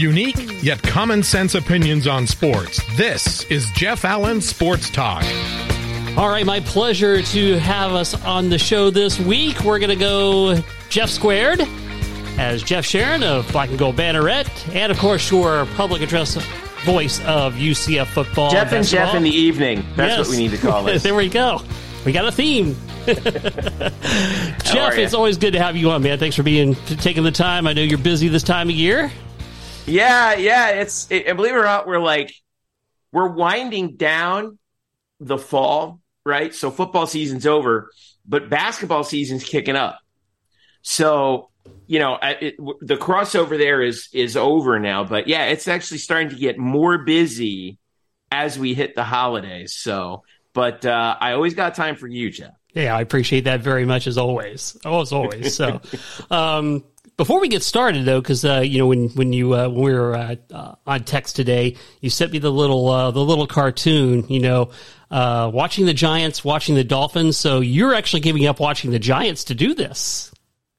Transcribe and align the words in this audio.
Unique 0.00 0.62
yet 0.62 0.80
common 0.82 1.22
sense 1.22 1.54
opinions 1.54 2.06
on 2.06 2.26
sports. 2.26 2.80
This 2.96 3.44
is 3.50 3.70
Jeff 3.72 4.06
Allen 4.06 4.40
Sports 4.40 4.88
Talk. 4.88 5.22
All 6.16 6.30
right, 6.30 6.46
my 6.46 6.60
pleasure 6.60 7.20
to 7.20 7.58
have 7.58 7.92
us 7.92 8.14
on 8.24 8.48
the 8.48 8.58
show 8.58 8.88
this 8.88 9.20
week. 9.20 9.60
We're 9.62 9.78
going 9.78 9.90
to 9.90 9.96
go 9.96 10.58
Jeff 10.88 11.10
Squared 11.10 11.60
as 12.38 12.62
Jeff 12.62 12.86
Sharon 12.86 13.22
of 13.22 13.46
Black 13.52 13.68
and 13.68 13.78
Gold 13.78 13.96
Banneret, 13.96 14.48
and 14.74 14.90
of 14.90 14.98
course 14.98 15.30
your 15.30 15.66
public 15.76 16.00
address 16.00 16.34
voice 16.86 17.20
of 17.26 17.52
UCF 17.56 18.06
football. 18.06 18.50
Jeff 18.50 18.72
and 18.72 18.86
Jeff 18.86 19.14
in 19.14 19.22
the 19.22 19.28
evening. 19.28 19.84
That's 19.96 20.16
Yes. 20.16 20.18
what 20.20 20.28
we 20.30 20.38
need 20.38 20.52
to 20.52 20.58
call 20.66 20.88
it. 20.88 20.98
there 21.02 21.14
we 21.14 21.28
go. 21.28 21.60
We 22.06 22.12
got 22.12 22.24
a 22.24 22.32
theme. 22.32 22.74
Jeff, 23.06 24.96
it's 24.96 25.12
always 25.12 25.36
good 25.36 25.52
to 25.52 25.58
have 25.62 25.76
you 25.76 25.90
on, 25.90 26.02
man. 26.02 26.18
Thanks 26.18 26.36
for 26.36 26.42
being 26.42 26.74
taking 26.86 27.22
the 27.22 27.30
time. 27.30 27.66
I 27.66 27.74
know 27.74 27.82
you're 27.82 27.98
busy 27.98 28.28
this 28.28 28.42
time 28.42 28.70
of 28.70 28.74
year. 28.74 29.12
Yeah, 29.90 30.34
yeah. 30.34 30.68
It's 30.70 31.10
it, 31.10 31.26
and 31.26 31.36
believe 31.36 31.52
it 31.52 31.58
or 31.58 31.64
not, 31.64 31.86
we're 31.86 31.98
like 31.98 32.32
we're 33.12 33.28
winding 33.28 33.96
down 33.96 34.58
the 35.18 35.38
fall, 35.38 36.00
right? 36.24 36.54
So 36.54 36.70
football 36.70 37.06
season's 37.06 37.46
over, 37.46 37.90
but 38.26 38.48
basketball 38.48 39.04
season's 39.04 39.44
kicking 39.44 39.76
up. 39.76 39.98
So 40.82 41.50
you 41.86 41.98
know, 41.98 42.18
it, 42.22 42.56
the 42.80 42.96
crossover 42.96 43.58
there 43.58 43.82
is 43.82 44.08
is 44.12 44.36
over 44.36 44.78
now. 44.78 45.04
But 45.04 45.28
yeah, 45.28 45.46
it's 45.46 45.68
actually 45.68 45.98
starting 45.98 46.30
to 46.30 46.36
get 46.36 46.58
more 46.58 46.98
busy 46.98 47.78
as 48.30 48.58
we 48.58 48.74
hit 48.74 48.94
the 48.94 49.04
holidays. 49.04 49.74
So, 49.74 50.22
but 50.52 50.86
uh, 50.86 51.16
I 51.20 51.32
always 51.32 51.54
got 51.54 51.74
time 51.74 51.96
for 51.96 52.06
you, 52.06 52.30
Jeff. 52.30 52.52
Yeah, 52.72 52.94
I 52.94 53.00
appreciate 53.00 53.44
that 53.44 53.60
very 53.60 53.84
much 53.84 54.06
as 54.06 54.16
always. 54.16 54.76
Oh, 54.84 55.00
as 55.00 55.12
always. 55.12 55.56
So, 55.56 55.80
um, 56.30 56.84
before 57.20 57.38
we 57.38 57.48
get 57.48 57.62
started 57.62 58.06
though, 58.06 58.18
because 58.18 58.46
uh, 58.46 58.60
you 58.60 58.78
know 58.78 58.86
when 58.86 59.10
when 59.10 59.30
you 59.34 59.52
uh, 59.54 59.68
when 59.68 59.84
we 59.84 59.92
were 59.92 60.16
uh, 60.16 60.36
uh, 60.50 60.74
on 60.86 61.04
text 61.04 61.36
today, 61.36 61.76
you 62.00 62.08
sent 62.08 62.32
me 62.32 62.38
the 62.38 62.50
little 62.50 62.88
uh, 62.88 63.10
the 63.10 63.20
little 63.20 63.46
cartoon. 63.46 64.24
You 64.28 64.40
know, 64.40 64.70
uh, 65.10 65.50
watching 65.52 65.84
the 65.84 65.92
Giants, 65.92 66.42
watching 66.42 66.76
the 66.76 66.82
Dolphins. 66.84 67.36
So 67.36 67.60
you're 67.60 67.94
actually 67.94 68.20
giving 68.20 68.46
up 68.46 68.58
watching 68.58 68.90
the 68.90 68.98
Giants 68.98 69.44
to 69.44 69.54
do 69.54 69.74
this, 69.74 70.32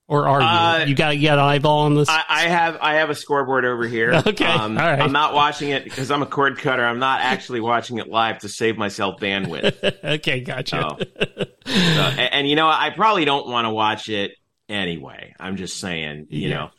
or 0.07 0.27
are 0.27 0.79
you? 0.81 0.87
You 0.89 0.95
got 0.95 1.09
to 1.11 1.17
get 1.17 1.33
an 1.33 1.39
eyeball 1.41 1.81
on 1.81 1.93
this. 1.93 2.09
I, 2.09 2.23
I 2.27 2.41
have 2.47 2.77
I 2.81 2.95
have 2.95 3.11
a 3.11 3.15
scoreboard 3.15 3.63
over 3.63 3.87
here. 3.87 4.11
Okay, 4.25 4.43
um, 4.45 4.79
all 4.79 4.83
right. 4.83 4.99
I'm 4.99 5.11
not 5.11 5.35
watching 5.35 5.69
it 5.69 5.83
because 5.83 6.09
I'm 6.09 6.23
a 6.23 6.25
cord 6.25 6.57
cutter. 6.57 6.83
I'm 6.83 6.97
not 6.97 7.21
actually 7.21 7.59
watching 7.59 7.99
it 7.99 8.07
live 8.09 8.39
to 8.39 8.49
save 8.49 8.79
myself 8.79 9.19
bandwidth. 9.19 10.03
okay, 10.15 10.39
gotcha. 10.39 10.97
So, 10.99 11.45
so- 11.67 11.71
and, 11.71 12.33
and 12.33 12.49
you 12.49 12.55
know, 12.55 12.67
I 12.67 12.89
probably 12.89 13.25
don't 13.25 13.47
want 13.47 13.65
to 13.65 13.69
watch 13.69 14.09
it 14.09 14.31
anyway. 14.71 15.35
I'm 15.39 15.57
just 15.57 15.79
saying, 15.79 16.27
you 16.29 16.49
Yeah. 16.49 16.55
know, 16.55 16.69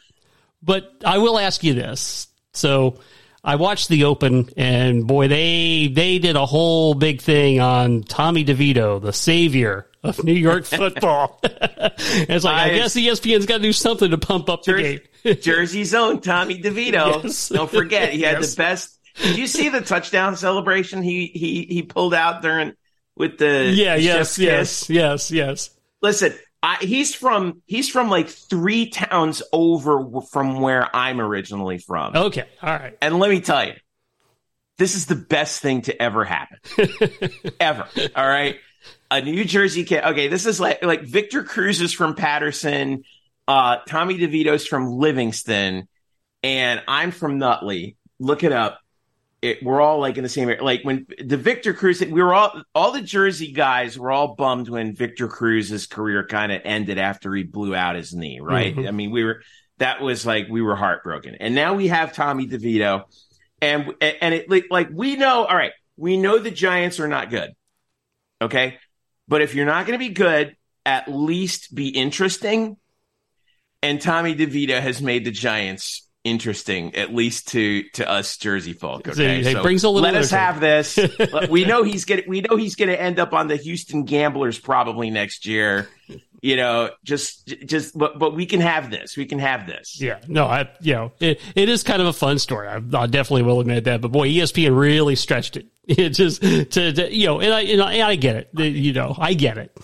But 0.62 0.90
I 1.04 1.18
will 1.18 1.38
ask 1.38 1.62
you 1.64 1.74
this. 1.74 2.28
So 2.52 2.98
I 3.44 3.56
watched 3.56 3.88
the 3.88 4.04
Open, 4.04 4.48
and 4.56 5.06
boy, 5.06 5.26
they 5.28 5.88
they 5.92 6.18
did 6.18 6.36
a 6.36 6.46
whole 6.46 6.94
big 6.94 7.20
thing 7.20 7.60
on 7.60 8.02
Tommy 8.04 8.44
DeVito, 8.44 9.00
the 9.02 9.12
savior 9.12 9.86
of 10.02 10.22
New 10.22 10.32
York 10.34 10.64
football. 10.78 11.40
it's 11.44 12.44
like 12.44 12.54
I 12.56 12.70
I- 12.72 12.76
guess 12.76 12.94
ESPN's 12.94 13.46
got 13.46 13.56
to 13.58 13.62
do 13.62 13.72
something 13.72 14.10
to 14.10 14.18
pump 14.18 14.48
up 14.48 14.62
the 14.64 14.74
game. 15.24 15.36
Jersey's 15.40 15.94
own 15.94 16.20
Tommy 16.20 16.60
DeVito. 16.60 17.22
Yes. 17.24 17.48
Don't 17.48 17.70
forget, 17.70 18.12
he 18.12 18.22
had 18.22 18.38
Yes. 18.40 18.54
the 18.54 18.56
best. 18.62 18.98
Did 19.20 19.36
you 19.38 19.46
see 19.46 19.68
the 19.68 19.80
touchdown 19.80 20.36
celebration 20.36 21.02
he 21.02 21.26
he 21.26 21.66
he 21.68 21.82
pulled 21.82 22.14
out 22.14 22.42
during 22.42 22.72
with 23.16 23.38
the 23.38 23.70
yeah, 23.74 23.94
yes, 23.96 24.38
yes, 24.38 24.88
yes, 24.88 25.30
yes. 25.30 25.70
Listen, 26.00 26.32
I, 26.62 26.76
he's 26.80 27.14
from 27.14 27.62
he's 27.66 27.88
from 27.88 28.08
like 28.08 28.28
three 28.28 28.88
towns 28.88 29.42
over 29.52 30.20
from 30.30 30.60
where 30.60 30.94
I'm 30.94 31.20
originally 31.20 31.78
from. 31.78 32.14
Okay, 32.14 32.44
all 32.62 32.70
right. 32.72 32.96
And 33.02 33.18
let 33.18 33.30
me 33.30 33.40
tell 33.40 33.66
you, 33.66 33.74
this 34.78 34.94
is 34.94 35.06
the 35.06 35.16
best 35.16 35.60
thing 35.60 35.82
to 35.82 36.00
ever 36.00 36.24
happen. 36.24 36.58
ever. 37.60 37.86
All 38.14 38.28
right. 38.28 38.58
A 39.10 39.20
New 39.20 39.44
Jersey 39.44 39.84
kid. 39.84 40.04
Okay, 40.04 40.28
this 40.28 40.46
is 40.46 40.60
like 40.60 40.84
like 40.84 41.02
Victor 41.02 41.42
Cruz 41.42 41.80
is 41.80 41.92
from 41.92 42.14
Paterson, 42.14 43.02
uh, 43.48 43.78
Tommy 43.88 44.16
DeVito's 44.16 44.66
from 44.66 44.86
Livingston, 44.86 45.88
and 46.44 46.82
I'm 46.86 47.10
from 47.10 47.38
Nutley. 47.38 47.96
Look 48.20 48.44
it 48.44 48.52
up. 48.52 48.81
It, 49.42 49.60
we're 49.60 49.80
all 49.80 49.98
like 49.98 50.16
in 50.16 50.22
the 50.22 50.28
same 50.28 50.48
area. 50.48 50.62
Like 50.62 50.82
when 50.84 51.04
the 51.18 51.36
Victor 51.36 51.74
Cruz, 51.74 52.00
we 52.00 52.22
were 52.22 52.32
all 52.32 52.62
all 52.76 52.92
the 52.92 53.02
Jersey 53.02 53.50
guys 53.52 53.98
were 53.98 54.12
all 54.12 54.36
bummed 54.36 54.68
when 54.68 54.94
Victor 54.94 55.26
Cruz's 55.26 55.88
career 55.88 56.24
kind 56.24 56.52
of 56.52 56.60
ended 56.64 56.96
after 56.96 57.34
he 57.34 57.42
blew 57.42 57.74
out 57.74 57.96
his 57.96 58.14
knee. 58.14 58.38
Right? 58.40 58.74
Mhm. 58.76 58.86
I 58.86 58.92
mean, 58.92 59.10
we 59.10 59.24
were 59.24 59.42
that 59.78 60.00
was 60.00 60.24
like 60.24 60.46
we 60.48 60.62
were 60.62 60.76
heartbroken, 60.76 61.34
and 61.40 61.56
now 61.56 61.74
we 61.74 61.88
have 61.88 62.12
Tommy 62.12 62.46
DeVito, 62.46 63.02
and 63.60 63.92
and 64.00 64.32
it 64.32 64.48
like- 64.48 64.66
like 64.70 64.88
we 64.92 65.16
know. 65.16 65.44
All 65.44 65.56
right, 65.56 65.72
we 65.96 66.16
know 66.16 66.38
the 66.38 66.52
Giants 66.52 67.00
are 67.00 67.08
not 67.08 67.28
good. 67.28 67.50
Okay, 68.40 68.78
but 69.26 69.42
if 69.42 69.56
you're 69.56 69.66
not 69.66 69.86
going 69.86 69.98
to 69.98 70.04
be 70.04 70.14
good, 70.14 70.56
at 70.86 71.10
least 71.10 71.74
be 71.74 71.88
interesting. 71.88 72.76
And 73.82 74.00
Tommy 74.00 74.36
DeVito 74.36 74.80
has 74.80 75.02
made 75.02 75.24
the 75.24 75.32
Giants 75.32 76.08
interesting, 76.24 76.94
at 76.94 77.14
least 77.14 77.48
to 77.48 77.82
to 77.90 78.08
us 78.08 78.36
Jersey 78.36 78.72
folk. 78.72 79.06
So 79.06 79.12
Okay, 79.12 79.40
it 79.40 79.62
brings 79.62 79.84
a 79.84 79.88
little 79.88 80.10
let 80.10 80.20
us 80.20 80.30
have 80.30 80.60
this. 80.60 80.98
we 81.50 81.64
know 81.64 81.82
he's 81.82 82.04
getting. 82.04 82.28
We 82.28 82.40
know 82.42 82.56
he's 82.56 82.74
going 82.74 82.88
to 82.88 83.00
end 83.00 83.18
up 83.18 83.32
on 83.32 83.48
the 83.48 83.56
Houston 83.56 84.04
Gamblers 84.04 84.58
probably 84.58 85.10
next 85.10 85.46
year. 85.46 85.88
You 86.40 86.56
know, 86.56 86.90
just 87.04 87.46
just 87.66 87.96
but 87.96 88.18
but 88.18 88.34
we 88.34 88.46
can 88.46 88.60
have 88.60 88.90
this. 88.90 89.16
We 89.16 89.26
can 89.26 89.38
have 89.38 89.66
this. 89.66 90.00
Yeah, 90.00 90.20
no, 90.26 90.46
I, 90.46 90.68
you 90.80 90.94
know, 90.94 91.12
it, 91.20 91.40
it 91.54 91.68
is 91.68 91.82
kind 91.84 92.02
of 92.02 92.08
a 92.08 92.12
fun 92.12 92.38
story. 92.38 92.66
I, 92.68 92.76
I 92.76 93.06
definitely 93.06 93.42
will 93.42 93.60
admit 93.60 93.84
that. 93.84 94.00
But 94.00 94.10
boy, 94.10 94.28
ESPN 94.28 94.76
really 94.76 95.16
stretched 95.16 95.56
it. 95.56 95.66
It 95.84 96.10
just 96.10 96.42
to, 96.42 96.64
to 96.92 97.12
you 97.12 97.26
know, 97.26 97.40
and 97.40 97.52
I, 97.52 97.62
and 97.62 97.82
I, 97.82 97.92
and 97.94 98.02
I 98.02 98.14
get 98.14 98.36
it. 98.36 98.50
You 98.56 98.92
know, 98.92 99.16
I 99.18 99.34
get 99.34 99.58
it. 99.58 99.76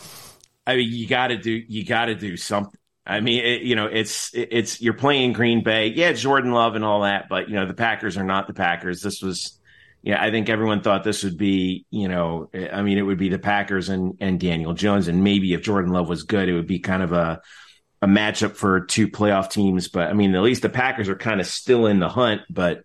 I 0.65 0.77
mean, 0.77 0.93
you 0.93 1.09
got 1.09 1.28
to 1.28 1.37
do 1.37 1.50
you 1.50 1.84
got 1.84 2.04
to 2.04 2.15
do 2.15 2.37
something. 2.37 2.78
I 3.08 3.20
mean, 3.20 3.42
it, 3.42 3.62
you 3.62 3.74
know, 3.74 3.86
it's 3.86 4.30
it's 4.34 4.82
you're 4.82 4.92
playing 4.92 5.32
Green 5.32 5.64
Bay, 5.64 5.88
yeah, 5.88 6.12
Jordan 6.12 6.52
Love 6.52 6.74
and 6.74 6.84
all 6.84 7.02
that, 7.02 7.28
but 7.30 7.48
you 7.48 7.54
know, 7.54 7.66
the 7.66 7.74
Packers 7.74 8.19
are 8.19 8.24
not 8.24 8.46
the 8.46 8.52
Packers. 8.52 9.00
This 9.00 9.22
was, 9.22 9.58
yeah, 10.02 10.22
I 10.22 10.30
think 10.30 10.50
everyone 10.50 10.82
thought 10.82 11.04
this 11.04 11.24
would 11.24 11.38
be, 11.38 11.86
you 11.91 12.08
know, 12.08 12.50
I 12.54 12.82
mean, 12.82 12.98
it 12.98 13.02
would 13.02 13.18
be 13.18 13.30
the 13.30 13.38
Packers 13.38 13.88
and 13.88 14.18
and 14.20 14.38
Daniel 14.38 14.74
Jones, 14.74 15.08
and 15.08 15.24
maybe 15.24 15.54
if 15.54 15.62
Jordan 15.62 15.91
Love 15.91 16.08
was 16.08 16.24
good, 16.24 16.50
it 16.50 16.54
would 16.54 16.66
be 16.66 16.80
kind 16.80 17.02
of 17.02 17.12
a 17.12 17.41
a 18.02 18.06
matchup 18.06 18.56
for 18.56 18.82
two 18.82 19.08
playoff 19.08 19.50
teams. 19.50 19.88
But 19.88 20.08
I 20.08 20.12
mean, 20.12 20.34
at 20.34 20.42
least 20.42 20.62
the 20.62 20.68
Packers 20.68 21.08
are 21.08 21.16
kind 21.16 21.41
of 21.41 21.47
still 21.47 21.86
in 21.86 22.00
the 22.00 22.08
hunt, 22.10 22.42
but. 22.50 22.84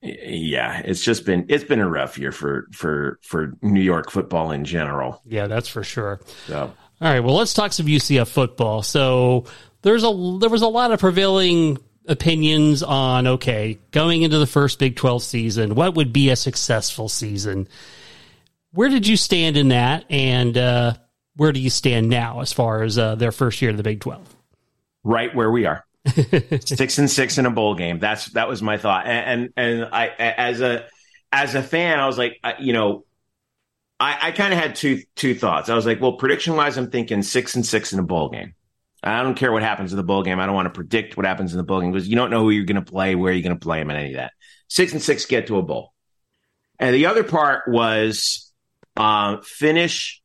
Yeah, 0.00 0.80
it's 0.84 1.02
just 1.02 1.26
been 1.26 1.46
it's 1.48 1.64
been 1.64 1.80
a 1.80 1.88
rough 1.88 2.18
year 2.18 2.30
for 2.30 2.68
for 2.70 3.18
for 3.20 3.54
New 3.62 3.80
York 3.80 4.12
football 4.12 4.52
in 4.52 4.64
general. 4.64 5.20
Yeah, 5.26 5.48
that's 5.48 5.66
for 5.66 5.82
sure. 5.82 6.20
So 6.46 6.72
All 7.00 7.08
right, 7.08 7.20
well, 7.20 7.36
let's 7.36 7.54
talk 7.54 7.72
some 7.72 7.86
UCF 7.86 8.28
football. 8.28 8.82
So 8.82 9.44
there's 9.82 10.02
a 10.02 10.38
there 10.40 10.50
was 10.50 10.62
a 10.62 10.68
lot 10.68 10.90
of 10.90 11.00
prevailing 11.00 11.78
opinions 12.06 12.82
on 12.82 13.26
okay, 13.26 13.78
going 13.90 14.22
into 14.22 14.38
the 14.38 14.46
first 14.46 14.78
Big 14.78 14.96
12 14.96 15.22
season, 15.22 15.74
what 15.74 15.94
would 15.94 16.12
be 16.12 16.30
a 16.30 16.36
successful 16.36 17.08
season? 17.08 17.68
Where 18.72 18.88
did 18.88 19.06
you 19.06 19.16
stand 19.16 19.56
in 19.56 19.68
that, 19.68 20.04
and 20.10 20.56
uh, 20.56 20.94
where 21.36 21.52
do 21.52 21.60
you 21.60 21.70
stand 21.70 22.08
now 22.08 22.40
as 22.40 22.52
far 22.52 22.82
as 22.82 22.98
uh, 22.98 23.14
their 23.14 23.32
first 23.32 23.62
year 23.62 23.70
in 23.70 23.76
the 23.76 23.82
Big 23.82 24.00
12? 24.00 24.36
right 25.08 25.34
where 25.34 25.50
we 25.50 25.66
are. 25.66 25.84
six 26.64 26.98
and 26.98 27.10
six 27.10 27.38
in 27.38 27.46
a 27.46 27.50
bowl 27.50 27.74
game. 27.74 27.98
That's 27.98 28.26
that 28.32 28.48
was 28.48 28.62
my 28.62 28.78
thought. 28.78 29.06
And 29.06 29.52
and, 29.56 29.80
and 29.82 29.88
I 29.92 30.08
as 30.08 30.60
a 30.60 30.86
as 31.32 31.54
a 31.54 31.62
fan, 31.62 31.98
I 31.98 32.06
was 32.06 32.16
like, 32.16 32.38
you 32.60 32.72
know, 32.72 33.04
I, 34.00 34.28
I 34.28 34.30
kind 34.32 34.52
of 34.52 34.60
had 34.60 34.76
two 34.76 35.02
two 35.16 35.34
thoughts. 35.34 35.68
I 35.68 35.74
was 35.74 35.86
like, 35.86 36.00
well, 36.00 36.12
prediction 36.12 36.54
wise, 36.56 36.76
I'm 36.76 36.90
thinking 36.90 37.22
six 37.22 37.54
and 37.56 37.66
six 37.66 37.92
in 37.92 37.98
a 37.98 38.02
bowl 38.04 38.28
game. 38.28 38.54
I 39.02 39.22
don't 39.22 39.34
care 39.36 39.52
what 39.52 39.62
happens 39.62 39.92
in 39.92 39.96
the 39.96 40.02
bowl 40.02 40.22
game. 40.22 40.40
I 40.40 40.46
don't 40.46 40.54
want 40.54 40.66
to 40.66 40.70
predict 40.74 41.16
what 41.16 41.26
happens 41.26 41.52
in 41.52 41.58
the 41.58 41.64
bowl 41.64 41.80
game 41.80 41.92
because 41.92 42.08
you 42.08 42.16
don't 42.16 42.30
know 42.30 42.40
who 42.40 42.50
you're 42.50 42.64
going 42.64 42.82
to 42.82 42.90
play, 42.90 43.14
where 43.14 43.32
you're 43.32 43.42
going 43.42 43.58
to 43.58 43.64
play 43.64 43.78
them, 43.78 43.90
and 43.90 43.98
any 43.98 44.10
of 44.10 44.16
that. 44.16 44.32
Six 44.68 44.92
and 44.92 45.02
six 45.02 45.24
get 45.26 45.46
to 45.48 45.58
a 45.58 45.62
bowl. 45.62 45.92
And 46.80 46.94
the 46.94 47.06
other 47.06 47.24
part 47.24 47.68
was 47.68 48.52
uh, 48.96 49.38
finish 49.42 50.22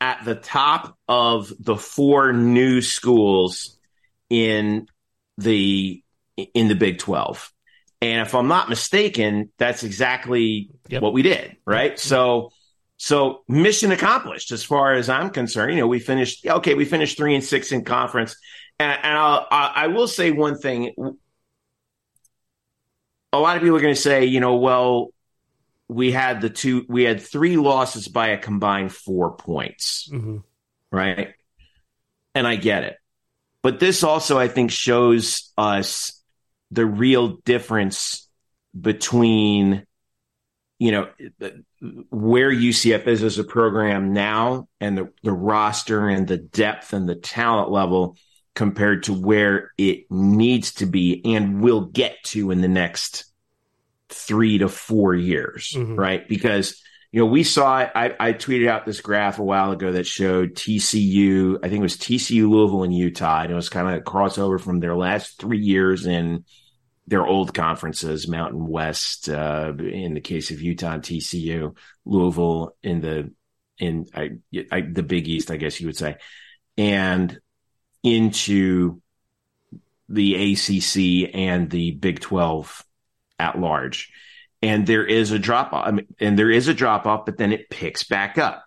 at 0.00 0.24
the 0.24 0.34
top 0.34 0.96
of 1.08 1.52
the 1.58 1.76
four 1.76 2.32
new 2.32 2.80
schools 2.80 3.78
in 4.28 4.86
the 5.38 6.02
in 6.54 6.68
the 6.68 6.74
Big 6.74 6.98
12. 6.98 7.52
And 8.02 8.26
if 8.26 8.34
I'm 8.34 8.48
not 8.48 8.68
mistaken, 8.68 9.50
that's 9.56 9.82
exactly 9.82 10.70
Yep. 10.88 11.00
what 11.00 11.14
we 11.14 11.22
did, 11.22 11.56
right? 11.64 11.98
So 11.98 12.50
so 12.96 13.42
mission 13.48 13.92
accomplished 13.92 14.52
as 14.52 14.62
far 14.64 14.94
as 14.94 15.08
I'm 15.08 15.30
concerned. 15.30 15.72
You 15.72 15.80
know, 15.80 15.86
we 15.88 15.98
finished 15.98 16.46
okay, 16.46 16.74
we 16.74 16.84
finished 16.84 17.16
3 17.16 17.34
and 17.36 17.44
6 17.44 17.72
in 17.72 17.84
conference. 17.84 18.36
And, 18.78 18.98
and 19.02 19.18
I'll, 19.18 19.46
I 19.50 19.72
I 19.76 19.86
will 19.88 20.08
say 20.08 20.30
one 20.30 20.58
thing 20.58 20.92
a 23.32 23.38
lot 23.38 23.56
of 23.56 23.62
people 23.62 23.76
are 23.76 23.80
going 23.80 23.94
to 23.94 24.00
say, 24.00 24.26
you 24.26 24.40
know, 24.40 24.56
well, 24.56 25.08
we 25.88 26.12
had 26.12 26.40
the 26.40 26.48
two, 26.50 26.86
we 26.88 27.02
had 27.02 27.20
three 27.20 27.56
losses 27.56 28.06
by 28.08 28.28
a 28.28 28.38
combined 28.38 28.92
four 28.92 29.36
points, 29.36 30.08
Mm-hmm. 30.12 30.38
right? 30.92 31.34
And 32.34 32.46
I 32.46 32.56
get 32.56 32.84
it. 32.84 32.96
But 33.62 33.80
this 33.80 34.02
also, 34.02 34.38
I 34.38 34.48
think, 34.48 34.70
shows 34.70 35.52
us 35.58 36.22
the 36.70 36.86
real 36.86 37.36
difference 37.44 38.28
between 38.78 39.84
you 40.78 40.92
know 40.92 41.08
where 42.10 42.50
UCF 42.50 43.06
is 43.06 43.22
as 43.22 43.38
a 43.38 43.44
program 43.44 44.12
now 44.12 44.68
and 44.80 44.98
the, 44.98 45.12
the 45.22 45.32
roster 45.32 46.08
and 46.08 46.26
the 46.26 46.36
depth 46.36 46.92
and 46.92 47.08
the 47.08 47.14
talent 47.14 47.70
level 47.70 48.16
compared 48.54 49.04
to 49.04 49.12
where 49.12 49.72
it 49.78 50.10
needs 50.10 50.74
to 50.74 50.86
be 50.86 51.20
and 51.24 51.60
will 51.60 51.86
get 51.86 52.22
to 52.24 52.50
in 52.50 52.60
the 52.60 52.68
next 52.68 53.24
three 54.08 54.58
to 54.58 54.68
four 54.68 55.14
years, 55.14 55.72
mm-hmm. 55.74 55.96
right? 55.96 56.28
Because 56.28 56.80
you 57.10 57.20
know, 57.20 57.26
we 57.26 57.44
saw 57.44 57.76
I, 57.94 58.14
I, 58.18 58.32
tweeted 58.32 58.66
out 58.66 58.84
this 58.84 59.00
graph 59.00 59.38
a 59.38 59.44
while 59.44 59.70
ago 59.70 59.92
that 59.92 60.04
showed 60.04 60.54
TCU, 60.54 61.58
I 61.58 61.68
think 61.68 61.78
it 61.78 61.82
was 61.82 61.96
TCU, 61.96 62.50
Louisville, 62.50 62.82
and 62.82 62.92
Utah. 62.92 63.42
And 63.42 63.52
it 63.52 63.54
was 63.54 63.68
kind 63.68 63.86
of 63.86 63.94
a 63.94 64.00
crossover 64.00 64.60
from 64.60 64.80
their 64.80 64.96
last 64.96 65.38
three 65.38 65.60
years 65.60 66.06
in 66.06 66.44
their 67.06 67.26
old 67.26 67.52
conferences, 67.52 68.28
Mountain 68.28 68.66
West, 68.66 69.28
uh, 69.28 69.72
in 69.78 70.14
the 70.14 70.20
case 70.20 70.50
of 70.50 70.62
Utah 70.62 70.98
TCU, 70.98 71.76
Louisville 72.04 72.76
in 72.82 73.00
the, 73.00 73.32
in 73.78 74.06
I, 74.14 74.30
I, 74.70 74.80
the 74.80 75.02
Big 75.02 75.28
East, 75.28 75.50
I 75.50 75.56
guess 75.56 75.80
you 75.80 75.86
would 75.86 75.96
say, 75.96 76.16
and 76.78 77.38
into 78.02 79.00
the 80.08 80.52
ACC 80.52 81.34
and 81.34 81.70
the 81.70 81.92
Big 81.92 82.20
12 82.20 82.84
at 83.38 83.58
large 83.58 84.12
and 84.64 84.86
there 84.86 85.04
is 85.04 85.30
a 85.30 85.38
drop 85.38 85.74
off. 85.74 85.86
I 85.86 85.90
mean, 85.90 86.06
and 86.18 86.38
there 86.38 86.50
is 86.50 86.68
a 86.68 86.74
drop 86.74 87.06
off, 87.06 87.26
but 87.26 87.36
then 87.36 87.52
it 87.52 87.68
picks 87.68 88.04
back 88.04 88.38
up 88.38 88.64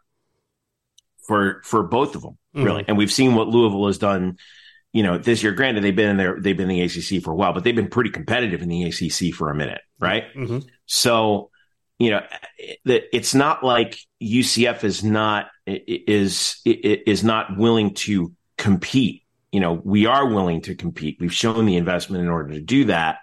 for 1.27 1.61
for 1.63 1.81
both 1.81 2.15
of 2.15 2.21
them, 2.21 2.37
really. 2.53 2.81
Mm-hmm. 2.81 2.91
And 2.91 2.97
we've 2.99 3.11
seen 3.11 3.33
what 3.33 3.47
Louisville 3.47 3.87
has 3.87 3.97
done. 3.97 4.37
You 4.93 5.03
know, 5.03 5.17
this 5.17 5.43
year, 5.43 5.51
granted, 5.51 5.83
they've 5.83 5.95
been 5.95 6.09
in 6.09 6.17
there, 6.17 6.37
they've 6.39 6.57
been 6.57 6.71
in 6.71 6.77
the 6.77 6.81
ACC 6.81 7.23
for 7.23 7.31
a 7.31 7.35
while, 7.35 7.53
but 7.53 7.63
they've 7.63 7.75
been 7.75 7.89
pretty 7.89 8.09
competitive 8.09 8.61
in 8.61 8.69
the 8.69 8.83
ACC 8.83 9.33
for 9.33 9.49
a 9.51 9.55
minute, 9.55 9.81
right? 9.99 10.23
Mm-hmm. 10.35 10.59
So, 10.85 11.51
you 11.99 12.11
know, 12.11 12.21
it's 12.85 13.35
not 13.35 13.63
like 13.63 13.99
UCF 14.21 14.83
is 14.83 15.03
not 15.03 15.47
is 15.65 16.61
is 16.65 17.23
not 17.23 17.57
willing 17.57 17.93
to 17.95 18.33
compete. 18.57 19.23
You 19.51 19.59
know, 19.59 19.73
we 19.73 20.05
are 20.05 20.27
willing 20.27 20.61
to 20.61 20.75
compete. 20.75 21.17
We've 21.19 21.33
shown 21.33 21.65
the 21.65 21.75
investment 21.75 22.23
in 22.23 22.29
order 22.29 22.53
to 22.53 22.61
do 22.61 22.85
that. 22.85 23.17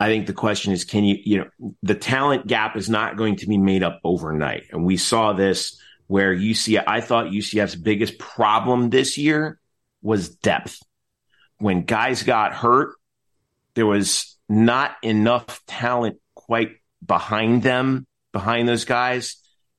I 0.00 0.08
think 0.08 0.26
the 0.26 0.32
question 0.32 0.72
is, 0.72 0.84
can 0.84 1.04
you, 1.04 1.16
you 1.24 1.38
know, 1.38 1.74
the 1.82 1.94
talent 1.94 2.46
gap 2.46 2.76
is 2.76 2.90
not 2.90 3.16
going 3.16 3.36
to 3.36 3.46
be 3.46 3.58
made 3.58 3.82
up 3.82 4.00
overnight. 4.02 4.64
And 4.72 4.84
we 4.84 4.96
saw 4.96 5.32
this 5.32 5.80
where 6.08 6.34
UCF, 6.34 6.84
I 6.86 7.00
thought 7.00 7.26
UCF's 7.26 7.76
biggest 7.76 8.18
problem 8.18 8.90
this 8.90 9.16
year 9.16 9.58
was 10.04 10.28
depth. 10.28 10.78
When 11.58 11.82
guys 11.82 12.22
got 12.22 12.54
hurt, 12.54 12.94
there 13.74 13.86
was 13.86 14.36
not 14.48 14.92
enough 15.02 15.64
talent 15.66 16.18
quite 16.34 16.72
behind 17.04 17.62
them, 17.62 18.06
behind 18.32 18.68
those 18.68 18.84
guys 18.84 19.36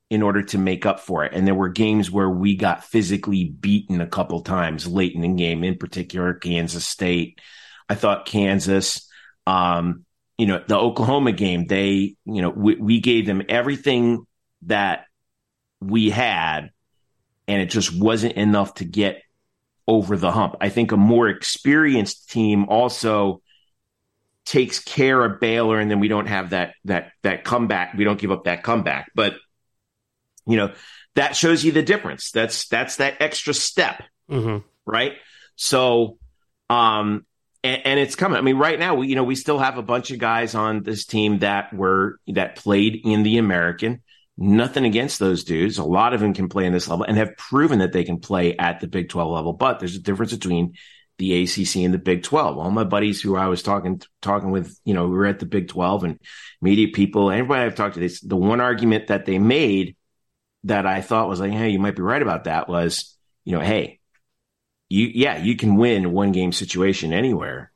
in 0.09 0.21
order 0.21 0.41
to 0.41 0.57
make 0.57 0.85
up 0.85 0.99
for 0.99 1.23
it. 1.25 1.33
And 1.33 1.45
there 1.47 1.55
were 1.55 1.69
games 1.69 2.11
where 2.11 2.29
we 2.29 2.55
got 2.55 2.83
physically 2.83 3.45
beaten 3.45 4.01
a 4.01 4.07
couple 4.07 4.41
times 4.41 4.87
late 4.87 5.13
in 5.13 5.21
the 5.21 5.27
game, 5.29 5.63
in 5.63 5.77
particular 5.77 6.33
Kansas 6.33 6.85
State. 6.85 7.39
I 7.87 7.95
thought 7.95 8.25
Kansas, 8.25 9.07
um, 9.45 10.05
you 10.37 10.47
know, 10.47 10.63
the 10.67 10.77
Oklahoma 10.77 11.31
game, 11.31 11.67
they, 11.67 12.15
you 12.25 12.41
know, 12.41 12.49
we, 12.49 12.75
we 12.75 12.99
gave 12.99 13.25
them 13.25 13.43
everything 13.47 14.25
that 14.63 15.05
we 15.81 16.09
had, 16.09 16.71
and 17.47 17.61
it 17.61 17.69
just 17.69 17.95
wasn't 17.95 18.33
enough 18.33 18.75
to 18.75 18.85
get 18.85 19.21
over 19.87 20.17
the 20.17 20.31
hump. 20.31 20.55
I 20.61 20.69
think 20.69 20.91
a 20.91 20.97
more 20.97 21.27
experienced 21.29 22.29
team 22.29 22.65
also 22.69 23.41
takes 24.45 24.79
care 24.79 25.23
of 25.23 25.39
Baylor, 25.39 25.79
and 25.79 25.89
then 25.89 25.99
we 25.99 26.07
don't 26.07 26.27
have 26.27 26.51
that 26.51 26.75
that 26.85 27.11
that 27.23 27.43
comeback. 27.43 27.93
We 27.95 28.03
don't 28.03 28.19
give 28.19 28.31
up 28.31 28.45
that 28.45 28.63
comeback, 28.63 29.11
but 29.15 29.35
you 30.45 30.57
know 30.57 30.73
that 31.15 31.35
shows 31.35 31.63
you 31.63 31.71
the 31.71 31.81
difference. 31.81 32.31
That's 32.31 32.67
that's 32.67 32.97
that 32.97 33.15
extra 33.19 33.53
step, 33.53 34.03
mm-hmm. 34.29 34.65
right? 34.85 35.13
So, 35.55 36.17
um, 36.69 37.25
and, 37.63 37.81
and, 37.85 37.99
it's 37.99 38.15
coming. 38.15 38.37
I 38.37 38.41
mean, 38.41 38.57
right 38.57 38.77
now, 38.77 38.95
we, 38.95 39.07
you 39.07 39.15
know, 39.15 39.23
we 39.23 39.35
still 39.35 39.57
have 39.57 39.77
a 39.77 39.81
bunch 39.81 40.11
of 40.11 40.19
guys 40.19 40.53
on 40.53 40.83
this 40.83 41.05
team 41.05 41.39
that 41.39 41.73
were 41.73 42.19
that 42.27 42.57
played 42.57 43.01
in 43.05 43.23
the 43.23 43.37
American. 43.37 44.03
Nothing 44.37 44.85
against 44.85 45.19
those 45.19 45.43
dudes. 45.43 45.77
A 45.77 45.83
lot 45.83 46.13
of 46.13 46.19
them 46.19 46.33
can 46.33 46.49
play 46.49 46.65
in 46.65 46.73
this 46.73 46.87
level 46.87 47.05
and 47.05 47.17
have 47.17 47.37
proven 47.37 47.79
that 47.79 47.93
they 47.93 48.03
can 48.03 48.19
play 48.19 48.57
at 48.57 48.79
the 48.79 48.87
Big 48.87 49.09
12 49.09 49.31
level. 49.31 49.53
But 49.53 49.79
there's 49.79 49.95
a 49.95 50.01
difference 50.01 50.33
between 50.33 50.73
the 51.17 51.43
ACC 51.43 51.77
and 51.77 51.93
the 51.93 51.99
Big 51.99 52.23
12. 52.23 52.57
All 52.57 52.71
my 52.71 52.83
buddies 52.83 53.21
who 53.21 53.37
I 53.37 53.47
was 53.47 53.63
talking 53.63 54.01
talking 54.21 54.51
with, 54.51 54.77
you 54.83 54.93
know, 54.93 55.07
we 55.07 55.15
were 55.15 55.25
at 55.25 55.39
the 55.39 55.45
Big 55.45 55.69
12 55.69 56.03
and 56.03 56.19
media 56.61 56.89
people, 56.93 57.31
everybody 57.31 57.63
I've 57.63 57.75
talked 57.75 57.93
to, 57.93 58.01
this 58.01 58.19
the 58.19 58.35
one 58.35 58.59
argument 58.59 59.07
that 59.07 59.25
they 59.25 59.39
made 59.39 59.95
that 60.65 60.85
I 60.85 61.01
thought 61.01 61.29
was 61.29 61.39
like, 61.39 61.51
hey, 61.51 61.69
you 61.69 61.79
might 61.79 61.95
be 61.95 62.01
right 62.01 62.21
about 62.21 62.45
that 62.45 62.67
was, 62.67 63.15
you 63.45 63.53
know, 63.53 63.61
hey, 63.61 63.99
you 64.89 65.11
yeah 65.13 65.37
you 65.37 65.55
can 65.55 65.75
win 65.75 66.11
one 66.11 66.31
game 66.31 66.51
situation 66.51 67.13
anywhere 67.13 67.71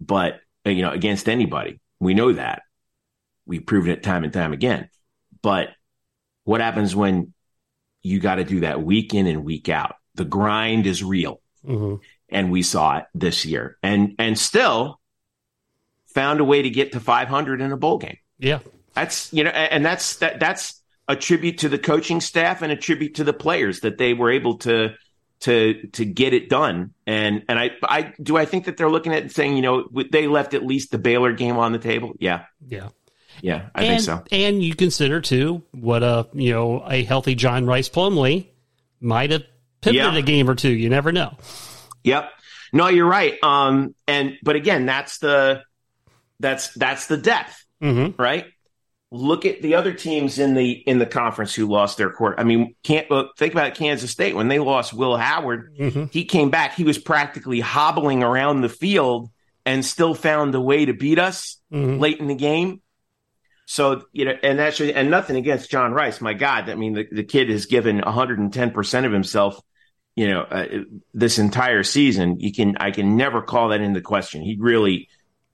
but 0.00 0.40
uh, 0.66 0.70
you 0.70 0.82
know 0.82 0.90
against 0.90 1.28
anybody 1.28 1.80
we 2.00 2.14
know 2.14 2.32
that 2.32 2.62
we've 3.46 3.66
proven 3.66 3.90
it 3.90 4.02
time 4.02 4.24
and 4.24 4.32
time 4.32 4.52
again 4.52 4.88
but 5.42 5.68
what 6.44 6.60
happens 6.60 6.94
when 6.94 7.32
you 8.02 8.20
got 8.20 8.36
to 8.36 8.44
do 8.44 8.60
that 8.60 8.82
week 8.82 9.14
in 9.14 9.26
and 9.26 9.44
week 9.44 9.68
out 9.68 9.96
the 10.14 10.24
grind 10.24 10.86
is 10.86 11.02
real 11.02 11.40
mm-hmm. 11.66 11.96
and 12.28 12.50
we 12.50 12.62
saw 12.62 12.98
it 12.98 13.04
this 13.14 13.44
year 13.44 13.76
and 13.82 14.14
and 14.18 14.38
still 14.38 15.00
found 16.06 16.40
a 16.40 16.44
way 16.44 16.62
to 16.62 16.70
get 16.70 16.92
to 16.92 17.00
500 17.00 17.60
in 17.60 17.72
a 17.72 17.76
bowl 17.76 17.98
game 17.98 18.18
yeah 18.38 18.58
that's 18.94 19.32
you 19.32 19.44
know 19.44 19.50
and 19.50 19.84
that's 19.84 20.16
that 20.16 20.40
that's 20.40 20.82
a 21.08 21.16
tribute 21.16 21.58
to 21.58 21.68
the 21.68 21.78
coaching 21.78 22.20
staff 22.20 22.62
and 22.62 22.72
a 22.72 22.76
tribute 22.76 23.16
to 23.16 23.24
the 23.24 23.32
players 23.32 23.80
that 23.80 23.98
they 23.98 24.14
were 24.14 24.30
able 24.30 24.58
to 24.58 24.94
to 25.42 25.86
to 25.88 26.04
get 26.04 26.32
it 26.32 26.48
done. 26.48 26.94
And 27.06 27.44
and 27.48 27.58
I 27.58 27.70
I 27.82 28.14
do 28.22 28.36
I 28.36 28.44
think 28.44 28.64
that 28.64 28.76
they're 28.76 28.90
looking 28.90 29.12
at 29.12 29.24
it 29.24 29.32
saying, 29.32 29.56
you 29.56 29.62
know, 29.62 29.88
they 30.10 30.26
left 30.26 30.54
at 30.54 30.64
least 30.64 30.90
the 30.90 30.98
Baylor 30.98 31.32
game 31.32 31.56
on 31.58 31.72
the 31.72 31.78
table. 31.78 32.12
Yeah. 32.18 32.44
Yeah. 32.66 32.88
Yeah, 33.40 33.68
I 33.74 33.84
and, 33.84 33.88
think 33.88 34.00
so. 34.02 34.24
And 34.30 34.62
you 34.62 34.74
consider 34.74 35.20
too 35.20 35.62
what 35.72 36.02
a 36.02 36.28
you 36.32 36.52
know 36.52 36.84
a 36.86 37.02
healthy 37.04 37.34
John 37.34 37.66
Rhys 37.66 37.88
Plumlee 37.88 38.46
might 39.00 39.30
have 39.30 39.42
pivoted 39.80 40.14
yeah. 40.14 40.18
a 40.18 40.22
game 40.22 40.48
or 40.48 40.54
two. 40.54 40.72
You 40.72 40.88
never 40.88 41.12
know. 41.12 41.36
Yep. 42.04 42.30
No, 42.72 42.88
you're 42.88 43.08
right. 43.08 43.42
Um, 43.42 43.94
and 44.06 44.38
but 44.42 44.56
again, 44.56 44.86
that's 44.86 45.18
the 45.18 45.62
that's 46.40 46.72
that's 46.74 47.06
the 47.06 47.16
depth, 47.16 47.64
mm-hmm. 47.82 48.20
right? 48.20 48.46
look 49.12 49.44
at 49.44 49.60
the 49.60 49.74
other 49.74 49.92
teams 49.92 50.38
in 50.38 50.54
the 50.54 50.70
in 50.70 50.98
the 50.98 51.06
conference 51.06 51.54
who 51.54 51.66
lost 51.66 51.98
their 51.98 52.10
court. 52.10 52.36
I 52.38 52.44
mean, 52.44 52.74
can't 52.82 53.06
think 53.36 53.52
about 53.52 53.74
Kansas 53.74 54.10
State 54.10 54.34
when 54.34 54.48
they 54.48 54.58
lost 54.58 54.94
Will 54.94 55.16
Howard. 55.16 55.76
Mm-hmm. 55.78 56.04
He 56.10 56.24
came 56.24 56.50
back. 56.50 56.74
He 56.74 56.84
was 56.84 56.98
practically 56.98 57.60
hobbling 57.60 58.22
around 58.22 58.62
the 58.62 58.68
field 58.68 59.30
and 59.64 59.84
still 59.84 60.14
found 60.14 60.54
a 60.54 60.60
way 60.60 60.86
to 60.86 60.94
beat 60.94 61.18
us 61.18 61.58
mm-hmm. 61.72 62.00
late 62.00 62.18
in 62.18 62.26
the 62.26 62.34
game. 62.34 62.80
So 63.66 64.04
you 64.12 64.24
know, 64.24 64.34
and 64.42 64.60
actually, 64.60 64.94
and 64.94 65.10
nothing 65.10 65.36
against 65.36 65.70
John 65.70 65.92
Rhys. 65.92 66.20
My 66.20 66.34
God, 66.34 66.68
I 66.68 66.74
mean, 66.74 66.94
the, 66.94 67.06
the 67.10 67.24
kid 67.24 67.48
has 67.50 67.66
given 67.66 67.98
110 68.00 68.70
percent 68.70 69.06
of 69.06 69.12
himself. 69.12 69.60
You 70.14 70.28
know, 70.28 70.42
uh, 70.42 70.66
this 71.14 71.38
entire 71.38 71.82
season, 71.82 72.38
you 72.38 72.52
can 72.52 72.76
I 72.78 72.90
can 72.90 73.16
never 73.16 73.40
call 73.40 73.70
that 73.70 73.80
into 73.80 74.02
question. 74.02 74.42
He 74.42 74.56
really 74.58 75.08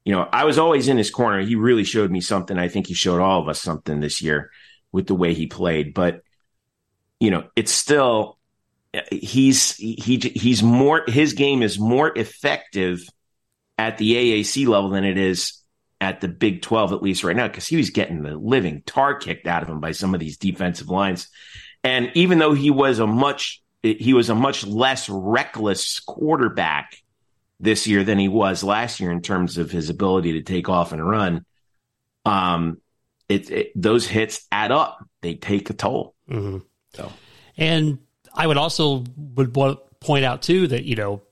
you 0.09 0.15
know, 0.15 0.27
I 0.33 0.45
was 0.45 0.59
always 0.59 0.89
in 0.89 0.97
his 0.97 1.11
corner. 1.11 1.43
He 1.43 1.55
really 1.55 1.85
showed 1.85 2.11
me 2.11 2.23
something. 2.23 2.59
I 2.59 2.69
think 2.69 2.87
he 2.87 2.95
showed 2.95 3.21
all 3.21 3.43
of 3.43 3.49
us 3.49 3.61
something 3.61 4.01
this 4.01 4.23
year 4.23 4.51
with 4.91 5.07
the 5.07 5.15
way 5.15 5.35
he 5.35 5.49
played. 5.49 5.93
But 5.93 6.23
you 7.21 7.31
know, 7.31 7.45
it's 7.55 7.73
still 7.73 8.39
he's 9.11 9.77
he 9.77 10.17
he's 10.17 10.63
more 10.63 11.05
his 11.07 11.35
game 11.35 11.63
is 11.63 11.79
more 11.79 12.11
effective 12.17 13.03
at 13.77 13.99
the 13.99 14.15
AAC 14.15 14.67
level 14.67 14.89
than 14.89 15.05
it 15.05 15.19
is 15.19 15.63
at 16.01 16.21
the 16.21 16.29
Big 16.29 16.63
12 16.63 16.93
at 16.93 17.03
least 17.03 17.25
right 17.25 17.37
now 17.37 17.49
because 17.49 17.67
he 17.67 17.77
was 17.77 17.91
getting 17.91 18.23
the 18.23 18.37
living 18.37 18.83
tar 18.87 19.17
kicked 19.17 19.47
out 19.47 19.63
of 19.63 19.69
him 19.69 19.81
by 19.81 19.93
some 19.93 20.15
of 20.15 20.21
these 20.21 20.37
defensive 20.37 20.89
lines. 20.89 21.29
And 21.83 22.11
even 22.15 22.39
though 22.39 22.55
he 22.55 22.71
was 22.71 22.99
a 22.99 23.07
much 23.07 23.63
he 23.83 24.13
was 24.13 24.29
a 24.29 24.35
much 24.35 24.67
less 24.67 25.09
reckless 25.09 26.01
quarterback 26.01 26.97
this 27.61 27.87
year 27.87 28.05
than 28.05 28.19
he 28.19 28.29
was 28.29 28.63
last 28.63 29.01
year 29.01 29.11
in 29.11 29.23
terms 29.23 29.59
of 29.59 29.71
his 29.71 29.91
ability 29.91 30.33
to 30.33 30.43
take 30.43 30.69
off 30.69 30.93
and 30.93 31.07
run. 31.07 31.45
Um, 32.25 32.81
it, 33.29 33.51
it 33.51 33.73
those 33.75 34.07
hits 34.07 34.47
add 34.51 34.73
up; 34.73 35.05
they 35.23 35.35
take 35.35 35.71
a 35.71 35.75
toll. 35.75 36.15
Mm-hmm. 36.31 36.59
So, 36.95 37.13
and 37.57 37.99
I 38.35 38.47
would 38.47 38.57
also 38.57 39.05
would 39.17 39.55
point 40.01 40.25
out 40.25 40.43
too 40.43 40.67
that 40.69 40.85
you 40.85 40.97
know 40.97 41.23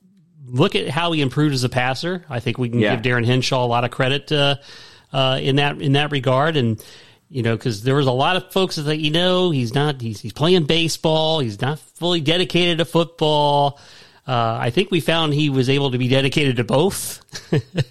look 0.46 0.74
at 0.74 0.88
how 0.88 1.12
he 1.12 1.20
improved 1.20 1.54
as 1.54 1.64
a 1.64 1.68
passer. 1.68 2.24
I 2.28 2.40
think 2.40 2.58
we 2.58 2.68
can 2.68 2.78
yeah. 2.78 2.94
give 2.94 3.02
Darin 3.02 3.24
Hinshaw 3.24 3.64
a 3.64 3.66
lot 3.66 3.84
of 3.84 3.90
credit 3.90 4.30
uh, 4.32 4.56
uh, 5.12 5.38
in 5.40 5.56
that 5.56 5.80
in 5.80 5.92
that 5.92 6.12
regard, 6.12 6.56
and 6.56 6.82
you 7.28 7.42
know 7.42 7.56
because 7.56 7.82
there 7.82 7.94
was 7.94 8.06
a 8.06 8.12
lot 8.12 8.36
of 8.36 8.52
folks 8.52 8.76
that 8.76 8.98
you 8.98 9.10
know 9.10 9.50
he's 9.50 9.74
not 9.74 10.00
he's, 10.00 10.20
he's 10.20 10.32
playing 10.32 10.64
baseball, 10.64 11.40
he's 11.40 11.60
not 11.60 11.78
fully 11.78 12.20
dedicated 12.20 12.78
to 12.78 12.84
football. 12.84 13.78
Uh, 14.26 14.58
I 14.60 14.70
think 14.70 14.90
we 14.90 14.98
found 14.98 15.34
he 15.34 15.50
was 15.50 15.68
able 15.68 15.92
to 15.92 15.98
be 15.98 16.08
dedicated 16.08 16.56
to 16.56 16.64
both. 16.64 17.22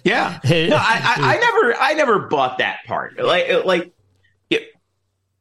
yeah. 0.04 0.38
No, 0.44 0.76
I, 0.76 1.16
I, 1.16 1.34
I, 1.34 1.38
never, 1.38 1.76
I 1.80 1.94
never 1.94 2.18
bought 2.28 2.58
that 2.58 2.80
part. 2.86 3.18
Like, 3.18 3.64
like, 3.64 3.94
it, 4.50 4.64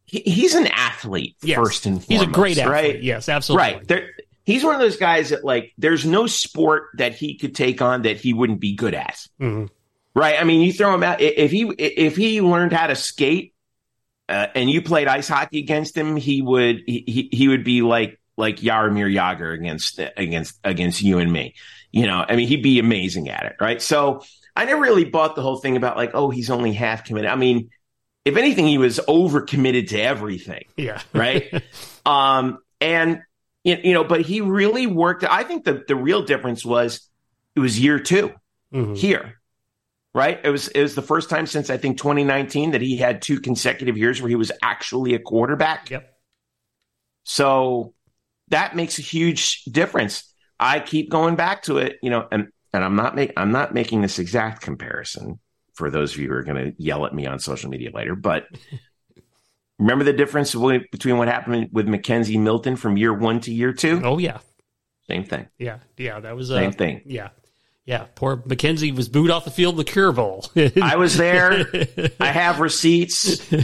he's 0.06 0.56
an 0.56 0.68
athlete 0.68 1.36
yes. 1.42 1.58
first 1.58 1.86
and 1.86 1.96
foremost. 1.96 2.10
He's 2.10 2.22
a 2.22 2.32
great 2.32 2.58
athlete. 2.58 2.72
Right? 2.72 3.04
Yes, 3.04 3.28
absolutely. 3.28 3.74
Right. 3.74 3.88
There, 3.88 4.10
he's 4.46 4.64
one 4.64 4.76
of 4.76 4.82
those 4.82 4.98
guys 4.98 5.30
that 5.30 5.44
like, 5.44 5.74
there's 5.78 6.06
no 6.06 6.28
sport 6.28 6.90
that 6.98 7.16
he 7.16 7.38
could 7.38 7.56
take 7.56 7.82
on 7.82 8.04
that 8.04 8.18
he 8.18 8.34
wouldn't 8.34 8.60
be 8.60 8.76
good 8.76 8.94
at. 8.94 9.26
Mm-hmm. 9.40 9.66
Right. 10.14 10.40
I 10.40 10.46
mean, 10.46 10.62
you 10.62 10.72
throw 10.72 10.94
him 10.94 11.04
out. 11.04 11.20
If 11.20 11.52
he, 11.52 11.64
if 11.78 12.16
he 12.16 12.42
learned 12.42 12.72
how 12.72 12.88
to 12.88 12.96
skate, 12.96 13.54
uh, 14.30 14.48
and 14.56 14.70
you 14.70 14.82
played 14.82 15.08
ice 15.08 15.28
hockey 15.28 15.60
against 15.60 15.96
him, 15.96 16.16
he 16.16 16.42
would, 16.42 16.84
he, 16.88 17.30
he 17.32 17.48
would 17.48 17.64
be 17.64 17.82
like, 17.82 18.20
like 18.38 18.58
Jaromir 18.58 19.14
Jagr 19.14 19.54
against 19.54 20.00
against 20.18 20.60
against 20.64 21.02
you 21.02 21.20
and 21.20 21.32
me. 21.32 21.56
You 21.92 22.06
know, 22.06 22.26
I 22.28 22.36
mean, 22.36 22.48
he'd 22.48 22.64
be 22.64 22.80
amazing 22.80 23.30
at 23.30 23.46
it, 23.46 23.56
right? 23.62 23.82
So 23.82 24.24
I 24.56 24.66
never 24.66 24.82
really 24.82 25.06
bought 25.06 25.36
the 25.36 25.42
whole 25.42 25.58
thing 25.58 25.78
about 25.78 25.96
like, 25.96 26.12
oh, 26.14 26.30
he's 26.30 26.50
only 26.50 26.74
half 26.74 27.06
committed. 27.06 27.30
I 27.30 27.36
mean, 27.36 27.70
if 28.26 28.36
anything, 28.38 28.68
he 28.68 28.78
was 28.78 29.00
over 29.08 29.42
committed 29.42 29.90
to 29.90 30.02
everything. 30.02 30.66
Yeah. 30.78 31.02
right. 31.14 31.64
Um, 32.08 32.60
and 32.82 33.24
you 33.66 33.94
know, 33.94 34.04
but 34.04 34.22
he 34.22 34.42
really 34.42 34.88
worked. 34.88 35.24
I 35.24 35.44
think 35.44 35.66
the 35.66 35.84
the 35.88 35.96
real 35.96 36.22
difference 36.22 36.64
was 36.64 37.10
it 37.56 37.60
was 37.60 37.80
year 37.80 38.00
2 38.00 38.32
mm-hmm. 38.74 38.94
here. 38.94 39.42
Right. 40.14 40.40
It 40.44 40.50
was 40.50 40.70
it 40.70 40.82
was 40.82 40.96
the 40.96 41.02
first 41.02 41.30
time 41.30 41.46
since 41.46 41.70
I 41.70 41.76
think 41.76 41.98
2019 41.98 42.72
that 42.72 42.82
he 42.82 42.96
had 42.96 43.22
two 43.22 43.42
consecutive 43.42 43.98
years 43.98 44.22
where 44.22 44.30
he 44.30 44.36
was 44.36 44.52
actually 44.62 45.14
a 45.14 45.20
quarterback. 45.20 45.90
Yep. 45.90 46.10
So 47.24 47.94
that 48.50 48.76
makes 48.76 49.00
a 49.00 49.02
huge 49.02 49.64
difference. 49.66 50.32
I 50.58 50.80
keep 50.80 51.10
going 51.10 51.36
back 51.36 51.64
to 51.64 51.80
it, 51.80 51.98
you 52.02 52.10
know, 52.12 52.28
and 52.32 52.48
and 52.72 52.84
I'm 52.84 52.96
not 52.96 53.16
make 53.16 53.34
I'm 53.36 53.52
not 53.52 53.74
making 53.74 54.02
this 54.02 54.20
exact 54.20 54.62
comparison 54.62 55.40
for 55.74 55.90
those 55.90 56.14
of 56.14 56.20
you 56.20 56.30
who 56.30 56.36
are 56.36 56.44
going 56.44 56.72
to 56.72 56.82
yell 56.82 57.06
at 57.06 57.14
me 57.14 57.26
on 57.26 57.40
social 57.40 57.70
media 57.70 57.90
later, 57.94 58.16
but 58.16 58.46
remember 59.80 60.04
the 60.04 60.14
difference 60.14 60.54
between 60.54 61.18
what 61.18 61.28
happened 61.28 61.70
with 61.72 61.88
McKenzie 61.88 62.40
Milton 62.40 62.76
from 62.76 62.98
year 62.98 63.14
one 63.14 63.40
to 63.42 63.54
year 63.54 63.74
two? 63.74 64.02
Oh 64.04 64.18
yeah, 64.18 64.40
same 65.08 65.24
thing. 65.24 65.48
Yeah, 65.58 65.80
yeah, 65.98 66.20
that 66.20 66.36
was 66.36 66.52
uh, 66.52 66.56
same 66.60 66.72
thing. 66.72 67.02
Yeah, 67.06 67.30
yeah. 67.86 68.06
Poor 68.16 68.38
McKenzie 68.38 68.96
was 68.96 69.10
booed 69.10 69.32
off 69.32 69.46
the 69.46 69.52
field 69.52 69.74
in 69.74 69.78
the 69.78 69.84
Cure 69.84 70.12
Bowl. 70.12 70.46
I 70.82 70.96
was 70.96 71.18
there. 71.18 71.66
I 72.20 72.28
have 72.28 72.60
receipts. 72.60 73.42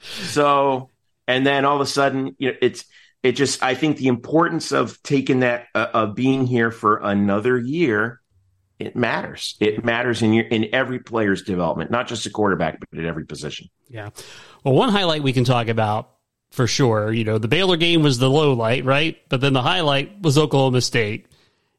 So, 0.00 0.90
and 1.26 1.46
then 1.46 1.64
all 1.64 1.76
of 1.76 1.80
a 1.80 1.86
sudden, 1.86 2.34
you 2.38 2.50
know, 2.50 2.56
it's 2.62 2.84
it 3.22 3.32
just 3.32 3.62
I 3.62 3.74
think 3.74 3.96
the 3.96 4.08
importance 4.08 4.72
of 4.72 5.02
taking 5.02 5.40
that 5.40 5.66
uh, 5.74 5.88
of 5.92 6.14
being 6.14 6.46
here 6.46 6.70
for 6.70 6.98
another 6.98 7.58
year 7.58 8.17
it 8.78 8.94
matters. 8.94 9.56
It 9.60 9.84
matters 9.84 10.22
in 10.22 10.32
your 10.32 10.44
in 10.46 10.68
every 10.72 10.98
player's 10.98 11.42
development, 11.42 11.90
not 11.90 12.06
just 12.08 12.26
a 12.26 12.30
quarterback, 12.30 12.78
but 12.80 12.98
at 12.98 13.04
every 13.04 13.24
position. 13.24 13.68
Yeah. 13.88 14.10
Well, 14.64 14.74
one 14.74 14.90
highlight 14.90 15.22
we 15.22 15.32
can 15.32 15.44
talk 15.44 15.68
about 15.68 16.10
for 16.50 16.66
sure, 16.66 17.12
you 17.12 17.24
know, 17.24 17.38
the 17.38 17.48
Baylor 17.48 17.76
game 17.76 18.02
was 18.02 18.18
the 18.18 18.30
low 18.30 18.52
light, 18.54 18.84
right? 18.84 19.18
But 19.28 19.40
then 19.40 19.52
the 19.52 19.62
highlight 19.62 20.22
was 20.22 20.38
Oklahoma 20.38 20.80
State 20.80 21.26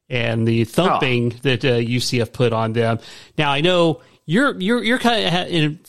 and 0.09 0.47
the 0.47 0.65
thumping 0.65 1.33
oh. 1.33 1.39
that 1.43 1.65
uh, 1.65 1.77
UCF 1.77 2.33
put 2.33 2.53
on 2.53 2.73
them. 2.73 2.99
Now 3.37 3.51
I 3.51 3.61
know 3.61 4.01
you're 4.25 4.59
you're 4.59 4.83
you're 4.83 4.99
kind 4.99 5.25
of 5.25 5.47
in, 5.47 5.79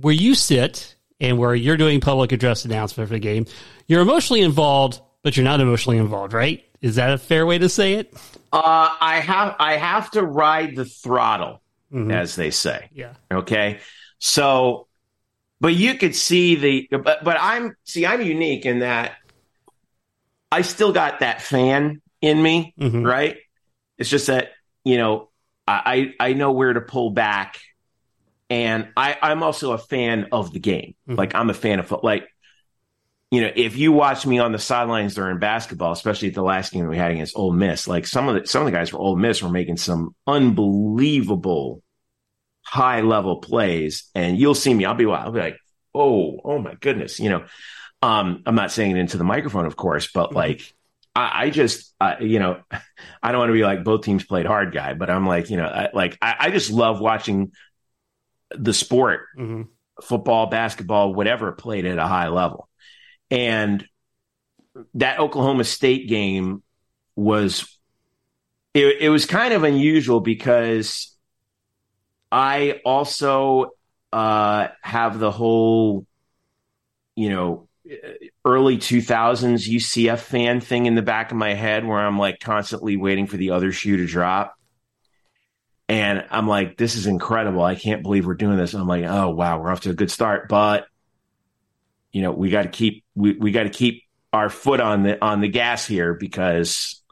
where 0.00 0.14
you 0.14 0.34
sit 0.34 0.94
and 1.20 1.38
where 1.38 1.54
you're 1.54 1.76
doing 1.76 2.00
public 2.00 2.32
address 2.32 2.64
announcement 2.64 3.08
for 3.08 3.14
the 3.14 3.20
game, 3.20 3.46
you're 3.86 4.00
emotionally 4.00 4.40
involved, 4.40 5.00
but 5.22 5.36
you're 5.36 5.44
not 5.44 5.60
emotionally 5.60 5.98
involved, 5.98 6.32
right? 6.32 6.64
Is 6.82 6.96
that 6.96 7.12
a 7.12 7.18
fair 7.18 7.46
way 7.46 7.58
to 7.58 7.68
say 7.68 7.94
it? 7.94 8.14
Uh, 8.52 8.96
I 9.00 9.20
have 9.20 9.56
I 9.58 9.76
have 9.76 10.10
to 10.12 10.22
ride 10.22 10.76
the 10.76 10.84
throttle, 10.84 11.62
mm-hmm. 11.92 12.10
as 12.10 12.36
they 12.36 12.50
say. 12.50 12.88
Yeah. 12.92 13.14
Okay. 13.30 13.80
So, 14.18 14.88
but 15.60 15.74
you 15.74 15.94
could 15.94 16.16
see 16.16 16.54
the 16.56 16.88
but 16.98 17.22
but 17.22 17.36
I'm 17.40 17.76
see 17.84 18.06
I'm 18.06 18.22
unique 18.22 18.66
in 18.66 18.80
that 18.80 19.16
I 20.50 20.62
still 20.62 20.92
got 20.92 21.20
that 21.20 21.42
fan 21.42 22.00
in 22.20 22.42
me, 22.42 22.74
mm-hmm. 22.78 23.04
right? 23.04 23.36
It's 23.98 24.10
just 24.10 24.28
that 24.28 24.50
you 24.84 24.96
know 24.96 25.28
I 25.68 26.14
I 26.18 26.32
know 26.32 26.52
where 26.52 26.72
to 26.72 26.80
pull 26.80 27.10
back 27.10 27.58
and 28.50 28.88
I, 28.96 29.16
I'm 29.22 29.44
also 29.44 29.72
a 29.72 29.78
fan 29.78 30.26
of 30.32 30.52
the 30.52 30.58
game. 30.58 30.94
Mm-hmm. 31.08 31.14
Like 31.14 31.34
I'm 31.34 31.48
a 31.48 31.54
fan 31.54 31.78
of 31.78 31.94
like, 32.02 32.28
you 33.30 33.42
know, 33.42 33.52
if 33.54 33.76
you 33.76 33.92
watch 33.92 34.26
me 34.26 34.40
on 34.40 34.52
the 34.52 34.58
sidelines 34.58 35.14
during 35.14 35.38
basketball, 35.38 35.92
especially 35.92 36.28
at 36.28 36.34
the 36.34 36.42
last 36.42 36.72
game 36.72 36.88
we 36.88 36.96
had 36.96 37.12
against 37.12 37.36
Ole 37.36 37.52
Miss, 37.52 37.86
like 37.86 38.06
some 38.06 38.28
of 38.28 38.34
the 38.34 38.46
some 38.46 38.62
of 38.62 38.66
the 38.66 38.76
guys 38.76 38.90
for 38.90 38.98
Ole 38.98 39.16
Miss 39.16 39.42
were 39.42 39.48
making 39.48 39.76
some 39.76 40.14
unbelievable 40.26 41.82
high 42.62 43.02
level 43.02 43.36
plays, 43.36 44.10
and 44.14 44.36
you'll 44.36 44.54
see 44.54 44.74
me. 44.74 44.84
I'll 44.84 44.94
be 44.94 45.06
I'll 45.06 45.30
be 45.30 45.40
like, 45.40 45.58
oh, 45.94 46.40
oh 46.44 46.58
my 46.58 46.74
goodness, 46.74 47.20
you 47.20 47.30
know. 47.30 47.44
Um, 48.02 48.42
I'm 48.46 48.54
not 48.54 48.72
saying 48.72 48.92
it 48.92 48.98
into 48.98 49.18
the 49.18 49.24
microphone, 49.24 49.66
of 49.66 49.76
course, 49.76 50.10
but 50.10 50.28
mm-hmm. 50.28 50.36
like 50.36 50.74
I, 51.14 51.44
I 51.44 51.50
just, 51.50 51.94
uh, 52.00 52.14
you 52.20 52.38
know, 52.38 52.62
I 53.22 53.30
don't 53.30 53.40
want 53.40 53.50
to 53.50 53.54
be 53.54 53.62
like 53.62 53.84
both 53.84 54.04
teams 54.04 54.24
played 54.24 54.46
hard 54.46 54.72
guy, 54.72 54.94
but 54.94 55.10
I'm 55.10 55.26
like, 55.26 55.50
you 55.50 55.58
know, 55.58 55.66
I, 55.66 55.90
like 55.92 56.16
I, 56.22 56.36
I, 56.38 56.50
just 56.50 56.70
love 56.70 56.98
watching 56.98 57.52
the 58.50 58.72
sport, 58.72 59.26
mm-hmm. 59.38 59.62
football, 60.02 60.46
basketball, 60.46 61.12
whatever, 61.12 61.52
played 61.52 61.84
at 61.84 61.98
a 61.98 62.06
high 62.06 62.28
level. 62.28 62.69
And 63.30 63.86
that 64.94 65.20
Oklahoma 65.20 65.64
State 65.64 66.08
game 66.08 66.62
was 67.16 67.78
it, 68.74 68.96
it 69.00 69.08
was 69.08 69.26
kind 69.26 69.52
of 69.52 69.64
unusual 69.64 70.20
because 70.20 71.16
I 72.30 72.80
also 72.84 73.72
uh, 74.12 74.68
have 74.82 75.18
the 75.18 75.30
whole, 75.30 76.06
you 77.16 77.30
know, 77.30 77.68
early 78.44 78.76
2000s 78.76 79.68
UCF 79.68 80.18
fan 80.18 80.60
thing 80.60 80.86
in 80.86 80.94
the 80.94 81.02
back 81.02 81.32
of 81.32 81.36
my 81.36 81.54
head 81.54 81.84
where 81.84 81.98
I'm 81.98 82.18
like 82.18 82.38
constantly 82.38 82.96
waiting 82.96 83.26
for 83.26 83.36
the 83.36 83.50
other 83.50 83.72
shoe 83.72 83.96
to 83.96 84.06
drop. 84.06 84.54
And 85.88 86.24
I'm 86.30 86.46
like, 86.46 86.76
this 86.76 86.94
is 86.94 87.08
incredible. 87.08 87.62
I 87.62 87.74
can't 87.74 88.02
believe 88.02 88.24
we're 88.24 88.34
doing 88.34 88.56
this. 88.56 88.74
I'm 88.74 88.86
like, 88.86 89.04
oh 89.04 89.30
wow, 89.30 89.58
we're 89.58 89.70
off 89.70 89.80
to 89.80 89.90
a 89.90 89.94
good 89.94 90.10
start. 90.10 90.48
But 90.48 90.86
you 92.12 92.22
know, 92.22 92.32
we 92.32 92.50
got 92.50 92.62
to 92.62 92.68
keep 92.68 93.04
we, 93.14 93.32
we 93.32 93.52
got 93.52 93.64
to 93.64 93.70
keep 93.70 94.04
our 94.32 94.48
foot 94.48 94.80
on 94.80 95.02
the 95.02 95.22
on 95.24 95.40
the 95.40 95.48
gas 95.48 95.86
here 95.86 96.14
because 96.14 97.02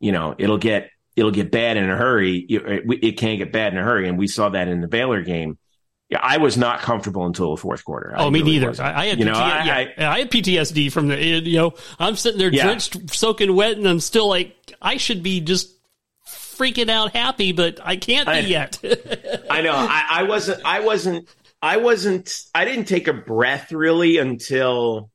you 0.00 0.12
know 0.12 0.34
it'll 0.38 0.58
get 0.58 0.90
it'll 1.16 1.30
get 1.30 1.50
bad 1.50 1.76
in 1.76 1.88
a 1.88 1.96
hurry. 1.96 2.38
It, 2.38 2.84
it 3.02 3.12
can't 3.12 3.38
get 3.38 3.52
bad 3.52 3.72
in 3.72 3.78
a 3.78 3.82
hurry, 3.82 4.08
and 4.08 4.18
we 4.18 4.28
saw 4.28 4.50
that 4.50 4.68
in 4.68 4.80
the 4.80 4.88
Baylor 4.88 5.22
game. 5.22 5.58
Yeah, 6.08 6.20
I 6.22 6.36
was 6.36 6.56
not 6.56 6.80
comfortable 6.80 7.26
until 7.26 7.50
the 7.50 7.60
fourth 7.60 7.84
quarter. 7.84 8.14
Oh, 8.16 8.28
I 8.28 8.30
me 8.30 8.38
really 8.38 8.60
neither. 8.60 8.80
I, 8.80 9.02
I, 9.02 9.06
had 9.06 9.18
you 9.18 9.24
know, 9.24 9.32
I, 9.32 9.64
yeah, 9.64 10.12
I, 10.12 10.20
had 10.20 10.30
PTSD 10.30 10.92
from 10.92 11.08
the 11.08 11.16
you 11.16 11.58
know 11.58 11.74
I'm 11.98 12.14
sitting 12.14 12.38
there 12.38 12.50
drenched, 12.50 13.12
soaking 13.12 13.56
wet, 13.56 13.76
and 13.76 13.88
I'm 13.88 13.98
still 13.98 14.28
like 14.28 14.54
I 14.80 14.98
should 14.98 15.24
be 15.24 15.40
just 15.40 15.72
freaking 16.28 16.88
out 16.88 17.12
happy, 17.12 17.50
but 17.50 17.80
I 17.82 17.96
can't 17.96 18.28
be 18.28 18.48
yet. 18.48 18.78
I 19.50 19.62
know. 19.62 19.74
I, 19.74 20.06
I 20.10 20.22
wasn't. 20.24 20.64
I 20.64 20.80
wasn't. 20.80 21.28
I 21.62 21.78
wasn't. 21.78 22.32
I 22.54 22.64
didn't 22.64 22.84
take 22.84 23.08
a 23.08 23.12
breath 23.12 23.72
really 23.72 24.18
until 24.18 25.10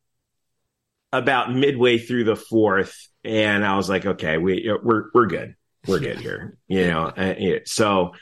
about 1.11 1.53
midway 1.53 1.97
through 1.97 2.23
the 2.23 2.35
fourth, 2.35 3.07
and 3.23 3.65
I 3.65 3.77
was 3.77 3.89
like, 3.89 4.05
okay, 4.05 4.37
we 4.37 4.71
we're 4.83 5.09
we're 5.13 5.27
good. 5.27 5.55
We're 5.87 5.99
good 5.99 6.19
here. 6.19 6.57
You 6.67 6.87
know. 6.87 7.03
Uh, 7.05 7.59
so, 7.65 8.13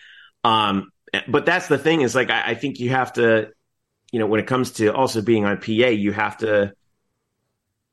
um, 0.44 0.92
but 1.28 1.46
that's 1.46 1.68
the 1.68 1.78
thing 1.78 2.02
is 2.02 2.16
like 2.16 2.30
I, 2.30 2.52
I 2.52 2.56
think 2.56 2.80
you 2.80 2.90
have 2.90 3.14
to, 3.14 3.50
you 4.12 4.20
know, 4.20 4.28
when 4.28 4.40
it 4.40 4.48
comes 4.48 4.72
to 4.74 4.94
also 4.94 5.22
being 5.22 5.46
on 5.46 5.58
PA, 5.58 5.72
you 5.72 6.12
have 6.12 6.38
to 6.38 6.74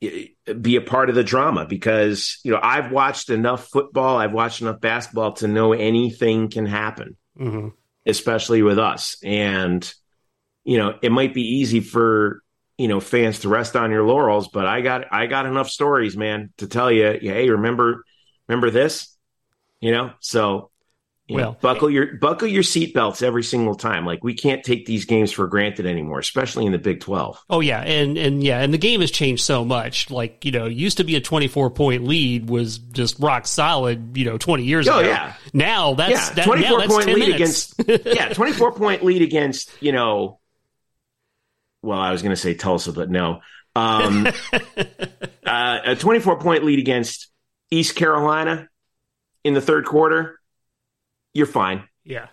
be 0.00 0.76
a 0.76 0.80
part 0.80 1.08
of 1.08 1.14
the 1.14 1.24
drama 1.24 1.66
because 1.66 2.38
you 2.44 2.52
know 2.52 2.60
I've 2.62 2.92
watched 2.92 3.30
enough 3.30 3.68
football, 3.68 4.18
I've 4.18 4.32
watched 4.32 4.60
enough 4.60 4.80
basketball 4.80 5.32
to 5.34 5.48
know 5.48 5.72
anything 5.72 6.50
can 6.50 6.66
happen, 6.66 7.16
mm-hmm. 7.38 7.68
especially 8.04 8.62
with 8.62 8.78
us. 8.78 9.16
And 9.24 9.90
you 10.66 10.78
know, 10.78 10.98
it 11.00 11.12
might 11.12 11.32
be 11.32 11.42
easy 11.42 11.80
for 11.80 12.42
you 12.76 12.88
know 12.88 13.00
fans 13.00 13.40
to 13.40 13.48
rest 13.48 13.76
on 13.76 13.90
your 13.90 14.04
laurels, 14.04 14.48
but 14.48 14.66
I 14.66 14.80
got 14.82 15.12
I 15.12 15.26
got 15.26 15.46
enough 15.46 15.70
stories, 15.70 16.16
man, 16.16 16.52
to 16.58 16.66
tell 16.66 16.90
you, 16.90 17.18
hey, 17.22 17.48
remember 17.48 18.04
remember 18.48 18.70
this, 18.70 19.16
you 19.80 19.92
know. 19.92 20.12
So 20.20 20.70
you 21.28 21.36
well, 21.36 21.52
know, 21.52 21.58
buckle 21.60 21.90
your 21.90 22.16
buckle 22.18 22.46
your 22.46 22.62
seatbelts 22.62 23.22
every 23.22 23.42
single 23.42 23.74
time. 23.74 24.06
Like 24.06 24.22
we 24.22 24.34
can't 24.34 24.62
take 24.64 24.86
these 24.86 25.06
games 25.06 25.32
for 25.32 25.46
granted 25.46 25.86
anymore, 25.86 26.18
especially 26.20 26.66
in 26.66 26.72
the 26.72 26.78
Big 26.78 27.00
Twelve. 27.00 27.42
Oh 27.50 27.60
yeah, 27.60 27.80
and 27.80 28.16
and 28.16 28.44
yeah, 28.44 28.60
and 28.60 28.72
the 28.72 28.78
game 28.78 29.00
has 29.00 29.10
changed 29.10 29.44
so 29.44 29.64
much. 29.64 30.10
Like 30.10 30.44
you 30.44 30.52
know, 30.52 30.66
used 30.66 30.98
to 30.98 31.04
be 31.04 31.16
a 31.16 31.20
twenty 31.20 31.48
four 31.48 31.70
point 31.70 32.04
lead 32.04 32.48
was 32.48 32.78
just 32.78 33.18
rock 33.18 33.46
solid. 33.46 34.16
You 34.16 34.24
know, 34.24 34.38
twenty 34.38 34.64
years 34.64 34.86
oh, 34.86 34.98
ago. 34.98 35.08
yeah. 35.08 35.34
Now 35.52 35.94
that's 35.94 36.10
yeah, 36.10 36.34
that, 36.34 36.44
twenty 36.44 36.66
four 36.66 36.80
point 36.82 37.06
lead 37.06 37.18
minutes. 37.18 37.74
against 37.78 38.06
yeah 38.06 38.32
twenty 38.32 38.52
four 38.52 38.72
point 38.72 39.04
lead 39.04 39.22
against 39.22 39.70
you 39.80 39.92
know. 39.92 40.38
Well, 41.82 41.98
I 41.98 42.12
was 42.12 42.22
going 42.22 42.34
to 42.34 42.40
say 42.40 42.54
Tulsa, 42.54 42.92
but 42.92 43.10
no. 43.10 43.40
Um, 43.74 44.26
uh, 45.46 45.78
a 45.84 45.96
twenty 45.96 46.20
four 46.20 46.38
point 46.38 46.64
lead 46.64 46.78
against 46.78 47.28
East 47.70 47.96
Carolina 47.96 48.68
in 49.44 49.54
the 49.54 49.60
third 49.60 49.84
quarter, 49.84 50.40
you're 51.32 51.46
fine. 51.46 51.84
Yeah. 52.04 52.26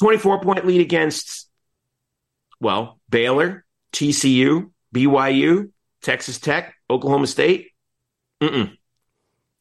24 0.00 0.40
point 0.40 0.66
lead 0.66 0.80
against, 0.80 1.48
well, 2.60 2.98
Baylor, 3.08 3.64
TCU, 3.92 4.70
BYU, 4.94 5.70
Texas 6.02 6.38
Tech, 6.38 6.74
Oklahoma 6.90 7.26
State. 7.26 7.68
Mm-mm. 8.42 8.76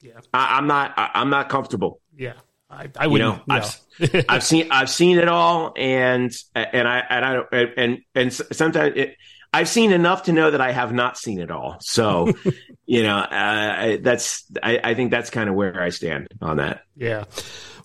Yeah. 0.02 0.20
I, 0.34 0.58
am 0.58 0.68
not. 0.68 0.94
I, 0.98 1.12
am 1.22 1.30
not 1.30 1.50
comfortable. 1.50 2.02
Yeah. 2.16 2.34
I, 2.70 2.90
I 2.98 3.08
would. 3.08 3.22
You 3.22 3.28
know, 3.28 3.42
no. 3.48 3.56
I've, 3.56 4.26
I've, 4.30 4.44
seen. 4.44 4.68
I've 4.72 4.90
seen 4.90 5.18
it 5.18 5.28
all, 5.28 5.74
and 5.76 6.32
and 6.56 6.88
I 6.88 7.00
and 7.10 7.26
I 7.26 7.58
and 7.78 8.00
and 8.14 8.34
sometimes 8.34 8.94
it, 8.96 9.18
I've 9.56 9.70
seen 9.70 9.94
enough 9.94 10.24
to 10.24 10.34
know 10.34 10.52
that 10.52 10.60
I 10.60 10.74
have 10.74 10.92
not 10.92 11.18
seen 11.18 11.40
it 11.40 11.50
all. 11.50 11.78
So, 11.80 12.34
you 12.86 13.04
know, 13.04 13.18
uh, 13.18 13.98
that's 14.02 14.44
I, 14.62 14.82
I 14.84 14.94
think 14.96 15.12
that's 15.12 15.30
kind 15.30 15.48
of 15.50 15.56
where 15.56 15.82
I 15.82 15.90
stand 15.90 16.28
on 16.42 16.58
that. 16.58 16.82
Yeah. 16.98 17.24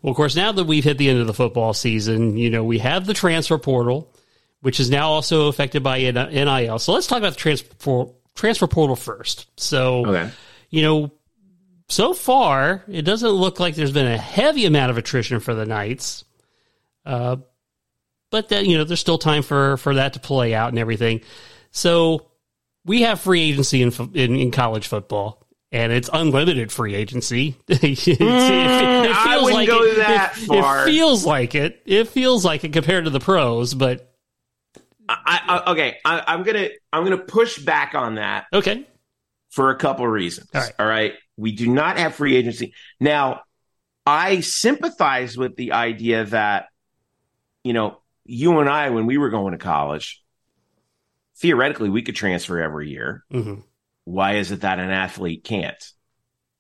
Well, 0.03 0.11
of 0.11 0.17
course, 0.17 0.35
now 0.35 0.51
that 0.51 0.65
we've 0.65 0.83
hit 0.83 0.99
the 0.99 1.09
end 1.09 1.21
of 1.21 1.29
the 1.29 1.35
football 1.35 1.73
season, 1.73 2.37
you 2.37 2.51
know, 2.51 2.65
we 2.65 2.79
have 2.79 3.07
the 3.07 3.15
transfer 3.15 3.57
portal, 3.57 4.13
which 4.63 4.81
is 4.81 4.91
now 4.91 5.11
also 5.11 5.47
affected 5.47 5.85
by 5.85 5.99
NIL. 5.99 6.79
So 6.81 6.93
let's 6.93 7.07
talk 7.07 7.19
about 7.19 7.35
the 7.35 7.39
transfer 7.39 8.07
transfer 8.35 8.67
portal 8.67 8.97
first. 8.97 9.47
So, 9.61 10.07
okay. 10.07 10.31
you 10.71 10.83
know, 10.83 11.13
so 11.91 12.15
far 12.15 12.85
it 12.89 13.03
doesn't 13.03 13.29
look 13.29 13.61
like 13.61 13.75
there's 13.75 13.93
been 13.93 14.07
a 14.07 14.19
heavy 14.19 14.67
amount 14.67 14.91
of 14.91 14.99
attrition 14.99 15.41
for 15.41 15.55
the 15.55 15.67
Knights. 15.67 16.25
Uh, 17.05 17.37
but 18.31 18.49
then 18.49 18.65
you 18.65 18.79
know, 18.79 18.85
there's 18.85 19.01
still 19.01 19.19
time 19.19 19.43
for 19.43 19.77
for 19.77 19.95
that 19.95 20.15
to 20.15 20.21
play 20.21 20.55
out 20.55 20.71
and 20.71 20.79
everything. 20.79 21.21
So 21.71 22.27
we 22.85 23.03
have 23.03 23.21
free 23.21 23.43
agency 23.43 23.83
in 23.83 23.93
in, 24.15 24.37
in 24.37 24.51
college 24.51 24.89
football 24.89 25.47
and 25.73 25.93
it's 25.93 26.11
unlimited 26.13 26.73
free 26.73 26.95
agency. 26.95 27.57
it, 27.69 27.83
it, 27.85 28.09
it, 28.09 28.19
mm, 28.19 29.25
feels 29.25 29.51
like 29.53 29.69
it, 29.69 30.51
it, 30.51 30.85
feels 30.85 31.25
like 31.27 31.55
it. 31.55 31.83
It 31.87 32.09
feels 32.09 32.45
like 32.45 32.65
it 32.65 32.73
compared 32.73 33.05
to 33.05 33.11
the 33.11 33.21
pros, 33.21 33.75
but 33.75 34.13
I, 35.09 35.63
I, 35.67 35.73
okay, 35.73 35.99
I, 36.05 36.35
am 36.35 36.43
gonna 36.43 36.69
I'm 36.93 37.05
gonna 37.05 37.19
push 37.19 37.59
back 37.59 37.95
on 37.95 38.17
that. 38.17 38.47
Okay, 38.53 38.87
for 39.51 39.71
a 39.71 39.77
couple 39.77 40.07
reasons. 40.07 40.49
All 40.55 40.61
right. 40.61 40.73
All 40.79 40.87
right, 40.87 41.15
we 41.41 41.53
do 41.53 41.69
not 41.69 41.99
have 41.99 42.15
free 42.15 42.37
agency 42.37 42.75
now. 42.99 43.41
I 44.07 44.41
sympathize 44.41 45.37
with 45.37 45.57
the 45.57 45.73
idea 45.73 46.25
that 46.27 46.67
you 47.65 47.73
know 47.73 48.01
you 48.25 48.59
and 48.59 48.69
I 48.69 48.91
when 48.91 49.07
we 49.07 49.19
were 49.19 49.31
going 49.31 49.53
to 49.53 49.59
college, 49.59 50.23
theoretically 51.39 51.91
we 51.91 52.03
could 52.03 52.17
transfer 52.17 52.61
every 52.61 52.91
year. 52.91 53.25
Mm-hmm 53.33 53.61
why 54.11 54.35
is 54.35 54.51
it 54.51 54.63
that 54.63 54.79
an 54.79 54.91
athlete 54.91 55.45
can't? 55.45 55.93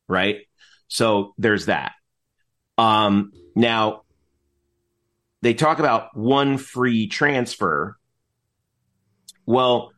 Right. 0.09 0.47
So 0.89 1.35
there's 1.39 1.67
that. 1.67 1.93
Um, 2.79 3.33
now 3.55 4.03
they 5.43 5.55
talk 5.55 5.79
about 5.79 6.17
one 6.17 6.59
free 6.59 7.09
transfer. 7.09 7.97
Well, 9.47 9.93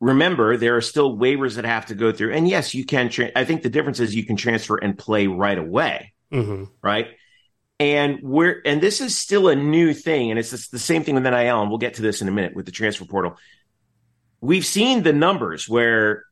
remember 0.00 0.56
there 0.56 0.76
are 0.76 0.80
still 0.80 1.16
waivers 1.16 1.56
that 1.56 1.64
have 1.64 1.86
to 1.86 1.94
go 1.94 2.12
through. 2.12 2.32
And 2.32 2.48
yes, 2.48 2.74
you 2.74 2.84
can. 2.84 3.08
Tra- 3.08 3.32
I 3.34 3.44
think 3.44 3.62
the 3.62 3.70
difference 3.70 4.00
is 4.00 4.14
you 4.14 4.24
can 4.24 4.36
transfer 4.36 4.76
and 4.76 4.96
play 4.96 5.26
right 5.26 5.58
away. 5.58 6.12
Mm-hmm. 6.32 6.64
Right. 6.82 7.08
And 7.80 8.18
we're 8.22 8.60
and 8.64 8.80
this 8.80 9.00
is 9.00 9.16
still 9.16 9.48
a 9.48 9.54
new 9.54 9.94
thing, 9.94 10.30
and 10.30 10.38
it's 10.38 10.68
the 10.68 10.78
same 10.78 11.04
thing 11.04 11.14
with 11.14 11.22
NIL, 11.22 11.60
and 11.60 11.70
we'll 11.70 11.78
get 11.78 11.94
to 11.94 12.02
this 12.02 12.20
in 12.20 12.28
a 12.28 12.32
minute 12.32 12.56
with 12.56 12.66
the 12.66 12.72
transfer 12.72 13.04
portal 13.04 13.36
we've 14.40 14.66
seen 14.66 15.02
the 15.02 15.12
numbers 15.12 15.68
where 15.68 16.24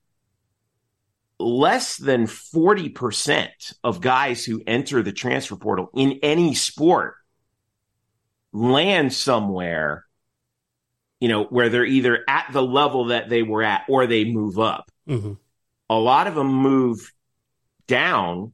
less 1.39 1.97
than 1.97 2.27
40% 2.27 3.75
of 3.85 4.01
guys 4.01 4.45
who 4.45 4.63
enter 4.67 5.03
the 5.03 5.13
transfer 5.13 5.57
portal 5.57 5.91
in 5.95 6.21
any 6.23 6.55
sport 6.55 7.15
land 8.53 9.13
somewhere 9.13 10.06
you 11.21 11.29
know 11.29 11.45
where 11.45 11.69
they're 11.69 11.85
either 11.85 12.25
at 12.29 12.47
the 12.53 12.63
level 12.63 13.07
that 13.07 13.29
they 13.29 13.43
were 13.43 13.63
at 13.63 13.85
or 13.89 14.07
they 14.07 14.25
move 14.25 14.59
up 14.59 14.91
mm-hmm. 15.09 15.33
a 15.89 15.99
lot 15.99 16.27
of 16.27 16.35
them 16.35 16.53
move 16.53 17.13
down 17.87 18.53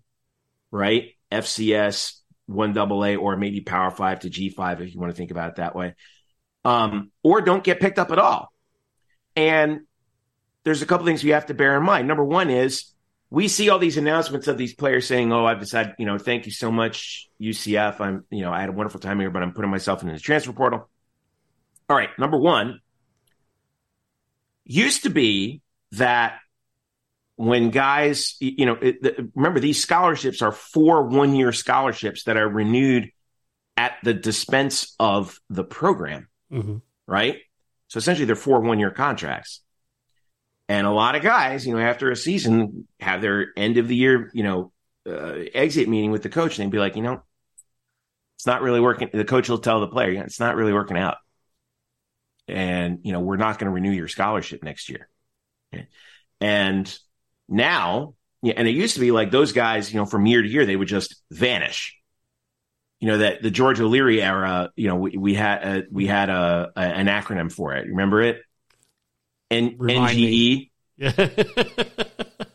right 0.70 1.10
fcs 1.30 2.14
1aa 2.50 3.18
or 3.18 3.37
maybe 3.37 3.60
power 3.60 3.90
5 3.90 4.20
to 4.20 4.30
g5 4.30 4.80
if 4.80 4.94
you 4.94 5.00
want 5.00 5.12
to 5.12 5.16
think 5.16 5.30
about 5.30 5.50
it 5.50 5.56
that 5.56 5.74
way 5.74 5.94
um, 6.64 7.10
or 7.24 7.40
don't 7.40 7.64
get 7.64 7.80
picked 7.80 7.98
up 7.98 8.12
at 8.12 8.18
all 8.18 8.52
and 9.34 9.80
there's 10.64 10.82
a 10.82 10.87
couple 10.87 11.06
things 11.06 11.24
we 11.24 11.30
have 11.30 11.46
to 11.46 11.54
bear 11.54 11.76
in 11.76 11.82
mind. 11.82 12.08
Number 12.08 12.24
one 12.24 12.50
is 12.50 12.92
we 13.30 13.48
see 13.48 13.68
all 13.68 13.78
these 13.78 13.96
announcements 13.96 14.46
of 14.48 14.58
these 14.58 14.74
players 14.74 15.06
saying, 15.06 15.32
"Oh, 15.32 15.44
I've 15.44 15.60
decided, 15.60 15.94
you 15.98 16.06
know, 16.06 16.18
thank 16.18 16.46
you 16.46 16.52
so 16.52 16.70
much, 16.70 17.28
UCF. 17.40 18.00
I'm, 18.00 18.24
you 18.30 18.42
know, 18.42 18.52
I 18.52 18.60
had 18.60 18.68
a 18.68 18.72
wonderful 18.72 19.00
time 19.00 19.18
here, 19.20 19.30
but 19.30 19.42
I'm 19.42 19.52
putting 19.52 19.70
myself 19.70 20.02
into 20.02 20.14
the 20.14 20.20
transfer 20.20 20.52
portal." 20.52 20.88
All 21.92 21.98
right, 21.98 22.18
number 22.18 22.38
one 22.38 22.81
used 24.64 25.02
to 25.02 25.11
be 25.11 25.61
that 25.90 26.38
when 27.37 27.68
guys, 27.68 28.35
you 28.40 28.64
know, 28.64 28.78
it, 28.81 29.18
remember 29.35 29.61
these 29.61 29.83
scholarships 29.83 30.40
are 30.40 30.52
four 30.52 31.02
one-year 31.02 31.52
scholarships 31.52 32.24
that 32.24 32.38
are 32.38 32.48
renewed 32.48 33.11
at 33.76 33.98
the 34.02 34.14
dispense 34.14 34.96
of 34.98 35.38
the 35.50 35.64
program, 35.64 36.28
mm-hmm. 36.50 36.78
right? 37.07 37.40
So 37.88 37.98
essentially, 37.98 38.24
they're 38.24 38.37
four 38.37 38.61
one 38.61 38.81
year 38.81 38.90
contracts. 38.90 39.61
And 40.70 40.87
a 40.87 40.92
lot 40.92 41.14
of 41.14 41.20
guys, 41.20 41.66
you 41.66 41.74
know, 41.74 41.81
after 41.83 42.11
a 42.11 42.16
season, 42.16 42.88
have 43.00 43.20
their 43.20 43.48
end 43.55 43.76
of 43.76 43.87
the 43.87 43.96
year, 43.96 44.31
you 44.33 44.44
know, 44.44 44.72
uh, 45.07 45.40
exit 45.52 45.90
meeting 45.90 46.11
with 46.11 46.22
the 46.22 46.31
coach, 46.31 46.59
and 46.59 46.64
they'd 46.64 46.74
be 46.74 46.81
like, 46.81 46.96
you 46.96 47.02
know, 47.02 47.22
it's 48.37 48.46
not 48.46 48.62
really 48.62 48.81
working. 48.81 49.11
The 49.12 49.26
coach 49.26 49.50
will 49.50 49.59
tell 49.59 49.81
the 49.81 49.88
player, 49.88 50.22
it's 50.24 50.40
not 50.40 50.57
really 50.57 50.72
working 50.72 50.96
out. 50.96 51.18
And, 52.52 52.98
you 53.02 53.12
know, 53.12 53.20
we're 53.20 53.36
not 53.36 53.58
going 53.58 53.66
to 53.66 53.74
renew 53.74 53.90
your 53.90 54.08
scholarship 54.08 54.62
next 54.62 54.88
year. 54.88 55.08
And 56.40 56.98
now, 57.48 58.14
and 58.42 58.68
it 58.68 58.74
used 58.74 58.94
to 58.94 59.00
be 59.00 59.10
like 59.10 59.30
those 59.30 59.52
guys, 59.52 59.92
you 59.92 59.98
know, 59.98 60.06
from 60.06 60.26
year 60.26 60.42
to 60.42 60.48
year, 60.48 60.66
they 60.66 60.76
would 60.76 60.88
just 60.88 61.22
vanish 61.30 61.96
you 63.02 63.08
know 63.08 63.18
that 63.18 63.42
the 63.42 63.50
George 63.50 63.80
O'Leary 63.80 64.22
era, 64.22 64.70
you 64.76 64.86
know, 64.86 64.94
we, 64.94 65.16
we 65.16 65.34
had 65.34 65.64
a, 65.64 65.84
we 65.90 66.06
had 66.06 66.30
a, 66.30 66.70
a, 66.76 66.80
an 66.80 67.06
acronym 67.06 67.50
for 67.50 67.74
it. 67.74 67.88
Remember 67.88 68.22
it? 68.22 68.42
N- 69.50 69.76
NGE. 69.76 70.70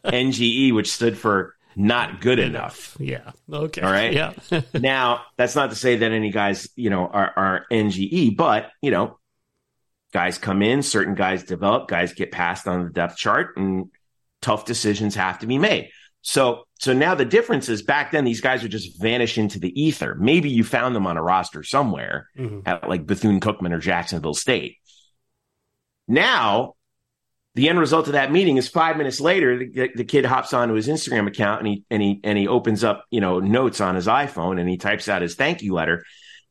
NGE, 0.05 0.73
which 0.73 0.89
stood 0.89 1.17
for 1.17 1.53
not 1.75 2.21
good 2.21 2.39
enough. 2.39 2.95
Yeah. 2.97 3.31
Okay. 3.51 3.81
All 3.81 3.91
right. 3.91 4.13
Yeah. 4.13 4.31
now, 4.73 5.23
that's 5.35 5.53
not 5.53 5.71
to 5.71 5.75
say 5.75 5.97
that 5.97 6.13
any 6.13 6.31
guys, 6.31 6.69
you 6.77 6.89
know, 6.89 7.07
are, 7.07 7.33
are 7.35 7.65
NGE, 7.69 8.37
but 8.37 8.71
you 8.81 8.91
know, 8.91 9.19
guys 10.13 10.37
come 10.37 10.61
in, 10.61 10.81
certain 10.81 11.15
guys 11.15 11.43
develop, 11.43 11.87
guys 11.87 12.13
get 12.13 12.31
passed 12.31 12.67
on 12.67 12.83
the 12.83 12.89
depth 12.89 13.17
chart, 13.17 13.57
and 13.57 13.87
tough 14.41 14.65
decisions 14.65 15.15
have 15.15 15.39
to 15.39 15.47
be 15.47 15.57
made. 15.57 15.89
So, 16.21 16.63
so 16.79 16.93
now 16.93 17.15
the 17.15 17.25
difference 17.25 17.69
is 17.69 17.81
back 17.81 18.11
then 18.11 18.25
these 18.25 18.41
guys 18.41 18.61
would 18.61 18.71
just 18.71 18.99
vanish 18.99 19.37
into 19.37 19.59
the 19.59 19.81
ether. 19.81 20.15
Maybe 20.15 20.49
you 20.49 20.63
found 20.63 20.95
them 20.95 21.07
on 21.07 21.17
a 21.17 21.23
roster 21.23 21.63
somewhere 21.63 22.27
mm-hmm. 22.37 22.61
at 22.65 22.89
like 22.89 23.05
Bethune 23.05 23.39
Cookman 23.39 23.73
or 23.73 23.79
Jacksonville 23.79 24.33
State. 24.33 24.77
Now, 26.07 26.73
the 27.55 27.69
end 27.69 27.79
result 27.79 28.07
of 28.07 28.13
that 28.13 28.31
meeting 28.31 28.57
is 28.57 28.67
five 28.67 28.97
minutes 28.97 29.19
later, 29.19 29.57
the, 29.57 29.89
the, 29.95 30.03
kid 30.03 30.25
hops 30.25 30.53
onto 30.53 30.75
his 30.75 30.87
Instagram 30.87 31.27
account 31.27 31.61
and 31.61 31.67
he 31.67 31.83
and 31.89 32.01
he 32.03 32.19
and 32.23 32.37
he 32.37 32.47
opens 32.47 32.83
up, 32.83 33.05
you 33.09 33.19
know, 33.19 33.39
notes 33.39 33.81
on 33.81 33.95
his 33.95 34.05
iPhone 34.05 34.59
and 34.59 34.69
he 34.69 34.77
types 34.77 35.09
out 35.09 35.23
his 35.23 35.35
thank 35.35 35.63
you 35.63 35.73
letter. 35.73 36.03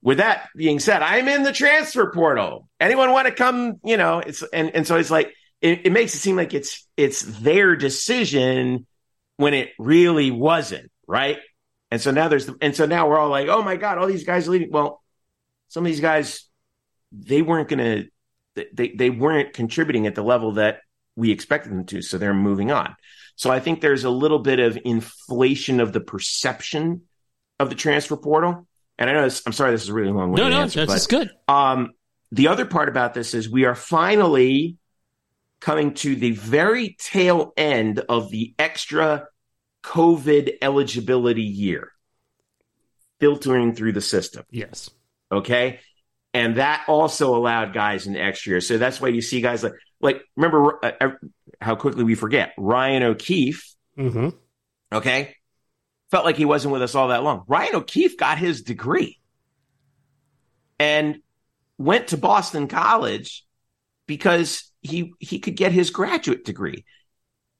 With 0.07 0.19
that 0.19 0.49
being 0.55 0.79
said, 0.79 1.03
I'm 1.03 1.27
in 1.27 1.43
the 1.43 1.53
transfer 1.53 2.13
portal. 2.13 2.69
Anyone 2.79 3.11
want 3.11 3.27
to 3.27 3.35
come? 3.35 3.81
You 3.85 3.97
know, 3.97 4.21
it's 4.21 4.45
and 4.53 4.71
and 4.71 4.87
so 4.87 4.95
it's 4.95 5.11
like 5.11 5.35
it, 5.61 5.87
it 5.87 5.91
makes 5.91 6.15
it 6.15 6.19
seem 6.19 6.37
like 6.37 6.55
it's 6.55 6.87
it's 6.97 7.23
their 7.23 7.75
decision 7.75 8.87
when 9.37 9.53
it 9.53 9.71
really 9.81 10.31
wasn't, 10.31 10.93
right? 11.09 11.39
And 11.91 12.01
so 12.01 12.13
now 12.13 12.29
there's, 12.29 12.49
and 12.61 12.75
so 12.77 12.87
now 12.87 13.09
we're 13.09 13.19
all 13.19 13.31
like, 13.31 13.49
oh 13.49 13.63
my 13.63 13.75
God, 13.75 13.99
all 13.99 14.07
these 14.07 14.23
guys 14.23 14.47
are 14.47 14.53
leaving. 14.53 14.71
Well, 14.71 15.03
some 15.69 15.85
of 15.85 15.91
these 15.91 16.01
guys, 16.01 16.49
they 17.11 17.43
weren't 17.43 17.69
to, 17.69 18.05
they, 18.55 18.89
they 18.89 19.11
weren't 19.11 19.55
contributing 19.55 20.07
at 20.07 20.15
the 20.15 20.23
level 20.23 20.53
that 20.53 20.83
we 21.17 21.33
expected 21.33 21.73
them 21.73 21.85
to. 21.87 22.01
So 22.01 22.17
they're 22.19 22.33
moving 22.33 22.71
on. 22.71 22.95
So 23.35 23.51
I 23.51 23.59
think 23.59 23.81
there's 23.81 24.05
a 24.05 24.11
little 24.11 24.39
bit 24.39 24.61
of 24.61 24.79
inflation 24.85 25.81
of 25.81 25.93
the 25.93 26.01
perception 26.01 27.03
of 27.59 27.71
the 27.71 27.75
transfer 27.75 28.17
portal. 28.17 28.69
And 28.99 29.11
I 29.11 29.13
know 29.13 29.25
this, 29.25 29.43
I'm 29.47 29.53
sorry, 29.53 29.73
this 29.73 29.83
is 29.83 29.91
really 29.91 30.11
long. 30.11 30.31
One. 30.31 30.41
No, 30.41 30.49
no, 30.49 30.63
answer, 30.63 30.87
that's 30.87 31.07
but, 31.07 31.11
good. 31.11 31.31
Um, 31.49 31.91
the 32.33 32.49
other 32.49 32.65
part 32.65 32.89
about 32.89 33.15
this 33.15 33.35
is 33.35 33.49
we 33.49 33.65
are 33.65 33.75
finally 33.75 34.79
coming 35.61 35.95
to 35.95 36.17
the 36.17 36.33
very 36.33 36.97
tail 36.99 37.53
end 37.57 38.01
of 38.09 38.31
the 38.31 38.55
extra 38.59 39.27
COVID 39.85 40.59
eligibility 40.63 41.43
year 41.43 41.93
filtering 43.21 43.75
through 43.75 43.93
the 43.93 44.01
system. 44.01 44.45
Yes. 44.51 44.91
Okay. 45.31 45.81
And 46.35 46.57
that 46.57 46.85
also 46.89 47.35
allowed 47.35 47.73
guys 47.73 48.07
an 48.07 48.17
extra 48.17 48.51
year. 48.51 48.61
So 48.61 48.79
that's 48.79 49.01
why 49.01 49.09
you 49.09 49.23
see 49.23 49.41
guys 49.41 49.63
like, 49.63 49.73
like 50.01 50.23
remember 50.37 50.85
uh, 50.85 50.93
uh 51.01 51.11
how 51.61 51.77
quickly 51.77 52.05
we 52.05 52.15
forget 52.15 52.53
Ryan 52.59 53.03
O'Keefe. 53.05 53.75
Mm-hmm. 53.99 54.29
Okay. 54.93 55.35
Felt 56.11 56.25
like 56.25 56.37
he 56.37 56.45
wasn't 56.45 56.73
with 56.73 56.83
us 56.83 56.95
all 56.95 57.09
that 57.09 57.23
long. 57.23 57.45
Ryan 57.47 57.77
O'Keefe 57.77 58.17
got 58.17 58.39
his 58.39 58.63
degree 58.63 59.19
and 60.79 61.21
went 61.79 62.09
to 62.09 62.17
Boston 62.17 62.69
College 62.69 63.45
because 64.07 64.71
he 64.83 65.13
he 65.19 65.39
could 65.39 65.57
get 65.57 65.73
his 65.73 65.91
graduate 65.91 66.45
degree. 66.45 66.85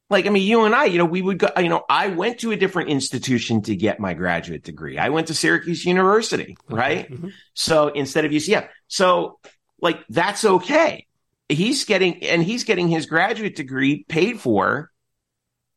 Like 0.09 0.27
I 0.27 0.31
mean, 0.31 0.47
you 0.47 0.65
and 0.65 0.75
I, 0.75 0.85
you 0.85 0.99
know, 0.99 1.05
we 1.05 1.21
would 1.21 1.39
go. 1.39 1.49
You 1.57 1.69
know, 1.69 1.85
I 1.89 2.09
went 2.09 2.41
to 2.41 2.53
a 2.53 2.57
different 2.57 2.91
institution 2.91 3.63
to 3.63 3.75
get 3.75 3.99
my 3.99 4.15
graduate 4.15 4.63
degree. 4.63 4.99
I 4.99 5.09
went 5.09 5.27
to 5.29 5.35
Syracuse 5.35 5.85
University, 5.85 6.57
right? 6.69 7.11
Mm-hmm. 7.11 7.29
So 7.55 7.89
instead 7.89 8.25
of 8.25 8.31
UCF, 8.31 8.69
so 8.87 9.41
like 9.81 10.05
that's 10.09 10.45
okay. 10.45 11.07
He's 11.49 11.85
getting 11.85 12.23
and 12.25 12.43
he's 12.43 12.65
getting 12.65 12.89
his 12.89 13.07
graduate 13.07 13.57
degree 13.57 14.05
paid 14.05 14.41
for 14.41 14.91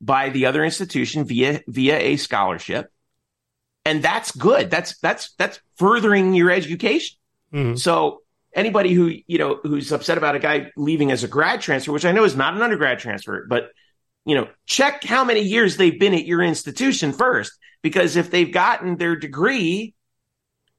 by 0.01 0.29
the 0.29 0.45
other 0.45 0.63
institution 0.63 1.25
via 1.25 1.61
via 1.67 1.97
a 1.97 2.15
scholarship, 2.17 2.91
and 3.85 4.01
that's 4.01 4.31
good. 4.31 4.69
That's 4.69 4.97
that's 4.99 5.33
that's 5.37 5.59
furthering 5.77 6.33
your 6.33 6.51
education. 6.51 7.17
Mm-hmm. 7.53 7.75
So 7.75 8.21
anybody 8.53 8.93
who 8.93 9.13
you 9.27 9.37
know 9.37 9.59
who's 9.63 9.91
upset 9.91 10.17
about 10.17 10.35
a 10.35 10.39
guy 10.39 10.71
leaving 10.77 11.11
as 11.11 11.23
a 11.23 11.27
grad 11.27 11.61
transfer, 11.61 11.91
which 11.91 12.05
I 12.05 12.11
know 12.11 12.23
is 12.23 12.35
not 12.35 12.53
an 12.53 12.61
undergrad 12.61 12.99
transfer, 12.99 13.45
but 13.49 13.71
you 14.25 14.35
know, 14.35 14.47
check 14.65 15.03
how 15.03 15.23
many 15.23 15.41
years 15.41 15.77
they've 15.77 15.99
been 15.99 16.13
at 16.13 16.25
your 16.25 16.41
institution 16.41 17.13
first, 17.13 17.57
because 17.81 18.15
if 18.15 18.29
they've 18.29 18.51
gotten 18.51 18.97
their 18.97 19.15
degree, 19.15 19.95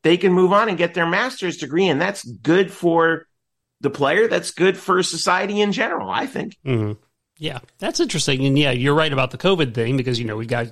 they 0.02 0.16
can 0.16 0.32
move 0.32 0.52
on 0.52 0.68
and 0.68 0.78
get 0.78 0.94
their 0.94 1.06
master's 1.06 1.56
degree, 1.56 1.88
and 1.88 2.00
that's 2.00 2.24
good 2.24 2.70
for 2.70 3.26
the 3.80 3.90
player. 3.90 4.28
That's 4.28 4.50
good 4.50 4.76
for 4.76 5.02
society 5.02 5.60
in 5.60 5.72
general. 5.72 6.10
I 6.10 6.26
think. 6.26 6.56
Mm-hmm. 6.64 7.00
Yeah, 7.40 7.60
that's 7.78 8.00
interesting, 8.00 8.44
and 8.44 8.58
yeah, 8.58 8.70
you're 8.70 8.94
right 8.94 9.10
about 9.10 9.30
the 9.30 9.38
COVID 9.38 9.72
thing 9.72 9.96
because 9.96 10.18
you 10.18 10.26
know 10.26 10.36
we've 10.36 10.46
got 10.46 10.66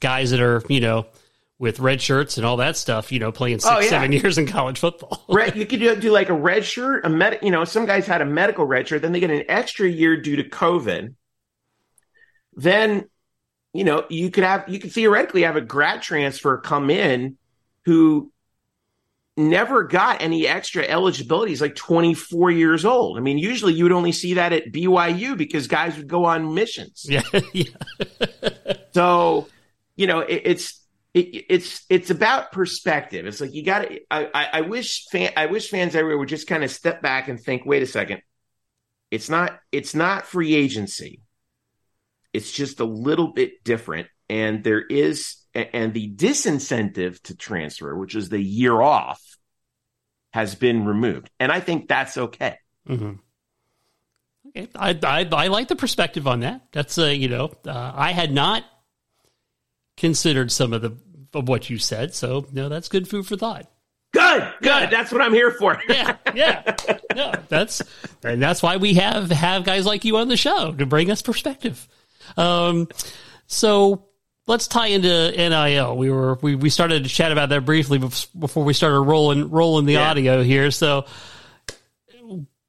guys 0.00 0.32
that 0.32 0.40
are 0.40 0.60
you 0.68 0.80
know 0.80 1.06
with 1.60 1.78
red 1.78 2.00
shirts 2.00 2.36
and 2.38 2.44
all 2.44 2.56
that 2.56 2.76
stuff, 2.76 3.12
you 3.12 3.18
know, 3.18 3.30
playing 3.30 3.60
six, 3.60 3.72
oh, 3.72 3.78
yeah. 3.80 3.88
seven 3.90 4.10
years 4.10 4.38
in 4.38 4.46
college 4.46 4.78
football. 4.78 5.22
red, 5.28 5.54
you 5.56 5.66
could 5.66 5.78
do, 5.78 5.94
do, 5.94 6.10
like 6.10 6.30
a 6.30 6.34
red 6.34 6.64
shirt, 6.64 7.04
a 7.04 7.08
med, 7.08 7.38
you 7.42 7.50
know, 7.50 7.64
some 7.64 7.84
guys 7.84 8.06
had 8.06 8.22
a 8.22 8.24
medical 8.24 8.64
red 8.64 8.88
shirt, 8.88 9.02
then 9.02 9.12
they 9.12 9.20
get 9.20 9.30
an 9.30 9.44
extra 9.46 9.86
year 9.86 10.16
due 10.16 10.36
to 10.36 10.44
COVID. 10.44 11.14
Then, 12.54 13.10
you 13.74 13.84
know, 13.84 14.06
you 14.08 14.30
could 14.30 14.42
have, 14.42 14.70
you 14.70 14.78
could 14.78 14.90
theoretically 14.90 15.42
have 15.42 15.56
a 15.56 15.60
grad 15.60 16.00
transfer 16.00 16.56
come 16.56 16.88
in 16.88 17.36
who 17.84 18.32
never 19.36 19.84
got 19.84 20.22
any 20.22 20.46
extra 20.46 20.82
eligibility. 20.82 21.52
He's 21.52 21.60
like 21.60 21.74
24 21.74 22.50
years 22.50 22.84
old. 22.84 23.16
I 23.16 23.20
mean, 23.20 23.38
usually 23.38 23.74
you 23.74 23.84
would 23.84 23.92
only 23.92 24.12
see 24.12 24.34
that 24.34 24.52
at 24.52 24.72
BYU 24.72 25.36
because 25.36 25.66
guys 25.66 25.96
would 25.96 26.08
go 26.08 26.24
on 26.24 26.54
missions. 26.54 27.06
Yeah. 27.08 27.22
yeah. 27.52 27.64
so, 28.92 29.48
you 29.96 30.06
know, 30.06 30.20
it, 30.20 30.42
it's, 30.44 30.80
it, 31.12 31.46
it's 31.48 31.84
it's 31.88 32.10
about 32.10 32.52
perspective. 32.52 33.26
It's 33.26 33.40
like 33.40 33.52
you 33.52 33.64
got 33.64 33.80
to. 33.80 34.00
I, 34.10 34.48
I 34.52 34.60
wish 34.60 35.06
fan 35.10 35.32
I 35.36 35.46
wish 35.46 35.68
fans 35.68 35.96
everywhere 35.96 36.18
would 36.18 36.28
just 36.28 36.46
kind 36.46 36.62
of 36.62 36.70
step 36.70 37.02
back 37.02 37.26
and 37.28 37.40
think. 37.40 37.66
Wait 37.66 37.82
a 37.82 37.86
second. 37.86 38.22
It's 39.10 39.28
not 39.28 39.58
it's 39.72 39.94
not 39.94 40.26
free 40.26 40.54
agency. 40.54 41.22
It's 42.32 42.52
just 42.52 42.78
a 42.78 42.84
little 42.84 43.32
bit 43.32 43.64
different, 43.64 44.06
and 44.28 44.62
there 44.62 44.80
is 44.80 45.39
and 45.54 45.92
the 45.92 46.10
disincentive 46.10 47.20
to 47.22 47.36
transfer, 47.36 47.96
which 47.96 48.14
is 48.14 48.28
the 48.28 48.40
year 48.40 48.80
off, 48.80 49.20
has 50.32 50.54
been 50.54 50.84
removed, 50.84 51.30
and 51.40 51.50
I 51.50 51.60
think 51.60 51.88
that's 51.88 52.16
okay. 52.16 52.56
Mm-hmm. 52.88 53.14
Okay, 54.48 54.68
I, 54.74 54.98
I, 55.02 55.28
I 55.32 55.46
like 55.48 55.68
the 55.68 55.76
perspective 55.76 56.26
on 56.26 56.40
that. 56.40 56.66
That's 56.72 56.98
uh, 56.98 57.06
you 57.06 57.28
know, 57.28 57.52
uh, 57.66 57.92
I 57.94 58.12
had 58.12 58.32
not 58.32 58.64
considered 59.96 60.50
some 60.50 60.72
of 60.72 60.82
the 60.82 60.96
of 61.34 61.48
what 61.48 61.70
you 61.70 61.78
said. 61.78 62.14
So, 62.14 62.46
no, 62.52 62.68
that's 62.68 62.88
good 62.88 63.08
food 63.08 63.26
for 63.26 63.36
thought. 63.36 63.66
Good, 64.12 64.52
good. 64.60 64.68
Yeah. 64.68 64.90
That's 64.90 65.12
what 65.12 65.20
I'm 65.20 65.32
here 65.32 65.52
for. 65.52 65.80
yeah, 65.88 66.16
yeah, 66.34 66.74
yeah. 67.14 67.40
That's 67.48 67.82
and 68.24 68.42
that's 68.42 68.62
why 68.62 68.76
we 68.76 68.94
have 68.94 69.30
have 69.30 69.64
guys 69.64 69.86
like 69.86 70.04
you 70.04 70.16
on 70.16 70.28
the 70.28 70.36
show 70.36 70.72
to 70.72 70.86
bring 70.86 71.10
us 71.10 71.22
perspective. 71.22 71.86
Um, 72.36 72.88
so 73.46 74.09
let's 74.46 74.66
tie 74.66 74.88
into 74.88 75.30
NIL. 75.32 75.96
We 75.96 76.10
were 76.10 76.34
we, 76.42 76.54
we 76.54 76.70
started 76.70 77.04
to 77.04 77.10
chat 77.10 77.32
about 77.32 77.48
that 77.50 77.64
briefly 77.64 77.98
before 77.98 78.64
we 78.64 78.74
started 78.74 79.00
rolling 79.00 79.50
rolling 79.50 79.86
the 79.86 79.94
yeah. 79.94 80.10
audio 80.10 80.42
here. 80.42 80.70
So, 80.70 81.06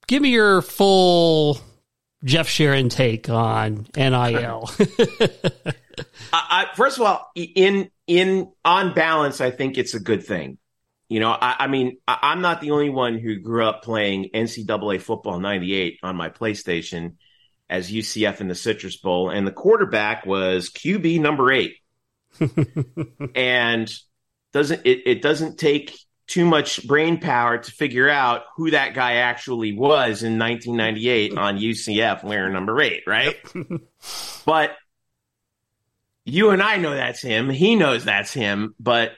give 0.08 0.22
me 0.22 0.30
your 0.30 0.62
full 0.62 1.60
Jeff 2.24 2.48
Sharon 2.48 2.90
take 2.90 3.30
on 3.30 3.88
NIL. 3.96 4.70
I, 6.34 6.34
I, 6.34 6.68
first 6.76 6.98
of 6.98 7.04
all, 7.04 7.32
in 7.36 7.90
in 8.08 8.52
on 8.64 8.94
balance, 8.94 9.42
I 9.42 9.52
think 9.52 9.78
it's 9.78 9.94
a 9.94 10.00
good 10.00 10.24
thing. 10.26 10.58
You 11.10 11.20
know, 11.20 11.32
I, 11.32 11.56
I 11.60 11.68
mean, 11.68 11.98
I, 12.08 12.32
am 12.32 12.42
not 12.42 12.62
the 12.62 12.72
only 12.72 12.90
one 12.90 13.18
who 13.18 13.40
grew 13.40 13.66
up 13.66 13.84
playing 13.84 14.30
NCAA 14.34 15.02
football 15.02 15.40
'98 15.40 16.00
on 16.04 16.16
my 16.16 16.30
PlayStation 16.30 17.16
as 17.72 17.90
UCF 17.90 18.42
in 18.42 18.50
the 18.50 18.56
Citrus 18.56 18.98
Bowl, 18.98 19.30
and 19.30 19.48
the 19.48 19.52
quarterback 19.52 20.26
was 20.26 20.70
QB 20.70 21.22
number 21.22 21.52
eight, 21.52 21.78
and 23.36 23.92
doesn't 24.52 24.82
it, 24.86 25.04
it 25.06 25.22
doesn't 25.22 25.58
take 25.58 25.98
too 26.28 26.46
much 26.46 26.86
brain 26.88 27.20
power 27.20 27.58
to 27.58 27.72
figure 27.72 28.10
out 28.10 28.44
who 28.56 28.72
that 28.72 28.94
guy 28.94 29.16
actually 29.16 29.74
was 29.74 30.24
in 30.24 30.38
1998 30.38 31.38
on 31.38 31.58
UCF 31.58 32.24
wearing 32.24 32.54
number 32.54 32.80
eight, 32.82 33.04
right? 33.08 33.36
but 34.46 34.72
you 36.24 36.52
and 36.52 36.62
I 36.62 36.78
know 36.78 36.94
that's 36.94 37.22
him. 37.22 37.50
He 37.50 37.76
knows 37.76 38.06
that's 38.06 38.34
him, 38.34 38.76
but 38.80 39.14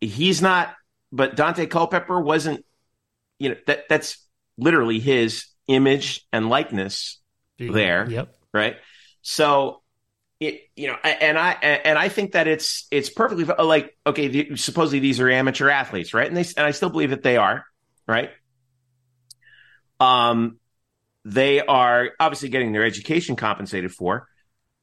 he's 0.00 0.40
not. 0.40 0.74
But 1.12 1.36
Daunte 1.36 1.68
Culpepper 1.68 2.20
wasn't. 2.20 2.64
You 3.38 3.50
know 3.50 3.56
that 3.66 3.88
that's 3.88 4.24
literally 4.56 5.00
his 5.00 5.46
image 5.66 6.26
and 6.32 6.48
likeness 6.48 7.19
there. 7.68 8.08
Yep. 8.08 8.34
Right. 8.52 8.76
So 9.22 9.82
it, 10.40 10.62
you 10.74 10.88
know, 10.88 10.96
and 11.04 11.38
I 11.38 11.52
and 11.52 11.98
I 11.98 12.08
think 12.08 12.32
that 12.32 12.48
it's 12.48 12.86
it's 12.90 13.10
perfectly 13.10 13.44
like 13.44 13.96
okay. 14.06 14.28
The, 14.28 14.56
supposedly 14.56 14.98
these 14.98 15.20
are 15.20 15.28
amateur 15.30 15.68
athletes, 15.68 16.14
right? 16.14 16.26
And 16.26 16.36
they 16.36 16.46
and 16.56 16.66
I 16.66 16.70
still 16.70 16.88
believe 16.88 17.10
that 17.10 17.22
they 17.22 17.36
are, 17.36 17.66
right? 18.08 18.30
Um, 20.00 20.58
they 21.26 21.60
are 21.60 22.12
obviously 22.18 22.48
getting 22.48 22.72
their 22.72 22.84
education 22.84 23.36
compensated 23.36 23.92
for, 23.92 24.26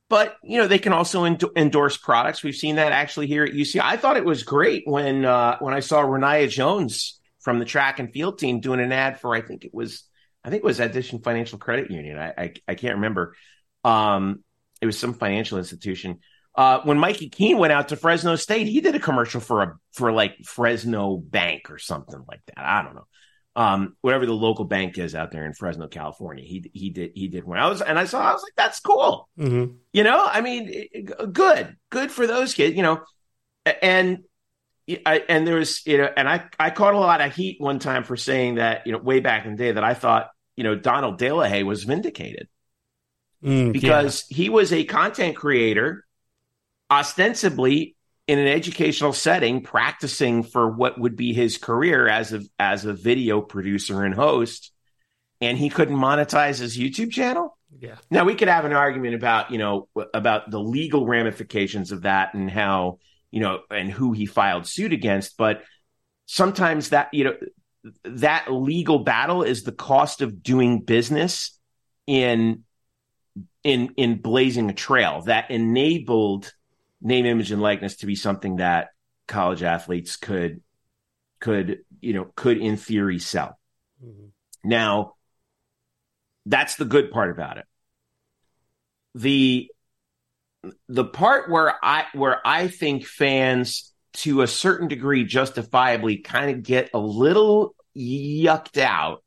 but 0.10 0.36
you 0.44 0.60
know 0.60 0.68
they 0.68 0.78
can 0.78 0.94
also 0.94 1.26
endorse 1.26 1.98
products. 1.98 2.44
We've 2.44 2.56
seen 2.56 2.76
that 2.76 2.92
actually 2.92 3.26
here 3.26 3.44
at 3.44 3.54
UC. 3.54 3.82
I 3.84 3.98
thought 3.98 4.18
it 4.18 4.26
was 4.26 4.44
great 4.44 4.84
when 4.86 5.26
uh, 5.26 5.58
when 5.58 5.74
I 5.74 5.80
saw 5.80 6.04
Renaya 6.04 6.48
Jones 6.48 7.20
from 7.40 7.58
the 7.58 7.66
track 7.66 7.98
and 7.98 8.14
field 8.14 8.38
team 8.38 8.60
doing 8.60 8.80
an 8.80 8.92
ad 8.92 9.20
for 9.20 9.34
I 9.34 9.42
think 9.42 9.66
it 9.66 9.74
was 9.74 10.04
I 10.48 10.50
think 10.50 10.64
it 10.64 10.66
was 10.66 10.80
Addition 10.80 11.20
Financial 11.20 11.60
Credit 11.60 11.92
Union. 11.92 12.18
I 12.18 12.34
I, 12.38 12.54
I 12.68 12.76
can't 12.76 12.96
remember. 12.96 13.36
Um, 13.84 14.44
it 14.82 14.86
was 14.86 14.98
some 14.98 15.14
financial 15.14 15.58
institution. 15.58 16.20
Uh, 16.56 16.80
when 16.84 16.98
Mikey 16.98 17.30
Keene 17.30 17.60
went 17.60 17.74
out 17.74 17.90
to 17.90 17.96
Fresno 17.96 18.36
State, 18.36 18.66
he 18.66 18.82
did 18.82 18.96
a 18.96 19.00
commercial 19.00 19.42
for 19.42 19.62
a 19.62 19.74
for 19.94 20.12
like 20.12 20.38
Fresno 20.44 21.18
Bank 21.18 21.70
or 21.70 21.78
something 21.78 22.24
like 22.28 22.42
that. 22.48 22.66
I 22.66 22.82
don't 22.82 22.96
know 22.96 23.06
um, 23.58 23.98
whatever 24.02 24.28
the 24.28 24.34
local 24.34 24.66
bank 24.66 25.00
is 25.00 25.16
out 25.16 25.32
there 25.32 25.44
in 25.44 25.54
Fresno, 25.54 25.88
California. 25.88 26.46
He 26.46 26.70
he 26.74 26.92
did 26.92 27.14
he 27.16 27.28
did 27.28 27.44
one. 27.44 27.58
I 27.58 27.68
was 27.68 27.82
and 27.82 27.98
I 27.98 28.06
saw 28.06 28.22
I 28.22 28.32
was 28.32 28.44
like, 28.44 28.54
that's 28.56 28.80
cool. 28.80 29.28
Mm-hmm. 29.38 29.74
You 29.94 30.04
know, 30.04 30.24
I 30.24 30.42
mean, 30.42 31.08
good, 31.32 31.76
good 31.90 32.12
for 32.12 32.28
those 32.28 32.54
kids. 32.54 32.78
You 32.78 32.84
know, 32.84 33.02
and 33.66 34.20
I, 35.08 35.24
and 35.28 35.48
there 35.48 35.56
was 35.56 35.84
you 35.88 35.98
know, 35.98 36.10
and 36.16 36.30
I 36.30 36.46
I 36.60 36.70
caught 36.70 36.94
a 36.94 37.00
lot 37.00 37.20
of 37.20 37.36
heat 37.36 37.60
one 37.60 37.80
time 37.80 38.04
for 38.04 38.16
saying 38.16 38.56
that 38.56 38.86
you 38.86 38.94
know 38.94 39.00
way 39.00 39.22
back 39.22 39.46
in 39.46 39.56
the 39.56 39.58
day 39.58 39.72
that 39.72 39.84
I 39.84 39.96
thought 39.96 40.30
you 40.58 40.64
know 40.64 40.76
Donald 40.76 41.18
De 41.18 41.32
La 41.32 41.46
Haye 41.46 41.64
was 41.64 41.86
vindicated 41.86 42.50
mm, 43.44 43.72
because 43.72 44.26
yeah. 44.30 44.36
he 44.36 44.50
was 44.50 44.74
a 44.74 44.84
content 44.84 45.38
creator 45.38 46.06
ostensibly 46.92 47.96
in 48.28 48.40
an 48.40 48.48
educational 48.48 49.14
setting 49.14 49.62
practicing 49.62 50.44
for 50.44 50.70
what 50.70 51.00
would 51.00 51.16
be 51.16 51.34
his 51.34 51.58
career 51.58 52.10
as 52.10 52.34
a 52.34 52.42
as 52.60 52.84
a 52.84 52.94
video 52.94 53.40
producer 53.40 54.04
and 54.04 54.14
host 54.14 54.74
and 55.42 55.58
he 55.58 55.70
couldn't 55.70 55.96
monetize 55.96 56.60
his 56.60 56.78
YouTube 56.78 57.12
channel. 57.12 57.58
Yeah. 57.80 57.96
Now 58.10 58.24
we 58.24 58.36
could 58.36 58.48
have 58.48 58.66
an 58.66 58.74
argument 58.74 59.16
about, 59.16 59.52
you 59.52 59.58
know, 59.58 59.88
about 60.14 60.50
the 60.50 60.60
legal 60.60 61.06
ramifications 61.06 61.92
of 61.92 62.04
that 62.04 62.34
and 62.34 62.50
how, 62.50 63.00
you 63.30 63.42
know, 63.42 63.60
and 63.70 63.92
who 63.92 64.14
he 64.14 64.26
filed 64.26 64.66
suit 64.66 64.94
against, 64.94 65.38
but 65.38 65.64
sometimes 66.26 66.90
that, 66.90 67.14
you 67.14 67.26
know, 67.26 67.36
that 68.04 68.52
legal 68.52 69.00
battle 69.00 69.44
is 69.44 69.64
the 69.64 69.72
cost 69.72 70.22
of 70.22 70.42
doing 70.44 70.82
business 70.82 71.58
in 72.06 72.64
in 73.64 73.94
in 73.98 74.22
blazing 74.22 74.70
a 74.70 74.74
trail 74.74 75.22
that 75.24 75.52
enabled 75.52 76.54
name, 77.02 77.26
image, 77.26 77.52
and 77.52 77.62
likeness 77.62 77.98
to 77.98 78.06
be 78.06 78.16
something 78.16 78.58
that 78.58 78.90
college 79.28 79.64
athletes 79.64 80.16
could 80.16 80.62
could 81.40 81.80
you 82.02 82.14
know 82.14 82.32
could 82.36 82.58
in 82.58 82.78
theory 82.78 83.20
sell. 83.20 83.60
Mm-hmm. 84.04 84.28
Now, 84.64 85.16
that's 86.46 86.76
the 86.76 86.86
good 86.86 87.12
part 87.12 87.32
about 87.32 87.58
it. 87.58 87.66
The 89.16 89.70
the 90.88 91.06
part 91.06 91.50
where 91.50 91.74
I 91.84 92.06
where 92.14 92.46
I 92.46 92.68
think 92.68 93.06
fans 93.06 93.94
to 94.14 94.42
a 94.42 94.48
certain 94.48 94.88
degree 94.88 95.26
justifiably 95.26 96.18
kind 96.18 96.50
of 96.50 96.64
get 96.64 96.90
a 96.94 97.00
little 97.00 97.76
yucked 97.98 98.78
out 98.78 99.24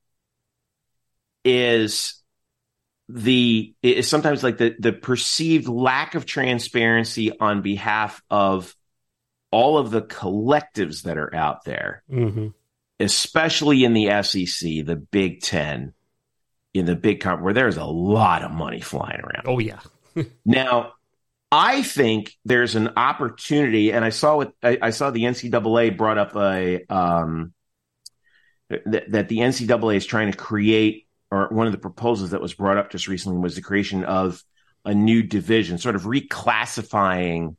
is 1.45 2.21
the 3.09 3.75
is 3.83 4.09
sometimes 4.09 4.43
like 4.43 4.59
the 4.59 4.75
the 4.79 4.93
perceived 4.93 5.69
lack 5.69 6.15
of 6.15 6.27
transparency 6.27 7.37
on 7.39 7.63
behalf 7.63 8.23
of 8.31 8.75
all 9.51 9.79
of 9.79 9.91
the 9.91 10.03
collectives 10.03 11.03
that 11.03 11.19
are 11.19 11.35
out 11.35 11.65
there, 11.65 12.03
mm-hmm. 12.11 12.49
especially 13.01 13.85
in 13.85 13.95
the 13.95 14.23
SEC, 14.23 14.87
the 14.87 14.97
Big 15.11 15.41
Ten, 15.41 15.93
in 16.73 16.87
the 16.87 16.95
big 16.95 17.21
comp 17.21 17.43
where 17.43 17.55
there's 17.55 17.77
a 17.77 17.85
lot 17.85 18.43
of 18.43 18.53
money 18.53 18.81
flying 18.81 19.21
around. 19.21 19.47
Oh 19.47 19.59
yeah. 19.59 19.81
now, 20.45 20.93
I 21.51 21.83
think 21.83 22.37
there's 22.45 22.77
an 22.77 22.91
opportunity, 22.97 23.93
and 23.93 24.05
I 24.05 24.11
saw 24.11 24.37
what 24.37 24.53
I, 24.63 24.79
I 24.81 24.91
saw 24.91 25.11
the 25.11 25.25
NCAA 25.25 25.97
brought 25.97 26.19
up 26.19 26.37
a 26.37 26.85
um, 26.89 27.53
that, 28.87 29.11
that 29.11 29.29
the 29.29 29.39
NCAA 29.39 29.97
is 29.97 30.07
trying 30.07 30.31
to 30.31 30.37
create, 30.37 31.07
or 31.31 31.49
one 31.49 31.67
of 31.67 31.73
the 31.73 31.79
proposals 31.79 32.31
that 32.31 32.41
was 32.41 32.55
brought 32.55 32.77
up 32.77 32.91
just 32.91 33.09
recently 33.09 33.39
was 33.39 33.55
the 33.55 33.63
creation 33.63 34.05
of 34.05 34.43
a 34.85 34.95
new 34.95 35.23
division, 35.23 35.79
sort 35.79 35.97
of 35.97 36.03
reclassifying 36.03 37.57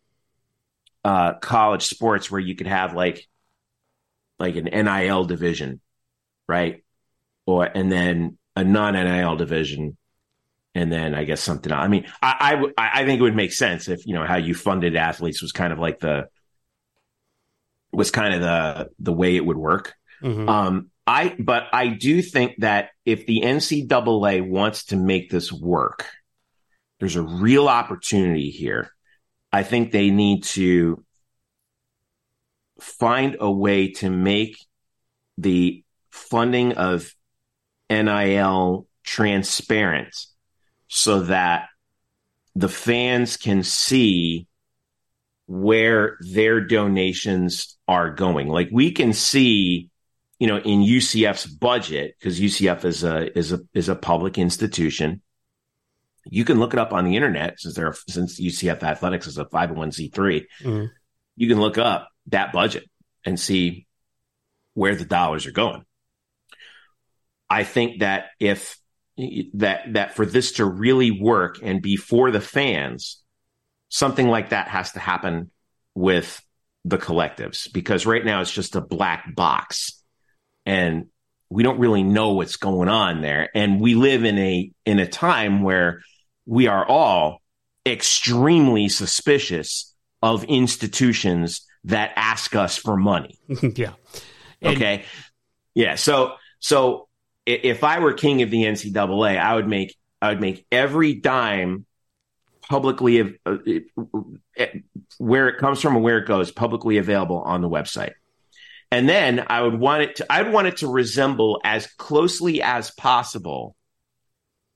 uh, 1.04 1.34
college 1.36 1.84
sports 1.84 2.30
where 2.32 2.41
you 2.41 2.56
could 2.56 2.67
have 2.67 2.93
like 2.93 3.28
like 4.39 4.56
an 4.56 4.65
NIL 4.65 5.26
division, 5.26 5.82
right? 6.47 6.84
Or 7.45 7.65
and 7.65 7.91
then 7.91 8.38
a 8.56 8.63
non 8.63 8.93
NIL 8.93 9.36
division, 9.36 9.97
and 10.74 10.91
then 10.91 11.13
I 11.13 11.26
guess 11.26 11.41
something. 11.41 11.71
Else. 11.71 11.84
I 11.84 11.88
mean, 11.88 12.06
I, 12.21 12.63
I 12.78 13.02
I 13.02 13.06
think 13.06 13.19
it 13.19 13.24
would 13.24 13.36
make 13.36 13.54
sense 13.54 13.88
if 13.88 14.06
you 14.06 14.13
know 14.13 14.26
how 14.26 14.38
you 14.38 14.56
funded 14.56 14.95
athletes 14.95 15.41
was 15.41 15.52
kind 15.52 15.74
of 15.74 15.80
like 15.80 16.00
the 16.00 16.28
was 17.91 18.12
kind 18.12 18.34
of 18.34 18.41
the 18.41 18.89
the 19.00 19.13
way 19.13 19.36
it 19.36 19.45
would 19.45 19.58
work. 19.58 19.93
Mhm. 20.24 20.47
Um, 20.47 20.90
I 21.12 21.36
but 21.38 21.65
I 21.74 21.88
do 21.88 22.21
think 22.21 22.56
that 22.60 22.91
if 23.04 23.26
the 23.26 23.41
NCAA 23.41 24.47
wants 24.47 24.86
to 24.86 24.95
make 24.95 25.30
this 25.30 25.52
work, 25.52 26.06
there's 27.00 27.17
a 27.17 27.21
real 27.21 27.67
opportunity 27.67 28.50
here. 28.50 28.93
I 29.52 29.63
think 29.63 29.91
they 29.91 30.10
need 30.10 30.45
to 30.56 31.04
find 32.80 33.36
a 33.41 33.52
way 33.52 33.91
to 33.91 34.10
make 34.10 34.56
the 35.38 35.84
funding 36.12 36.74
of 36.78 37.13
NIL 37.89 38.88
transparent 39.04 40.15
so 40.88 41.24
that 41.24 41.67
the 42.56 42.69
fans 42.69 43.36
can 43.36 43.63
see 43.63 44.47
where 45.45 46.17
their 46.21 46.62
donations 46.62 47.78
are 47.86 48.12
going. 48.12 48.47
Like 48.47 48.69
we 48.71 48.91
can 48.91 49.12
see, 49.12 49.90
you 50.41 50.47
know, 50.47 50.58
in 50.58 50.82
UCF's 50.82 51.45
budget, 51.45 52.15
because 52.17 52.41
UCF 52.41 52.84
is 52.84 53.04
a 53.04 53.38
is 53.38 53.51
a 53.51 53.60
is 53.75 53.89
a 53.89 53.95
public 53.95 54.39
institution. 54.39 55.21
You 56.25 56.45
can 56.45 56.60
look 56.60 56.73
it 56.73 56.80
up 56.80 56.93
on 56.93 57.06
the 57.06 57.15
internet 57.15 57.60
since 57.60 57.75
they're 57.75 57.93
since 58.10 58.41
UCF 58.41 58.82
Athletics 58.82 59.27
is 59.27 59.38
a 59.38 59.45
501c3. 59.45 60.47
Mhm. 60.63 60.89
You 61.36 61.47
can 61.47 61.60
look 61.60 61.77
up 61.77 62.10
that 62.32 62.54
budget 62.54 62.89
and 63.23 63.39
see 63.39 63.86
where 64.73 64.95
the 64.95 65.06
dollars 65.06 65.45
are 65.45 65.51
going. 65.51 65.86
I 67.47 67.63
think 67.63 67.99
that 67.99 68.32
if 68.39 68.80
that 69.54 69.93
that 69.93 70.15
for 70.15 70.25
this 70.25 70.54
to 70.54 70.65
really 70.65 71.12
work 71.12 71.60
and 71.62 71.84
be 71.84 71.97
for 71.97 72.32
the 72.32 72.41
fans, 72.41 73.21
something 73.89 74.27
like 74.27 74.49
that 74.49 74.69
has 74.69 74.93
to 74.93 74.99
happen 74.99 75.51
with 75.93 76.41
the 76.84 76.97
collectives 76.97 77.71
because 77.71 78.08
right 78.08 78.25
now 78.25 78.41
it's 78.41 78.51
just 78.51 78.75
a 78.75 78.82
black 78.82 79.36
box 79.36 80.01
and 80.65 81.08
we 81.50 81.63
don't 81.63 81.80
really 81.80 82.04
know 82.04 82.34
what's 82.34 82.56
going 82.58 82.88
on 82.89 83.21
there 83.21 83.50
and 83.56 83.80
we 83.82 83.95
live 83.95 84.24
in 84.24 84.38
a 84.38 84.71
in 84.86 85.00
a 85.00 85.08
time 85.08 85.62
where 85.63 86.02
we 86.45 86.67
are 86.67 86.86
all 86.86 87.41
extremely 87.86 88.88
suspicious 88.89 89.93
of 90.21 90.43
institutions 90.45 91.65
that 91.86 92.13
ask 92.15 92.56
us 92.56 92.78
for 92.78 92.95
money 92.95 93.38
yeah. 93.76 93.93
And- 94.62 94.78
Okay. 94.78 95.04
Yeah. 95.74 95.95
So, 95.95 96.34
so 96.60 97.08
if 97.45 97.84
I 97.84 98.00
were 98.00 98.13
king 98.13 98.41
of 98.43 98.52
the 98.52 98.63
NCAA, 98.63 99.39
I 99.39 99.56
would 99.56 99.67
make, 99.67 99.95
I 100.21 100.30
would 100.30 100.41
make 100.41 100.65
every 100.71 101.15
dime 101.15 101.86
publicly, 102.69 103.19
uh, 103.21 103.58
it- 103.65 103.86
where 105.17 105.47
it 105.47 105.58
comes 105.58 105.82
from 105.82 105.95
and 105.95 106.04
where 106.04 106.19
it 106.19 106.28
goes 106.28 106.52
publicly 106.52 106.97
available 106.97 107.39
on 107.41 107.62
the 107.62 107.69
website. 107.69 108.12
And 108.91 109.08
then 109.08 109.45
I 109.47 109.62
would 109.62 109.80
want 109.80 110.04
it 110.04 110.15
to, 110.17 110.32
I'd 110.32 110.51
want 110.51 110.67
it 110.67 110.77
to 110.77 110.88
resemble 110.88 111.62
as 111.63 111.88
closely 111.88 112.62
as 112.62 112.91
possible 112.91 113.75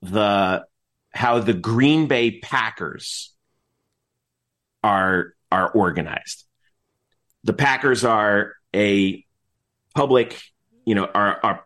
the, 0.02 0.64
how 1.14 1.40
the 1.40 1.54
Green 1.54 2.08
Bay 2.08 2.40
Packers 2.40 3.34
are, 4.84 5.34
are 5.52 5.70
organized. 5.70 6.46
The 7.44 7.54
Packers 7.54 8.04
are 8.06 8.54
a 8.74 9.26
public, 9.94 10.42
you 10.86 10.96
know, 10.96 11.06
are, 11.06 11.40
are 11.44 11.66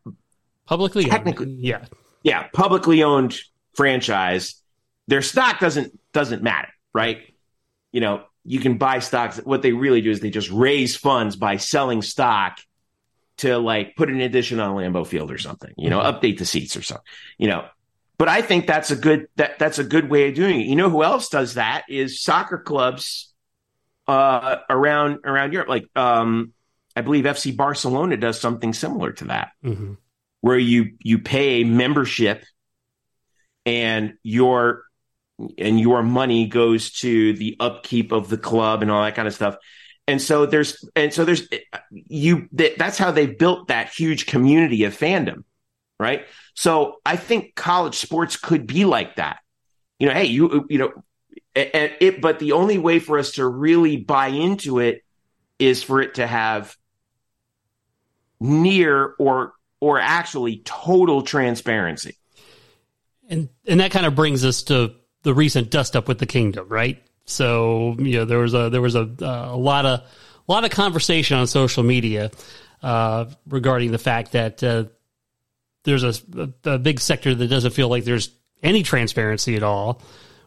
Publicly, 0.65 1.03
owned. 1.03 1.11
Technically- 1.11 1.57
yeah. 1.59 1.85
yeah, 2.23 2.47
publicly 2.53 3.03
owned 3.03 3.39
franchise. 3.73 4.61
Their 5.07 5.21
stock 5.23 5.59
doesn't 5.59 5.97
doesn't 6.13 6.43
matter, 6.43 6.67
right? 6.93 7.17
You 7.91 8.01
know, 8.01 8.23
you 8.43 8.59
can 8.59 8.77
buy 8.77 8.99
stocks. 8.99 9.37
What 9.37 9.61
they 9.61 9.73
really 9.73 10.01
do 10.01 10.11
is 10.11 10.19
they 10.19 10.29
just 10.29 10.49
raise 10.49 10.95
funds 10.95 11.35
by 11.35 11.57
selling 11.57 12.01
stock 12.01 12.59
to 13.37 13.57
like 13.57 13.95
put 13.95 14.09
an 14.09 14.21
addition 14.21 14.59
on 14.59 14.75
Lambeau 14.75 15.05
Field 15.05 15.31
or 15.31 15.37
something. 15.37 15.73
You 15.77 15.89
know, 15.89 15.99
update 15.99 16.37
the 16.37 16.45
seats 16.45 16.75
or 16.75 16.81
something. 16.81 17.05
You 17.37 17.47
know, 17.47 17.65
but 18.17 18.27
I 18.27 18.41
think 18.41 18.67
that's 18.67 18.91
a 18.91 18.95
good 18.95 19.27
that 19.37 19.59
that's 19.59 19.79
a 19.79 19.83
good 19.83 20.09
way 20.09 20.29
of 20.29 20.35
doing 20.35 20.61
it. 20.61 20.67
You 20.67 20.75
know 20.75 20.89
who 20.89 21.03
else 21.03 21.29
does 21.29 21.55
that 21.55 21.83
is 21.89 22.21
soccer 22.21 22.57
clubs 22.57 23.33
uh 24.07 24.57
around 24.69 25.19
around 25.23 25.53
Europe. 25.53 25.69
Like 25.69 25.85
um 25.95 26.53
I 26.95 27.01
believe 27.01 27.25
FC 27.25 27.55
Barcelona 27.55 28.17
does 28.17 28.39
something 28.39 28.73
similar 28.73 29.13
to 29.13 29.25
that 29.25 29.51
hmm 29.61 29.93
where 30.41 30.57
you 30.57 30.93
you 30.99 31.19
pay 31.19 31.61
a 31.61 31.63
membership 31.65 32.43
and 33.65 34.13
your 34.23 34.83
and 35.57 35.79
your 35.79 36.03
money 36.03 36.47
goes 36.47 36.91
to 36.91 37.33
the 37.33 37.55
upkeep 37.59 38.11
of 38.11 38.29
the 38.29 38.37
club 38.37 38.81
and 38.81 38.91
all 38.91 39.03
that 39.03 39.15
kind 39.15 39.27
of 39.27 39.33
stuff. 39.33 39.55
And 40.07 40.21
so 40.21 40.45
there's 40.45 40.87
and 40.95 41.13
so 41.13 41.23
there's 41.23 41.47
you 41.91 42.47
that, 42.53 42.77
that's 42.77 42.97
how 42.97 43.11
they 43.11 43.27
built 43.27 43.67
that 43.67 43.89
huge 43.89 44.25
community 44.25 44.83
of 44.83 44.97
fandom 44.97 45.43
right? 45.99 46.25
So 46.55 46.95
i 47.05 47.15
think 47.15 47.55
college 47.55 47.95
sports 47.95 48.37
could 48.37 48.65
be 48.65 48.85
like 48.85 49.17
that. 49.17 49.39
You 49.99 50.07
know 50.07 50.13
hey 50.13 50.25
you 50.25 50.65
you 50.69 50.77
know 50.79 50.91
and 51.55 51.91
it 51.99 52.21
but 52.21 52.39
the 52.39 52.53
only 52.53 52.77
way 52.77 52.99
for 52.99 53.19
us 53.19 53.33
to 53.33 53.45
really 53.45 53.97
buy 53.97 54.27
into 54.27 54.79
it 54.79 55.03
is 55.59 55.83
for 55.83 56.01
it 56.01 56.15
to 56.15 56.25
have 56.25 56.75
near 58.39 59.13
or 59.19 59.53
or 59.81 59.99
actually 59.99 60.61
total 60.65 61.21
transparency. 61.21 62.17
And 63.29 63.49
and 63.67 63.79
that 63.79 63.91
kind 63.91 64.05
of 64.05 64.15
brings 64.15 64.43
us 64.43 64.63
to 64.63 64.95
the 65.23 65.33
recent 65.33 65.69
dust 65.69 65.95
up 65.95 66.07
with 66.07 66.19
the 66.19 66.25
kingdom, 66.25 66.67
right? 66.69 67.01
So 67.25 67.95
you 67.99 68.17
know 68.17 68.25
there 68.25 68.39
was 68.39 68.53
a 68.53 68.69
there 68.69 68.81
was 68.81 68.95
a 68.95 69.09
a 69.19 69.57
lot 69.57 69.85
of 69.85 69.99
a 70.01 70.51
lot 70.51 70.65
of 70.65 70.71
conversation 70.71 71.37
on 71.37 71.47
social 71.47 71.83
media 71.83 72.31
uh, 72.81 73.25
regarding 73.47 73.91
the 73.91 73.97
fact 73.97 74.31
that 74.31 74.63
uh, 74.63 74.85
there's 75.83 76.03
a, 76.03 76.13
a, 76.65 76.71
a 76.71 76.79
big 76.79 76.99
sector 76.99 77.35
that 77.35 77.47
doesn't 77.47 77.71
feel 77.71 77.87
like 77.87 78.03
there's 78.03 78.31
any 78.63 78.83
transparency 78.83 79.55
at 79.55 79.63
all. 79.63 80.01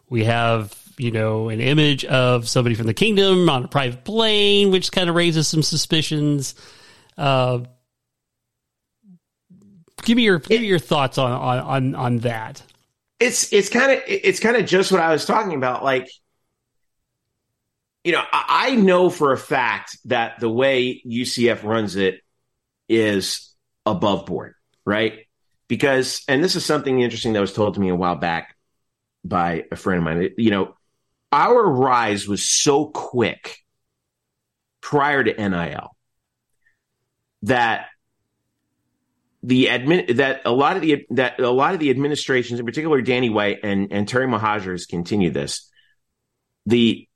We 0.09 0.25
have 0.25 0.77
you 0.99 1.11
know 1.11 1.49
an 1.49 1.61
image 1.61 2.05
of 2.05 2.49
somebody 2.49 2.75
from 2.75 2.87
the 2.87 2.95
kingdom 2.95 3.49
on 3.49 3.65
a 3.65 3.69
private 3.69 4.05
plane, 4.05 4.71
which 4.71 4.91
kind 4.91 5.09
of 5.09 5.15
raises 5.15 5.49
some 5.49 5.63
suspicions. 5.63 6.55
Uh, 7.17 7.61
give 10.03 10.17
me 10.17 10.25
your 10.25 10.41
give 10.41 10.61
me 10.61 10.67
your 10.67 10.79
thoughts 10.79 11.17
on 11.19 11.31
on 11.31 11.59
on, 11.61 11.95
on 11.95 12.19
that. 12.19 12.63
It's 13.23 13.53
it's 13.53 13.69
kind 13.69 13.93
of 13.93 14.01
it's 14.09 14.41
kind 14.41 14.57
of 14.57 14.67
just 14.67 14.91
what 14.91 15.01
I 15.01 15.13
was 15.13 15.25
talking 15.25 15.55
about. 15.55 15.85
Like, 15.85 16.11
you 18.03 18.11
know, 18.11 18.23
I, 18.33 18.71
I 18.71 18.75
know 18.75 19.11
for 19.11 19.33
a 19.33 19.39
fact 19.39 19.97
that 20.07 20.41
the 20.41 20.51
way 20.51 21.01
UCF 21.07 21.63
runs 21.63 21.95
it 21.95 22.21
is 22.89 23.55
above 23.87 24.27
board, 24.27 24.55
right? 24.85 25.27
Because, 25.69 26.25
and 26.27 26.43
this 26.43 26.57
is 26.57 26.65
something 26.65 27.01
interesting 27.01 27.33
that 27.35 27.41
was 27.41 27.53
told 27.53 27.75
to 27.75 27.81
me 27.81 27.91
a 27.91 27.95
while 27.95 28.17
back 28.17 28.57
by 29.25 29.67
a 29.71 29.77
friend 29.77 29.99
of 29.99 30.05
mine. 30.05 30.31
You 30.37 30.51
know, 30.51 30.75
our 31.31 31.65
rise 31.65 32.27
was 32.27 32.47
so 32.47 32.87
quick 32.87 33.59
prior 34.81 35.23
to 35.23 35.49
NIL 35.49 35.97
that 37.43 37.87
the 39.43 39.67
admin 39.67 40.17
that 40.17 40.43
a 40.45 40.53
lot 40.53 40.77
of 40.77 40.83
the 40.83 41.05
that 41.11 41.41
a 41.41 41.51
lot 41.51 41.75
of 41.75 41.81
the 41.81 41.91
administrations, 41.91 42.61
in 42.61 42.67
particular 42.67 43.03
Danny 43.03 43.31
White 43.31 43.61
and 43.63 43.93
and 43.93 44.07
Terry 44.07 44.27
Mohajir 44.27 44.73
has 44.73 44.87
continued 44.87 45.35
this. 45.35 45.69
the 46.67 47.09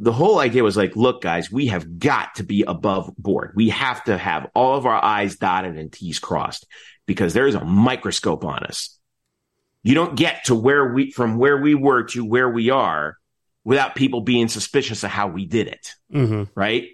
the 0.00 0.12
whole 0.12 0.38
idea 0.38 0.62
was 0.62 0.76
like, 0.76 0.94
look, 0.94 1.22
guys, 1.22 1.50
we 1.50 1.66
have 1.66 1.98
got 1.98 2.36
to 2.36 2.44
be 2.44 2.62
above 2.62 3.12
board. 3.16 3.52
We 3.56 3.70
have 3.70 4.04
to 4.04 4.16
have 4.16 4.46
all 4.54 4.76
of 4.76 4.86
our 4.86 5.04
I's 5.04 5.36
dotted 5.36 5.76
and 5.76 5.92
T's 5.92 6.20
crossed 6.20 6.66
because 7.06 7.34
there's 7.34 7.56
a 7.56 7.64
microscope 7.64 8.44
on 8.44 8.62
us. 8.64 8.96
You 9.82 9.94
don't 9.94 10.16
get 10.16 10.44
to 10.44 10.54
where 10.54 10.92
we, 10.92 11.10
from 11.10 11.36
where 11.36 11.56
we 11.56 11.74
were 11.74 12.04
to 12.04 12.24
where 12.24 12.48
we 12.48 12.70
are 12.70 13.16
without 13.64 13.96
people 13.96 14.20
being 14.20 14.46
suspicious 14.46 15.02
of 15.02 15.10
how 15.10 15.26
we 15.28 15.46
did 15.46 15.66
it. 15.66 15.94
Mm-hmm. 16.14 16.44
Right. 16.54 16.90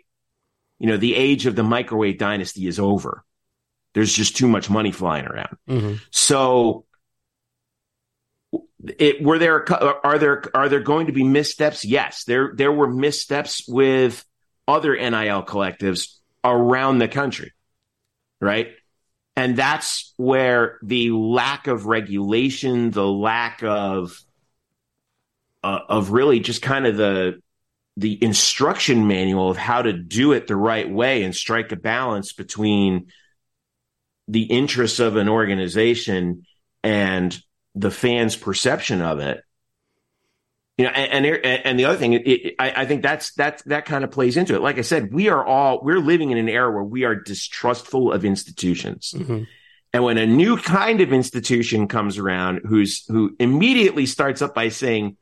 You 0.79 0.87
know, 0.87 0.97
the 0.97 1.15
age 1.15 1.45
of 1.45 1.57
the 1.57 1.63
microwave 1.63 2.19
dynasty 2.19 2.67
is 2.67 2.79
over. 2.79 3.23
There's 3.95 4.13
just 4.13 4.37
too 4.37 4.49
much 4.49 4.69
money 4.69 4.93
flying 4.93 5.27
around. 5.27 5.57
Mm-hmm. 5.69 5.95
So 6.11 6.85
it 8.99 9.23
were 9.23 9.39
there 9.39 9.65
are 10.05 10.19
there 10.19 10.45
are 10.55 10.69
there 10.69 10.81
going 10.81 11.07
to 11.07 11.13
be 11.13 11.25
missteps 11.25 11.85
yes 11.85 12.25
there 12.25 12.53
there 12.55 12.73
were 12.73 12.89
missteps 12.89 13.67
with 13.67 14.25
other 14.69 14.95
nil 14.95 15.43
collectives 15.43 16.19
around 16.45 16.99
the 16.99 17.09
country 17.09 17.53
right 18.41 18.73
and 19.37 19.57
that's 19.57 20.13
where 20.17 20.79
the 20.83 21.11
lack 21.11 21.67
of 21.67 21.87
regulation 21.87 22.91
the 22.91 23.07
lack 23.07 23.63
of 23.63 24.21
uh, 25.63 25.81
of 25.89 26.11
really 26.11 26.41
just 26.41 26.61
kind 26.61 26.87
of 26.87 26.97
the 26.97 27.41
the 27.97 28.23
instruction 28.23 29.07
manual 29.07 29.51
of 29.51 29.57
how 29.57 29.81
to 29.81 29.93
do 29.93 30.33
it 30.33 30.47
the 30.47 30.57
right 30.57 30.91
way 30.91 31.23
and 31.23 31.35
strike 31.35 31.73
a 31.73 31.77
balance 31.77 32.33
between 32.33 33.07
the 34.29 34.45
interests 34.45 35.01
of 35.01 35.17
an 35.17 35.29
organization 35.29 36.47
and 36.83 37.39
the 37.75 37.91
fans' 37.91 38.37
perception 38.37 39.03
of 39.03 39.21
it. 39.21 39.43
You 40.77 40.87
know, 40.87 40.91
and 40.91 41.25
and, 41.25 41.45
and 41.45 41.79
the 41.79 41.85
other 41.85 41.99
thing, 41.99 42.15
it, 42.15 42.55
I, 42.59 42.83
I 42.83 42.87
think 42.87 43.03
that's 43.03 43.33
that's 43.35 43.63
that 43.65 43.85
kind 43.85 44.03
of 44.03 44.11
plays 44.11 44.37
into 44.37 44.55
it. 44.55 44.61
Like 44.61 44.79
I 44.79 44.83
said, 44.83 45.13
we 45.13 45.29
are 45.29 45.45
all 45.45 45.81
we're 45.85 46.01
living 46.01 46.31
in 46.31 46.39
an 46.39 46.49
era 46.49 46.71
where 46.71 46.83
we 46.83 47.05
are 47.05 47.15
distrustful 47.15 48.13
of 48.13 48.25
institutions. 48.25 49.15
Mm-hmm. 49.17 49.45
And 49.93 50.03
when 50.03 50.19
a 50.19 50.27
new 50.27 50.57
kind 50.57 51.01
of 51.01 51.13
institution 51.13 51.87
comes 51.87 52.19
around, 52.19 52.63
who's 52.67 53.07
who 53.07 53.37
immediately 53.39 54.07
starts 54.07 54.43
up 54.43 54.53
by 54.53 54.71
saying, 54.71 55.17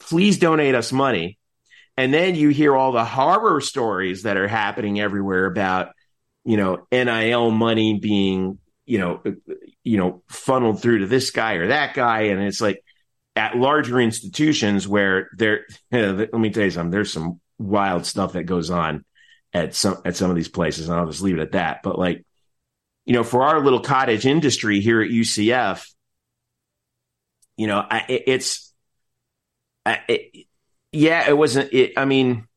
"Please 0.00 0.38
donate 0.38 0.74
us 0.74 0.90
money," 0.90 1.38
and 1.98 2.12
then 2.14 2.34
you 2.34 2.48
hear 2.48 2.74
all 2.74 2.92
the 2.92 3.04
horror 3.04 3.60
stories 3.60 4.22
that 4.22 4.38
are 4.38 4.48
happening 4.48 4.98
everywhere 4.98 5.44
about, 5.44 5.92
you 6.44 6.56
know, 6.56 6.86
NIL 6.92 7.50
money 7.50 7.98
being 7.98 8.58
you 8.86 8.98
know, 8.98 9.22
you 9.82 9.98
know, 9.98 10.22
funneled 10.28 10.80
through 10.80 11.00
to 11.00 11.06
this 11.06 11.30
guy 11.30 11.54
or 11.54 11.68
that 11.68 11.94
guy. 11.94 12.22
And 12.22 12.42
it's 12.42 12.60
like 12.60 12.82
at 13.36 13.56
larger 13.56 14.00
institutions 14.00 14.86
where 14.86 15.30
there, 15.36 15.66
let 15.90 16.32
me 16.32 16.50
tell 16.50 16.64
you 16.64 16.70
something, 16.70 16.90
there's 16.90 17.12
some 17.12 17.40
wild 17.58 18.06
stuff 18.06 18.34
that 18.34 18.44
goes 18.44 18.70
on 18.70 19.04
at 19.52 19.74
some, 19.74 19.98
at 20.04 20.16
some 20.16 20.30
of 20.30 20.36
these 20.36 20.48
places. 20.48 20.88
And 20.88 20.98
I'll 20.98 21.06
just 21.06 21.22
leave 21.22 21.38
it 21.38 21.42
at 21.42 21.52
that. 21.52 21.80
But 21.82 21.98
like, 21.98 22.24
you 23.06 23.14
know, 23.14 23.24
for 23.24 23.42
our 23.42 23.60
little 23.60 23.80
cottage 23.80 24.26
industry 24.26 24.80
here 24.80 25.00
at 25.00 25.10
UCF, 25.10 25.86
you 27.56 27.66
know, 27.66 27.78
I, 27.78 28.04
it, 28.08 28.22
it's, 28.26 28.72
I, 29.86 30.00
it, 30.08 30.46
yeah, 30.92 31.28
it 31.28 31.36
wasn't, 31.36 31.72
it, 31.72 31.92
I 31.96 32.04
mean, 32.04 32.48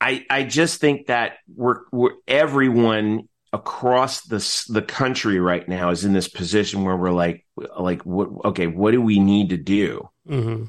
I, 0.00 0.24
I 0.30 0.44
just 0.44 0.80
think 0.80 1.08
that 1.08 1.34
we're, 1.54 1.80
we're 1.92 2.12
everyone 2.26 3.28
across 3.52 4.22
the 4.22 4.38
the 4.68 4.82
country 4.82 5.40
right 5.40 5.68
now 5.68 5.90
is 5.90 6.04
in 6.04 6.12
this 6.12 6.28
position 6.28 6.84
where 6.84 6.96
we're 6.96 7.10
like 7.10 7.44
like 7.56 8.02
what 8.02 8.28
okay 8.44 8.66
what 8.68 8.92
do 8.92 9.02
we 9.02 9.18
need 9.18 9.50
to 9.50 9.56
do? 9.56 10.08
Mm-hmm. 10.28 10.66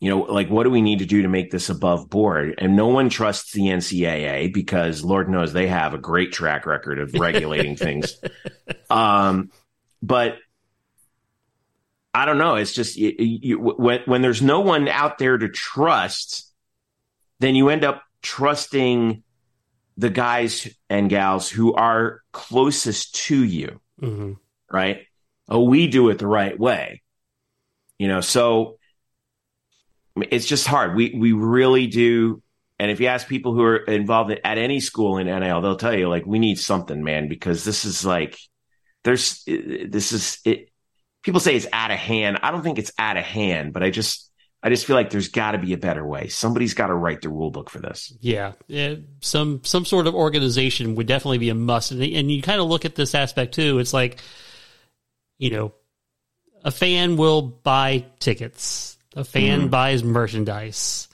you 0.00 0.10
know 0.10 0.20
like 0.20 0.48
what 0.48 0.62
do 0.62 0.70
we 0.70 0.80
need 0.80 1.00
to 1.00 1.04
do 1.04 1.22
to 1.22 1.28
make 1.28 1.50
this 1.50 1.68
above 1.68 2.08
board? 2.08 2.54
And 2.58 2.74
no 2.74 2.86
one 2.88 3.10
trusts 3.10 3.52
the 3.52 3.62
ncaa 3.62 4.52
because 4.52 5.04
lord 5.04 5.28
knows 5.28 5.52
they 5.52 5.68
have 5.68 5.92
a 5.92 5.98
great 5.98 6.32
track 6.32 6.64
record 6.64 6.98
of 6.98 7.12
regulating 7.14 7.76
things. 7.86 8.18
Um 8.88 9.50
but 10.02 10.36
i 12.14 12.24
don't 12.24 12.38
know. 12.38 12.54
It's 12.54 12.72
just 12.72 12.96
you, 12.96 13.14
you, 13.18 13.58
when 13.58 14.00
when 14.06 14.22
there's 14.22 14.40
no 14.40 14.60
one 14.60 14.88
out 14.88 15.18
there 15.18 15.36
to 15.36 15.48
trust 15.50 16.50
then 17.40 17.54
you 17.54 17.68
end 17.68 17.84
up 17.84 18.02
trusting 18.22 19.22
the 19.96 20.10
guys 20.10 20.68
and 20.90 21.08
gals 21.08 21.48
who 21.48 21.74
are 21.74 22.20
closest 22.32 23.14
to 23.26 23.42
you, 23.42 23.80
mm-hmm. 24.00 24.32
right? 24.70 25.06
Oh, 25.48 25.64
we 25.64 25.86
do 25.86 26.08
it 26.10 26.18
the 26.18 26.26
right 26.26 26.58
way, 26.58 27.02
you 27.98 28.08
know. 28.08 28.20
So 28.20 28.78
it's 30.16 30.46
just 30.46 30.66
hard. 30.66 30.96
We 30.96 31.14
we 31.16 31.32
really 31.32 31.86
do. 31.86 32.42
And 32.78 32.90
if 32.90 33.00
you 33.00 33.06
ask 33.06 33.26
people 33.26 33.54
who 33.54 33.62
are 33.62 33.76
involved 33.76 34.30
at 34.32 34.58
any 34.58 34.80
school 34.80 35.16
in 35.16 35.26
NIL, 35.26 35.62
they'll 35.62 35.76
tell 35.76 35.96
you 35.96 36.08
like 36.08 36.26
we 36.26 36.38
need 36.38 36.58
something, 36.58 37.02
man, 37.02 37.28
because 37.28 37.64
this 37.64 37.84
is 37.84 38.04
like 38.04 38.38
there's 39.04 39.44
this 39.44 40.12
is 40.12 40.40
it. 40.44 40.70
People 41.22 41.40
say 41.40 41.56
it's 41.56 41.66
out 41.72 41.90
of 41.90 41.96
hand. 41.96 42.38
I 42.42 42.50
don't 42.50 42.62
think 42.62 42.78
it's 42.78 42.92
out 42.98 43.16
of 43.16 43.24
hand, 43.24 43.72
but 43.72 43.82
I 43.82 43.90
just 43.90 44.30
I 44.62 44.68
just 44.68 44.86
feel 44.86 44.96
like 44.96 45.10
there's 45.10 45.28
got 45.28 45.52
to 45.52 45.58
be 45.58 45.74
a 45.74 45.78
better 45.78 46.04
way. 46.04 46.28
Somebody's 46.28 46.74
got 46.74 46.88
to 46.88 46.94
write 46.94 47.22
the 47.22 47.28
rule 47.28 47.50
book 47.50 47.70
for 47.70 47.78
this. 47.78 48.12
Yeah, 48.20 48.52
yeah, 48.66 48.96
some 49.20 49.60
some 49.64 49.84
sort 49.84 50.06
of 50.06 50.14
organization 50.14 50.94
would 50.96 51.06
definitely 51.06 51.38
be 51.38 51.50
a 51.50 51.54
must. 51.54 51.92
And, 51.92 52.02
and 52.02 52.30
you 52.30 52.42
kind 52.42 52.60
of 52.60 52.66
look 52.66 52.84
at 52.84 52.94
this 52.94 53.14
aspect 53.14 53.54
too. 53.54 53.78
It's 53.78 53.92
like, 53.92 54.20
you 55.38 55.50
know, 55.50 55.74
a 56.64 56.70
fan 56.70 57.16
will 57.16 57.42
buy 57.42 58.06
tickets. 58.18 58.98
A 59.14 59.24
fan 59.24 59.60
mm-hmm. 59.60 59.68
buys 59.68 60.02
merchandise. 60.02 61.08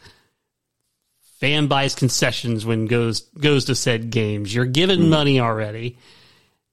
Fan 1.39 1.67
buys 1.67 1.95
concessions 1.95 2.65
when 2.65 2.87
goes 2.87 3.21
goes 3.21 3.67
to 3.67 3.75
said 3.75 4.11
games. 4.11 4.55
You're 4.55 4.65
given 4.65 5.01
mm-hmm. 5.01 5.11
money 5.11 5.41
already. 5.41 5.99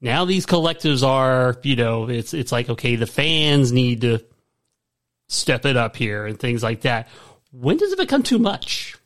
Now 0.01 0.25
these 0.25 0.45
collectives 0.45 1.05
are, 1.05 1.57
you 1.63 1.75
know, 1.75 2.07
it's 2.09 2.33
it's 2.33 2.51
like 2.51 2.69
okay, 2.69 2.95
the 2.95 3.07
fans 3.07 3.71
need 3.71 4.01
to 4.01 4.23
step 5.29 5.65
it 5.65 5.77
up 5.77 5.95
here 5.95 6.25
and 6.25 6.37
things 6.37 6.61
like 6.61 6.81
that. 6.81 7.07
When 7.51 7.77
does 7.77 7.93
it 7.93 7.99
become 7.99 8.23
too 8.23 8.39
much? 8.39 8.97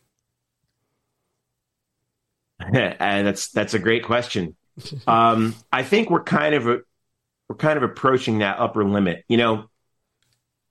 that's 2.72 3.50
that's 3.50 3.74
a 3.74 3.80
great 3.80 4.04
question. 4.04 4.56
Um, 5.06 5.54
I 5.72 5.84
think 5.84 6.10
we're 6.10 6.24
kind 6.24 6.56
of 6.56 6.66
we're 6.66 7.56
kind 7.58 7.78
of 7.78 7.84
approaching 7.84 8.40
that 8.40 8.60
upper 8.60 8.84
limit. 8.84 9.24
You 9.28 9.38
know, 9.38 9.66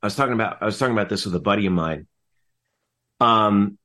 I 0.03 0.07
was 0.07 0.17
talking 0.17 0.33
about 0.33 0.59
I 0.61 0.65
was 0.65 0.79
talking 0.79 0.95
about 0.95 1.09
this 1.09 1.25
with 1.25 1.35
a 1.35 1.41
buddy 1.41 1.67
of 1.67 1.73
mine. 1.73 2.07
Um, 3.21 3.79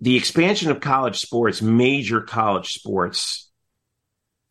the 0.00 0.16
expansion 0.16 0.70
of 0.70 0.80
college 0.80 1.18
sports, 1.18 1.60
major 1.60 2.20
college 2.20 2.74
sports, 2.74 3.50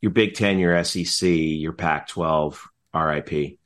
your 0.01 0.11
Big 0.11 0.33
Ten, 0.33 0.59
your 0.59 0.83
SEC, 0.83 1.29
your 1.29 1.71
Pac-12, 1.71 2.57
RIP, 2.93 3.57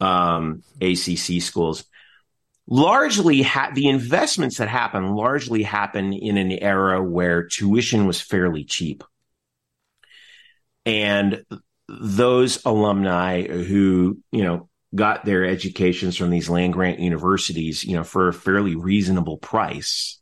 um, 0.00 0.62
ACC 0.82 1.40
schools 1.40 1.84
largely 2.68 3.42
ha- 3.42 3.70
the 3.74 3.88
investments 3.88 4.58
that 4.58 4.68
happen 4.68 5.14
largely 5.14 5.62
happen 5.62 6.12
in 6.12 6.36
an 6.36 6.52
era 6.52 7.02
where 7.02 7.44
tuition 7.44 8.06
was 8.06 8.20
fairly 8.20 8.64
cheap. 8.64 9.02
And 10.84 11.44
those 11.88 12.64
alumni 12.64 13.42
who, 13.46 14.18
you 14.30 14.44
know, 14.44 14.68
got 14.94 15.24
their 15.24 15.44
educations 15.44 16.16
from 16.16 16.30
these 16.30 16.48
land 16.48 16.74
grant 16.74 16.98
universities, 16.98 17.84
you 17.84 17.94
know, 17.94 18.04
for 18.04 18.28
a 18.28 18.34
fairly 18.34 18.76
reasonable 18.76 19.38
price, 19.38 20.20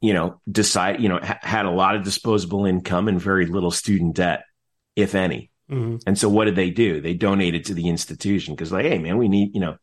you 0.00 0.12
know, 0.12 0.40
decide, 0.50 1.00
you 1.00 1.08
know, 1.08 1.18
ha- 1.22 1.38
had 1.42 1.66
a 1.66 1.70
lot 1.70 1.96
of 1.96 2.04
disposable 2.04 2.66
income 2.66 3.08
and 3.08 3.20
very 3.20 3.46
little 3.46 3.70
student 3.70 4.16
debt, 4.16 4.44
if 4.94 5.14
any. 5.14 5.50
Mm-hmm. 5.70 5.96
And 6.06 6.18
so 6.18 6.28
what 6.28 6.44
did 6.44 6.56
they 6.56 6.70
do? 6.70 7.00
They 7.00 7.14
donated 7.14 7.66
to 7.66 7.74
the 7.74 7.88
institution 7.88 8.54
because 8.54 8.70
like, 8.70 8.84
hey 8.84 8.98
man, 8.98 9.16
we 9.16 9.28
need, 9.28 9.54
you 9.54 9.60
know, 9.60 9.76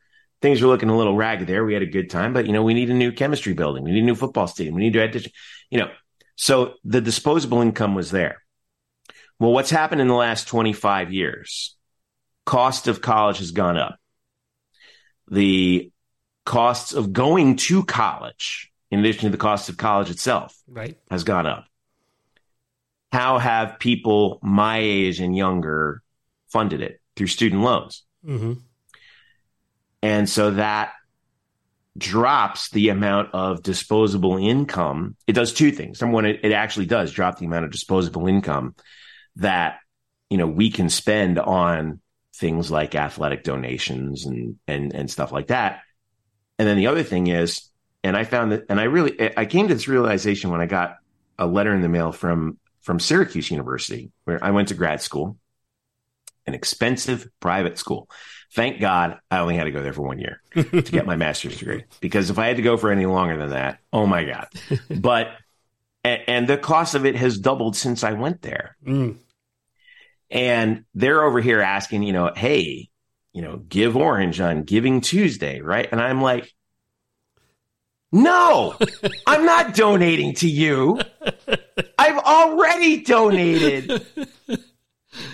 things 0.43 0.61
were 0.61 0.67
looking 0.67 0.89
a 0.89 0.97
little 0.97 1.15
ragged 1.15 1.47
there. 1.47 1.63
We 1.63 1.73
had 1.73 1.83
a 1.83 1.87
good 1.87 2.09
time, 2.09 2.33
but 2.33 2.45
you 2.45 2.51
know, 2.51 2.63
we 2.63 2.73
need 2.73 2.89
a 2.89 2.93
new 2.93 3.13
chemistry 3.13 3.53
building. 3.53 3.85
We 3.85 3.91
need 3.91 4.03
a 4.03 4.05
new 4.05 4.13
football 4.13 4.45
stadium. 4.45 4.75
We 4.75 4.81
need 4.81 4.93
to 4.93 5.01
add, 5.01 5.25
you 5.69 5.79
know, 5.79 5.89
so 6.35 6.73
the 6.83 6.99
disposable 6.99 7.61
income 7.61 7.95
was 7.95 8.11
there. 8.11 8.43
Well, 9.39 9.53
what's 9.53 9.69
happened 9.69 10.01
in 10.01 10.09
the 10.09 10.13
last 10.13 10.49
25 10.49 11.13
years? 11.13 11.77
Cost 12.45 12.89
of 12.89 12.99
college 12.99 13.37
has 13.37 13.51
gone 13.51 13.77
up. 13.77 13.97
The 15.31 15.93
costs 16.45 16.91
of 16.91 17.13
going 17.13 17.55
to 17.55 17.85
college, 17.85 18.69
in 18.91 18.99
addition 18.99 19.21
to 19.21 19.29
the 19.29 19.37
cost 19.37 19.69
of 19.69 19.77
college 19.77 20.09
itself, 20.09 20.53
right. 20.67 20.97
has 21.09 21.23
gone 21.23 21.47
up. 21.47 21.67
How 23.13 23.37
have 23.37 23.79
people 23.79 24.39
my 24.43 24.79
age 24.79 25.21
and 25.21 25.37
younger 25.37 26.03
funded 26.49 26.81
it? 26.81 26.99
Through 27.15 27.27
student 27.27 27.61
loans. 27.61 28.03
Mm-hmm. 28.27 28.53
And 30.03 30.29
so 30.29 30.51
that 30.51 30.93
drops 31.97 32.69
the 32.69 32.89
amount 32.89 33.33
of 33.33 33.63
disposable 33.63 34.37
income. 34.37 35.15
It 35.25 35.33
does 35.33 35.51
two 35.51 35.71
things. 35.71 35.99
Number 35.99 36.13
one, 36.13 36.25
it, 36.25 36.41
it 36.43 36.51
actually 36.51 36.85
does 36.85 37.11
drop 37.11 37.39
the 37.39 37.47
amount 37.47 37.65
of 37.65 37.71
disposable 37.71 38.27
income 38.27 38.75
that, 39.37 39.77
you 40.29 40.37
know, 40.37 40.45
we 40.45 40.69
can 40.69 40.89
spend 40.89 41.39
on 41.39 42.01
things 42.35 42.69
like 42.69 42.93
athletic 42.93 43.43
donations 43.43 44.27
and, 44.27 44.59
and, 44.67 44.93
and 44.93 45.09
stuff 45.09 45.31
like 45.31 45.47
that. 45.47 45.81
And 46.59 46.67
then 46.67 46.77
the 46.77 46.87
other 46.87 47.03
thing 47.03 47.25
is 47.27 47.71
and 48.03 48.17
I 48.17 48.25
found 48.25 48.51
that, 48.51 48.65
and 48.69 48.79
I 48.79 48.83
really, 48.83 49.31
I 49.37 49.45
came 49.45 49.67
to 49.69 49.73
this 49.73 49.87
realization 49.87 50.51
when 50.51 50.59
I 50.59 50.65
got 50.65 50.97
a 51.39 51.47
letter 51.47 51.73
in 51.73 51.81
the 51.81 51.89
mail 51.89 52.11
from 52.11 52.59
from 52.81 52.99
Syracuse 52.99 53.49
University, 53.49 54.11
where 54.25 54.43
I 54.43 54.51
went 54.51 54.67
to 54.67 54.73
grad 54.73 55.01
school, 55.01 55.37
an 56.45 56.53
expensive 56.53 57.25
private 57.39 57.77
school. 57.77 58.09
Thank 58.53 58.79
God 58.79 59.19
I 59.31 59.39
only 59.39 59.55
had 59.55 59.63
to 59.63 59.71
go 59.71 59.81
there 59.81 59.93
for 59.93 60.03
one 60.03 60.19
year 60.19 60.41
to 60.53 60.81
get 60.81 61.07
my 61.07 61.15
master's 61.15 61.57
degree, 61.57 61.85
because 62.01 62.29
if 62.29 62.37
I 62.37 62.47
had 62.47 62.57
to 62.57 62.61
go 62.61 62.77
for 62.77 62.91
any 62.91 63.07
longer 63.07 63.35
than 63.35 63.49
that, 63.49 63.79
oh 63.91 64.05
my 64.05 64.23
God! 64.23 64.47
But 65.01 65.31
and, 66.03 66.21
and 66.27 66.47
the 66.47 66.57
cost 66.57 66.95
of 66.95 67.05
it 67.05 67.15
has 67.15 67.39
doubled 67.39 67.75
since 67.75 68.03
I 68.03 68.13
went 68.13 68.41
there. 68.41 68.77
Mm. 68.85 69.17
And 70.29 70.85
they're 70.93 71.23
over 71.23 71.39
here 71.41 71.61
asking, 71.61 72.03
you 72.03 72.13
know, 72.13 72.31
hey, 72.35 72.89
you 73.33 73.41
know, 73.41 73.57
give 73.57 73.95
orange 73.95 74.39
on 74.39 74.63
Giving 74.63 75.01
Tuesday, 75.01 75.61
right? 75.61 75.87
And 75.91 76.01
I'm 76.01 76.21
like, 76.21 76.53
no, 78.11 78.77
I'm 79.27 79.45
not 79.45 79.73
donating 79.73 80.35
to 80.35 80.47
you. 80.47 80.99
I've 81.97 82.17
already 82.19 83.03
donated 83.03 84.05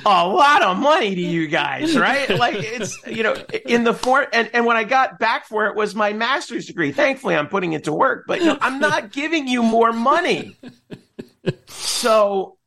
a 0.06 0.28
lot 0.28 0.62
of 0.62 0.78
money 0.78 1.16
to 1.16 1.22
you 1.22 1.48
guys, 1.48 1.98
right? 1.98 2.30
Like 2.30 2.56
it's, 2.58 2.98
you 3.08 3.24
know, 3.24 3.36
in 3.66 3.84
the 3.84 3.94
form, 3.94 4.26
and, 4.34 4.50
and 4.54 4.66
when 4.66 4.78
I 4.78 4.84
got 4.84 5.20
back 5.20 5.46
for 5.46 5.68
it 5.68 5.76
was 5.76 5.96
my 5.96 6.14
master's 6.14 6.66
degree. 6.66 6.92
Thankfully, 6.92 7.36
I'm 7.36 7.48
putting 7.48 7.74
it 7.74 7.86
to 7.86 7.94
work, 7.94 8.26
but 8.28 8.40
you 8.40 8.48
know, 8.48 8.58
I'm 8.62 8.80
not 8.80 9.12
giving 9.12 9.48
you 9.48 9.64
more 9.64 9.92
money. 9.92 10.58
So 11.68 12.58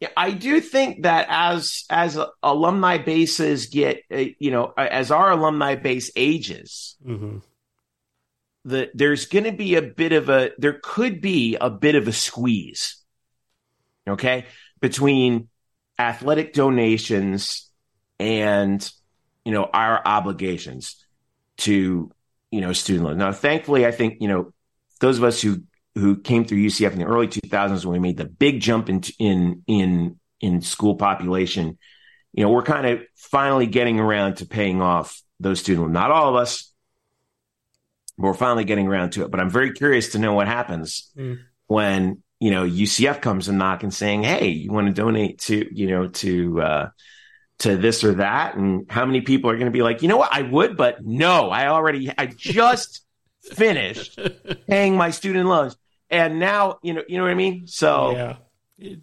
yeah, 0.00 0.08
I 0.16 0.30
do 0.30 0.60
think 0.60 1.02
that 1.02 1.26
as 1.28 1.84
as 1.90 2.18
alumni 2.42 2.98
bases 2.98 3.66
get, 3.66 4.02
uh, 4.12 4.24
you 4.38 4.50
know, 4.50 4.72
as 4.76 5.10
our 5.10 5.32
alumni 5.32 5.74
base 5.74 6.10
ages, 6.16 6.96
Mm-hmm. 7.06 7.38
the 8.64 8.90
there's 8.94 9.26
going 9.26 9.44
to 9.44 9.52
be 9.52 9.74
a 9.74 9.82
bit 9.82 10.12
of 10.12 10.28
a 10.28 10.52
there 10.58 10.78
could 10.82 11.20
be 11.20 11.56
a 11.60 11.68
bit 11.70 11.94
of 11.94 12.06
a 12.08 12.12
squeeze, 12.12 12.96
okay, 14.08 14.46
between 14.80 15.48
athletic 15.98 16.52
donations 16.52 17.70
and 18.18 18.90
you 19.44 19.52
know 19.52 19.64
our 19.64 20.00
obligations 20.04 21.04
to 21.58 22.10
you 22.50 22.60
know 22.60 22.72
student 22.72 23.04
loans. 23.06 23.18
Now, 23.18 23.32
thankfully, 23.32 23.86
I 23.86 23.90
think 23.90 24.18
you 24.20 24.28
know 24.28 24.52
those 25.00 25.18
of 25.18 25.24
us 25.24 25.40
who 25.40 25.62
who 25.94 26.16
came 26.16 26.44
through 26.44 26.58
UCF 26.58 26.92
in 26.92 26.98
the 26.98 27.04
early 27.06 27.26
2000s 27.26 27.84
when 27.84 27.92
we 27.92 27.98
made 27.98 28.16
the 28.16 28.24
big 28.24 28.60
jump 28.60 28.88
in 28.88 29.02
in 29.18 29.62
in 29.66 30.18
in 30.40 30.60
school 30.60 30.94
population, 30.94 31.76
you 32.32 32.44
know, 32.44 32.50
we're 32.50 32.62
kind 32.62 32.86
of 32.86 33.00
finally 33.16 33.66
getting 33.66 33.98
around 33.98 34.36
to 34.36 34.46
paying 34.46 34.80
off 34.80 35.20
those 35.40 35.58
student 35.60 35.82
loans. 35.82 35.94
Not 35.94 36.12
all 36.12 36.28
of 36.28 36.36
us, 36.36 36.72
but 38.16 38.26
we're 38.26 38.34
finally 38.34 38.64
getting 38.64 38.86
around 38.86 39.12
to 39.12 39.24
it. 39.24 39.30
But 39.30 39.40
I'm 39.40 39.50
very 39.50 39.72
curious 39.72 40.12
to 40.12 40.18
know 40.18 40.34
what 40.34 40.46
happens 40.46 41.10
Mm. 41.16 41.38
when 41.66 42.22
you 42.40 42.50
know 42.50 42.64
UCF 42.64 43.20
comes 43.20 43.48
and 43.48 43.58
knocking, 43.58 43.90
saying, 43.90 44.22
"Hey, 44.22 44.48
you 44.48 44.72
want 44.72 44.86
to 44.86 44.92
donate 44.92 45.40
to 45.40 45.68
you 45.74 45.88
know 45.88 46.08
to." 46.08 46.60
uh 46.60 46.88
to 47.60 47.76
this 47.76 48.04
or 48.04 48.14
that? 48.14 48.56
And 48.56 48.90
how 48.90 49.04
many 49.04 49.20
people 49.20 49.50
are 49.50 49.54
going 49.54 49.66
to 49.66 49.72
be 49.72 49.82
like 49.82 50.02
you 50.02 50.08
know 50.08 50.16
what? 50.16 50.32
I 50.32 50.42
would 50.42 50.76
but 50.76 51.04
no 51.04 51.50
i 51.50 51.66
already 51.66 52.12
i 52.16 52.26
just 52.26 53.04
finished 53.42 54.18
paying 54.66 54.96
my 54.96 55.10
student 55.10 55.48
loans. 55.48 55.76
And 56.10 56.38
now 56.38 56.78
you 56.82 56.94
know 56.94 57.02
you 57.08 57.18
know 57.18 57.24
what 57.24 57.32
i 57.32 57.34
mean? 57.34 57.66
So 57.66 58.12
yeah. 58.12 58.36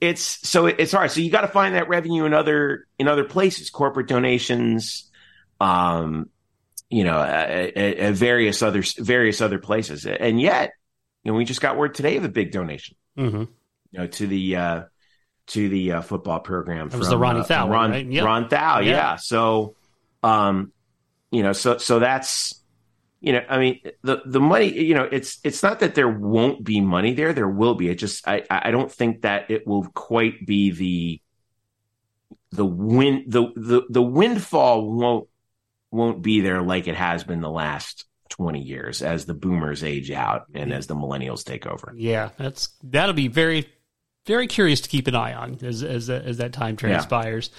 it's 0.02 0.22
so 0.22 0.66
it's 0.66 0.92
hard. 0.92 1.12
So 1.12 1.22
you 1.22 1.30
got 1.30 1.42
to 1.42 1.48
find 1.48 1.76
that 1.76 1.90
revenue 1.90 2.26
in 2.26 2.34
other 2.34 2.88
in 2.98 3.08
other 3.08 3.24
places 3.24 3.70
corporate 3.70 4.08
donations 4.08 5.12
um 5.62 6.30
you 6.90 7.04
know 7.04 7.20
at, 7.22 7.78
at 7.78 8.14
various 8.14 8.62
other 8.62 8.84
various 8.98 9.42
other 9.42 9.60
places. 9.60 10.06
And 10.06 10.40
yet 10.40 10.72
you 11.24 11.32
know 11.32 11.38
we 11.38 11.46
just 11.46 11.62
got 11.62 11.78
word 11.78 11.94
today 11.94 12.18
of 12.18 12.24
a 12.24 12.30
big 12.30 12.52
donation 12.52 12.96
Mm-hmm. 13.18 13.42
you 13.92 14.00
know 14.00 14.08
to 14.08 14.28
the 14.28 14.56
uh 14.56 14.84
to 15.48 15.70
the 15.70 15.92
uh, 15.94 16.02
football 16.02 16.40
program 16.40 16.90
That 16.90 16.98
was 16.98 17.10
the 17.10 17.18
Ronnie 17.18 17.44
Thau 17.44 17.70
Ron, 17.70 17.92
right? 17.92 18.06
Yep. 18.06 18.26
Ron 18.26 18.50
Thau 18.50 18.80
Yeah. 18.80 18.92
yeah. 18.92 19.16
so 19.18 19.76
um 20.24 20.72
you 21.32 21.44
know 21.44 21.54
so 21.54 21.78
so 21.78 22.00
that's 22.00 22.62
you 23.22 23.32
know 23.34 23.42
i 23.50 23.58
mean 23.60 23.80
the 24.04 24.22
the 24.26 24.40
money 24.40 24.74
you 24.78 24.94
know 24.96 25.08
it's 25.10 25.40
it's 25.44 25.62
not 25.64 25.80
that 25.80 25.96
there 25.96 26.10
won't 26.10 26.64
be 26.64 26.82
money 26.82 27.14
there 27.14 27.34
there 27.34 27.48
will 27.50 27.76
be 27.76 27.90
it 27.90 27.96
just 27.96 28.28
i 28.28 28.44
i 28.50 28.72
don't 28.72 28.92
think 28.92 29.22
that 29.22 29.50
it 29.52 29.66
will 29.68 29.84
quite 29.94 30.46
be 30.46 30.72
the 30.72 31.22
the 32.52 32.66
wind 32.66 33.24
the 33.32 33.52
the 33.56 33.82
the 33.90 34.02
windfall 34.02 34.92
won't 34.92 35.28
won't 35.92 36.22
be 36.22 36.42
there 36.42 36.62
like 36.62 36.88
it 36.88 36.96
has 36.96 37.24
been 37.24 37.42
the 37.42 37.50
last 37.50 38.06
20 38.38 38.60
years 38.60 39.02
as 39.02 39.26
the 39.26 39.34
boomers 39.34 39.84
age 39.84 40.12
out 40.12 40.46
and 40.54 40.74
as 40.74 40.88
the 40.88 40.96
millennials 40.96 41.44
take 41.44 41.66
over 41.66 41.94
Yeah, 41.96 42.30
that's 42.38 42.70
that'll 42.84 43.14
be 43.14 43.30
very, 43.30 43.70
very 44.26 44.48
curious 44.48 44.82
to 44.82 44.90
keep 44.90 45.08
an 45.08 45.16
eye 45.16 45.34
on 45.34 45.60
as 45.64 45.84
as 45.84 46.10
as 46.10 46.38
that 46.38 46.54
time 46.54 46.76
transpires. 46.76 47.50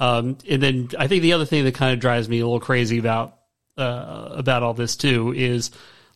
Um, 0.00 0.38
and 0.48 0.62
then 0.62 0.88
I 0.98 1.06
think 1.06 1.22
the 1.22 1.34
other 1.34 1.44
thing 1.44 1.64
that 1.64 1.74
kind 1.74 1.92
of 1.92 2.00
drives 2.00 2.28
me 2.28 2.40
a 2.40 2.44
little 2.44 2.60
crazy 2.60 2.98
about 2.98 3.38
uh, 3.76 4.28
about 4.30 4.62
all 4.62 4.74
this 4.74 4.96
too 4.96 5.34
is 5.34 5.70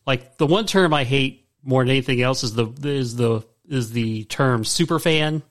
like 0.05 0.37
the 0.37 0.47
one 0.47 0.65
term 0.65 0.93
I 0.93 1.03
hate 1.03 1.47
more 1.63 1.83
than 1.83 1.91
anything 1.91 2.21
else 2.21 2.43
is 2.43 2.53
the 2.55 2.67
is 2.83 3.15
the 3.15 3.45
is 3.67 3.91
the 3.91 4.23
term 4.25 4.65
super 4.65 4.99
fan. 4.99 5.43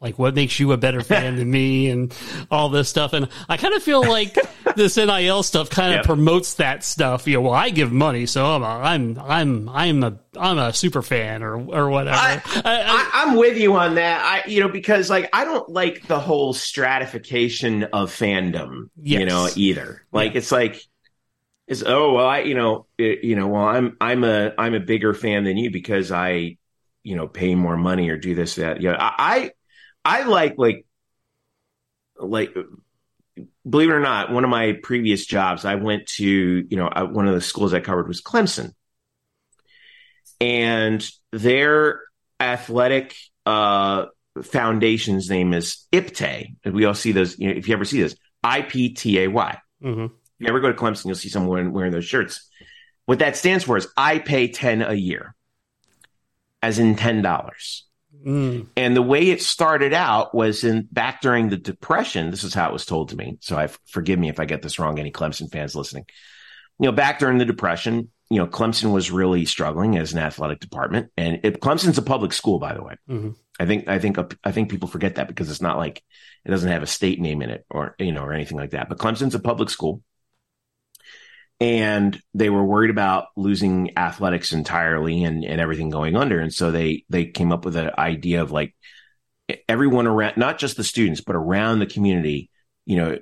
Like 0.00 0.16
what 0.16 0.34
makes 0.34 0.60
you 0.60 0.70
a 0.72 0.76
better 0.76 1.00
fan 1.02 1.36
than 1.36 1.50
me 1.50 1.90
and 1.90 2.14
all 2.52 2.68
this 2.68 2.88
stuff. 2.88 3.12
And 3.14 3.28
I 3.48 3.56
kind 3.56 3.74
of 3.74 3.82
feel 3.82 4.00
like 4.00 4.36
this 4.76 4.96
NIL 4.96 5.42
stuff 5.42 5.70
kind 5.70 5.92
of 5.92 5.98
Yep. 5.98 6.04
promotes 6.04 6.54
that 6.54 6.84
stuff. 6.84 7.26
You 7.26 7.34
know, 7.34 7.40
well, 7.42 7.52
I 7.52 7.70
give 7.70 7.90
money, 7.90 8.24
so 8.26 8.46
I'm 8.46 8.62
a, 8.62 8.66
I'm 8.66 9.18
I'm 9.18 9.68
I'm 9.68 10.04
a 10.04 10.18
I'm 10.38 10.58
a 10.58 10.72
super 10.72 11.02
fan 11.02 11.42
or 11.42 11.56
or 11.56 11.90
whatever. 11.90 12.16
I- 12.16 12.40
I- 12.46 12.60
I- 12.64 12.84
I, 12.86 13.10
I'm 13.14 13.36
with 13.36 13.58
you 13.58 13.74
on 13.74 13.96
that. 13.96 14.44
I, 14.46 14.48
you 14.48 14.60
know, 14.60 14.68
because 14.68 15.10
like 15.10 15.28
I 15.32 15.44
don't 15.44 15.68
like 15.68 16.06
the 16.06 16.20
whole 16.20 16.52
stratification 16.54 17.82
of 17.84 18.10
fandom, 18.12 18.90
you 19.02 19.24
know, 19.26 19.48
either. 19.56 20.06
Like 20.12 20.36
it's 20.36 20.52
like, 20.52 20.80
it's 21.66 21.82
oh 21.84 22.14
well, 22.14 22.26
I, 22.26 22.40
you 22.40 22.54
know, 22.54 22.86
it, 22.98 23.24
you 23.24 23.36
know, 23.36 23.48
well, 23.48 23.64
I'm 23.64 23.96
I'm 24.00 24.24
a 24.24 24.52
I'm 24.56 24.74
a 24.74 24.80
bigger 24.80 25.12
fan 25.12 25.44
than 25.44 25.56
you 25.56 25.70
because 25.70 26.10
I, 26.12 26.56
you 27.02 27.16
know, 27.16 27.28
pay 27.28 27.54
more 27.54 27.76
money 27.76 28.08
or 28.10 28.16
do 28.16 28.34
this 28.34 28.54
that. 28.56 28.80
Yeah, 28.80 28.96
I 28.98 29.14
I, 29.18 29.50
I 30.08 30.22
like 30.22 30.54
like 30.56 30.86
like 32.18 32.54
believe 33.68 33.90
it 33.90 33.92
or 33.92 34.00
not, 34.00 34.32
one 34.32 34.42
of 34.42 34.48
my 34.50 34.72
previous 34.82 35.26
jobs, 35.26 35.66
I 35.66 35.74
went 35.74 36.06
to 36.16 36.24
you 36.24 36.76
know 36.76 36.88
I, 36.88 37.02
one 37.02 37.28
of 37.28 37.34
the 37.34 37.42
schools 37.42 37.74
I 37.74 37.80
covered 37.80 38.08
was 38.08 38.22
Clemson, 38.22 38.72
and 40.40 41.06
their 41.32 42.00
athletic 42.40 43.14
uh, 43.44 44.06
foundation's 44.42 45.28
name 45.28 45.52
is 45.52 45.86
IPTAY. 45.92 46.54
We 46.64 46.86
all 46.86 46.94
see 46.94 47.12
those. 47.12 47.38
You 47.38 47.48
know, 47.50 47.58
if 47.58 47.68
you 47.68 47.74
ever 47.74 47.84
see 47.84 48.00
this, 48.00 48.16
I 48.42 48.62
P 48.62 48.94
T 48.94 49.20
A 49.20 49.28
Y. 49.28 49.58
Mhm. 49.82 50.06
If 50.06 50.10
you 50.38 50.48
ever 50.48 50.60
go 50.60 50.72
to 50.72 50.78
Clemson, 50.78 51.04
you'll 51.06 51.16
see 51.16 51.28
someone 51.28 51.50
wearing, 51.50 51.72
wearing 51.72 51.92
those 51.92 52.06
shirts. 52.06 52.48
What 53.04 53.18
that 53.18 53.36
stands 53.36 53.64
for 53.64 53.76
is 53.76 53.88
I 53.96 54.20
pay 54.20 54.48
ten 54.48 54.80
a 54.80 54.94
year, 54.94 55.34
as 56.62 56.78
in 56.78 56.96
ten 56.96 57.20
dollars. 57.20 57.84
Mm, 58.28 58.66
And 58.76 58.94
the 58.94 59.00
way 59.02 59.30
it 59.30 59.40
started 59.40 59.94
out 59.94 60.34
was 60.34 60.62
in 60.62 60.86
back 60.92 61.22
during 61.22 61.48
the 61.48 61.56
depression. 61.56 62.30
This 62.30 62.44
is 62.44 62.52
how 62.52 62.68
it 62.68 62.72
was 62.74 62.84
told 62.84 63.08
to 63.08 63.16
me. 63.16 63.38
So 63.40 63.56
I 63.56 63.68
forgive 63.86 64.18
me 64.18 64.28
if 64.28 64.38
I 64.38 64.44
get 64.44 64.60
this 64.60 64.78
wrong. 64.78 64.98
Any 64.98 65.10
Clemson 65.10 65.50
fans 65.50 65.74
listening, 65.74 66.04
you 66.78 66.86
know, 66.86 66.92
back 66.92 67.18
during 67.20 67.38
the 67.38 67.46
depression, 67.46 68.10
you 68.28 68.36
know, 68.38 68.46
Clemson 68.46 68.92
was 68.92 69.10
really 69.10 69.46
struggling 69.46 69.96
as 69.96 70.12
an 70.12 70.18
athletic 70.18 70.60
department, 70.60 71.10
and 71.16 71.40
it, 71.42 71.60
Clemson's 71.60 71.96
a 71.96 72.02
public 72.02 72.34
school, 72.34 72.58
by 72.58 72.74
the 72.74 72.82
way. 72.82 72.96
Mhm. 73.08 73.34
I 73.58 73.64
think 73.64 73.88
I 73.88 73.98
think 73.98 74.18
I 74.44 74.52
think 74.52 74.70
people 74.70 74.88
forget 74.88 75.14
that 75.14 75.26
because 75.28 75.50
it's 75.50 75.62
not 75.62 75.78
like 75.78 76.02
it 76.44 76.50
doesn't 76.50 76.70
have 76.70 76.82
a 76.82 76.86
state 76.86 77.20
name 77.20 77.40
in 77.40 77.48
it 77.50 77.64
or 77.70 77.96
you 77.98 78.12
know 78.12 78.22
or 78.22 78.34
anything 78.34 78.58
like 78.58 78.70
that. 78.70 78.90
But 78.90 78.98
Clemson's 78.98 79.34
a 79.34 79.40
public 79.40 79.70
school, 79.70 80.02
and 81.60 82.20
they 82.34 82.50
were 82.50 82.64
worried 82.64 82.90
about 82.90 83.26
losing 83.36 83.96
athletics 83.96 84.52
entirely 84.52 85.24
and 85.24 85.44
and 85.44 85.60
everything 85.60 85.90
going 85.90 86.16
under, 86.16 86.40
and 86.40 86.52
so 86.52 86.70
they 86.70 87.04
they 87.08 87.26
came 87.26 87.52
up 87.52 87.64
with 87.64 87.76
an 87.76 87.90
idea 87.98 88.42
of 88.42 88.50
like 88.50 88.74
everyone 89.68 90.06
around, 90.06 90.36
not 90.36 90.58
just 90.58 90.76
the 90.76 90.84
students, 90.84 91.20
but 91.20 91.36
around 91.36 91.78
the 91.78 91.86
community, 91.86 92.50
you 92.84 92.96
know, 92.96 93.18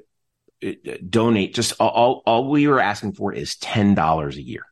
uh, 0.65 0.69
uh, 0.69 0.97
donate. 1.09 1.55
Just 1.55 1.75
all 1.81 2.23
all 2.27 2.51
we 2.51 2.69
were 2.69 2.81
asking 2.81 3.15
for 3.15 3.33
is 3.33 3.57
ten 3.57 3.95
dollars 3.95 4.37
a 4.37 4.43
year 4.43 4.65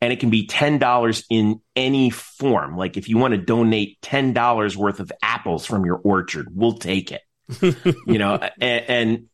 and 0.00 0.12
it 0.12 0.20
can 0.20 0.30
be 0.30 0.46
$10 0.46 1.24
in 1.28 1.60
any 1.74 2.10
form. 2.10 2.76
Like 2.76 2.96
if 2.96 3.08
you 3.08 3.18
want 3.18 3.32
to 3.32 3.38
donate 3.38 4.00
$10 4.02 4.76
worth 4.76 5.00
of 5.00 5.12
apples 5.22 5.66
from 5.66 5.84
your 5.84 5.96
orchard, 5.96 6.48
we'll 6.52 6.78
take 6.78 7.12
it. 7.12 7.22
you 8.06 8.18
know, 8.18 8.38
and, 8.60 8.84
and 8.88 9.26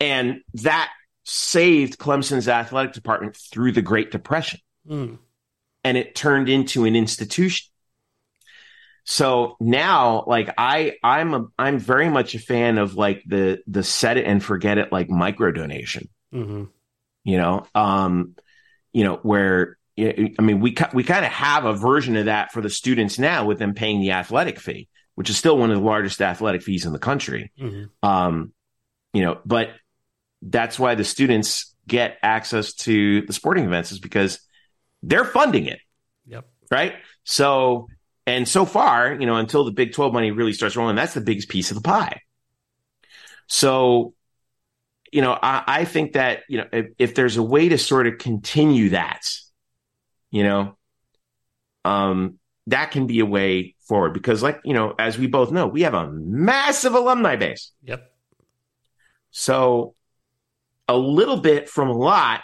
and 0.00 0.40
that 0.54 0.90
saved 1.30 1.98
Clemson's 1.98 2.48
athletic 2.48 2.92
department 2.92 3.36
through 3.36 3.72
the 3.72 3.82
Great 3.82 4.10
Depression 4.10 4.60
mm, 4.88 5.18
and 5.84 5.96
it 5.96 6.14
turned 6.14 6.48
into 6.48 6.84
an 6.84 6.96
institution. 6.96 7.68
So 9.04 9.56
now 9.60 10.24
like 10.26 10.52
I 10.58 10.96
I'm 11.02 11.34
a 11.34 11.46
I'm 11.58 11.78
very 11.78 12.08
much 12.08 12.34
a 12.34 12.38
fan 12.38 12.78
of 12.78 12.94
like 12.94 13.22
the 13.26 13.62
the 13.66 13.82
set 13.82 14.16
it 14.16 14.26
and 14.26 14.42
forget 14.42 14.78
it 14.78 14.92
like 14.92 15.08
micro 15.08 15.50
donation 15.50 16.08
mhm. 16.32 16.68
you 17.24 17.36
know 17.38 17.66
um 17.74 18.36
you 18.92 19.04
know 19.04 19.16
where 19.22 19.78
I 19.98 20.42
mean, 20.42 20.60
we 20.60 20.74
we 20.94 21.04
kind 21.04 21.24
of 21.24 21.32
have 21.32 21.64
a 21.64 21.74
version 21.74 22.16
of 22.16 22.26
that 22.26 22.52
for 22.52 22.60
the 22.60 22.70
students 22.70 23.18
now 23.18 23.44
with 23.44 23.58
them 23.58 23.74
paying 23.74 24.00
the 24.00 24.12
athletic 24.12 24.58
fee, 24.58 24.88
which 25.14 25.30
is 25.30 25.36
still 25.36 25.58
one 25.58 25.70
of 25.70 25.78
the 25.78 25.84
largest 25.84 26.22
athletic 26.22 26.62
fees 26.62 26.86
in 26.86 26.92
the 26.92 26.98
country. 26.98 27.52
Mm-hmm. 27.60 28.08
Um, 28.08 28.52
you 29.12 29.22
know, 29.22 29.40
but 29.44 29.70
that's 30.42 30.78
why 30.78 30.94
the 30.94 31.04
students 31.04 31.74
get 31.86 32.18
access 32.22 32.74
to 32.74 33.22
the 33.22 33.32
sporting 33.32 33.64
events 33.64 33.92
is 33.92 33.98
because 33.98 34.40
they're 35.02 35.24
funding 35.24 35.66
it. 35.66 35.80
Yep. 36.26 36.46
Right. 36.70 36.94
So, 37.24 37.88
and 38.26 38.46
so 38.48 38.64
far, 38.64 39.12
you 39.12 39.26
know, 39.26 39.36
until 39.36 39.64
the 39.64 39.72
Big 39.72 39.92
12 39.92 40.12
money 40.12 40.30
really 40.30 40.52
starts 40.52 40.76
rolling, 40.76 40.96
that's 40.96 41.14
the 41.14 41.20
biggest 41.20 41.48
piece 41.48 41.70
of 41.70 41.76
the 41.76 41.82
pie. 41.82 42.20
So, 43.46 44.14
you 45.12 45.22
know, 45.22 45.36
I, 45.42 45.64
I 45.66 45.84
think 45.84 46.12
that, 46.12 46.42
you 46.48 46.58
know, 46.58 46.66
if, 46.72 46.86
if 46.98 47.14
there's 47.14 47.36
a 47.36 47.42
way 47.42 47.68
to 47.68 47.78
sort 47.78 48.06
of 48.06 48.18
continue 48.18 48.90
that, 48.90 49.22
you 50.30 50.44
know, 50.44 50.76
um, 51.84 52.38
that 52.68 52.92
can 52.92 53.06
be 53.06 53.18
a 53.18 53.26
way 53.26 53.74
forward 53.80 54.14
because 54.14 54.42
like, 54.42 54.60
you 54.64 54.74
know, 54.74 54.94
as 54.98 55.18
we 55.18 55.26
both 55.26 55.50
know, 55.50 55.66
we 55.66 55.82
have 55.82 55.94
a 55.94 56.10
massive 56.10 56.94
alumni 56.94 57.34
base. 57.34 57.72
Yep. 57.82 58.08
So 59.32 59.94
a 60.90 60.96
little 60.96 61.36
bit 61.36 61.68
from 61.68 61.88
a 61.88 61.96
lot 61.96 62.42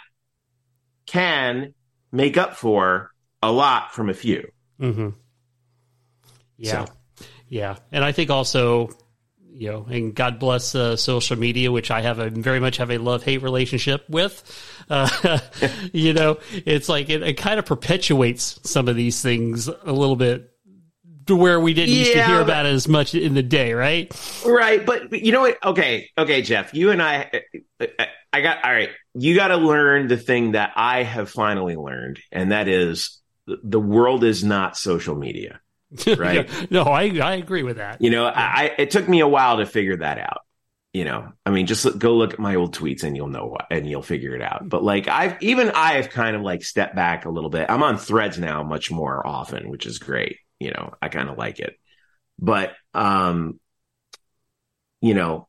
can 1.05 1.73
make 2.11 2.37
up 2.37 2.55
for 2.55 3.11
a 3.43 3.51
lot 3.51 3.93
from 3.93 4.09
a 4.09 4.13
few. 4.13 4.49
Mm-hmm. 4.79 5.09
Yeah. 6.57 6.85
So. 6.85 6.93
Yeah. 7.49 7.75
And 7.91 8.05
I 8.05 8.13
think 8.13 8.29
also, 8.29 8.89
you 9.51 9.69
know, 9.69 9.85
and 9.89 10.15
God 10.15 10.39
bless 10.39 10.75
uh, 10.75 10.95
social 10.95 11.37
media, 11.37 11.71
which 11.71 11.91
I 11.91 12.01
have 12.01 12.19
a 12.19 12.29
very 12.29 12.59
much 12.59 12.77
have 12.77 12.89
a 12.89 12.97
love 12.97 13.23
hate 13.23 13.41
relationship 13.41 14.05
with. 14.09 14.43
Uh, 14.89 15.39
you 15.91 16.13
know, 16.13 16.37
it's 16.53 16.87
like 16.87 17.09
it, 17.09 17.21
it 17.21 17.33
kind 17.33 17.59
of 17.59 17.65
perpetuates 17.65 18.57
some 18.63 18.87
of 18.87 18.95
these 18.95 19.21
things 19.21 19.67
a 19.67 19.91
little 19.91 20.15
bit 20.15 20.49
to 21.25 21.35
where 21.35 21.59
we 21.59 21.73
didn't 21.73 21.93
yeah, 21.93 21.99
used 21.99 22.13
to 22.13 22.23
hear 22.23 22.39
about 22.39 22.65
it 22.65 22.69
as 22.69 22.87
much 22.87 23.13
in 23.13 23.33
the 23.33 23.43
day, 23.43 23.73
right? 23.73 24.09
Right, 24.45 24.85
but, 24.85 25.09
but 25.09 25.21
you 25.21 25.33
know 25.33 25.41
what? 25.41 25.57
Okay, 25.61 26.09
okay, 26.17 26.41
Jeff, 26.41 26.73
you 26.73 26.91
and 26.91 27.01
I, 27.01 27.43
I 28.37 28.41
got 28.41 28.63
all 28.63 28.71
right. 28.71 28.89
You 29.13 29.35
got 29.35 29.49
to 29.49 29.57
learn 29.57 30.07
the 30.07 30.17
thing 30.17 30.51
that 30.53 30.73
I 30.75 31.03
have 31.03 31.29
finally 31.29 31.75
learned, 31.75 32.19
and 32.31 32.51
that 32.51 32.67
is 32.67 33.19
the 33.45 33.79
world 33.79 34.23
is 34.23 34.43
not 34.43 34.77
social 34.77 35.15
media, 35.15 35.59
right? 36.17 36.49
yeah, 36.49 36.65
no, 36.69 36.83
I 36.83 37.03
I 37.19 37.35
agree 37.35 37.63
with 37.63 37.77
that. 37.77 38.01
You 38.01 38.09
know, 38.09 38.25
I 38.25 38.73
it 38.77 38.91
took 38.91 39.07
me 39.07 39.19
a 39.19 39.27
while 39.27 39.57
to 39.57 39.65
figure 39.65 39.97
that 39.97 40.19
out. 40.19 40.41
You 40.93 41.05
know, 41.05 41.31
I 41.45 41.51
mean, 41.51 41.67
just 41.67 41.99
go 41.99 42.15
look 42.15 42.33
at 42.33 42.39
my 42.39 42.55
old 42.55 42.75
tweets 42.75 43.03
and 43.03 43.15
you'll 43.15 43.27
know 43.27 43.45
what, 43.45 43.65
and 43.69 43.87
you'll 43.87 44.01
figure 44.01 44.35
it 44.35 44.41
out. 44.41 44.67
But 44.67 44.83
like, 44.83 45.07
I've 45.07 45.41
even 45.41 45.71
I 45.71 45.93
have 45.93 46.09
kind 46.09 46.35
of 46.35 46.41
like 46.41 46.63
stepped 46.63 46.95
back 46.95 47.25
a 47.25 47.29
little 47.29 47.49
bit. 47.49 47.69
I'm 47.69 47.83
on 47.83 47.97
Threads 47.97 48.39
now 48.39 48.63
much 48.63 48.89
more 48.89 49.25
often, 49.25 49.69
which 49.69 49.85
is 49.85 49.99
great 49.99 50.37
you 50.59 50.71
know, 50.71 50.93
I 51.01 51.09
kind 51.09 51.29
of 51.29 51.37
like 51.37 51.59
it. 51.59 51.75
But, 52.39 52.73
um, 52.93 53.59
you 55.01 55.13
know, 55.13 55.47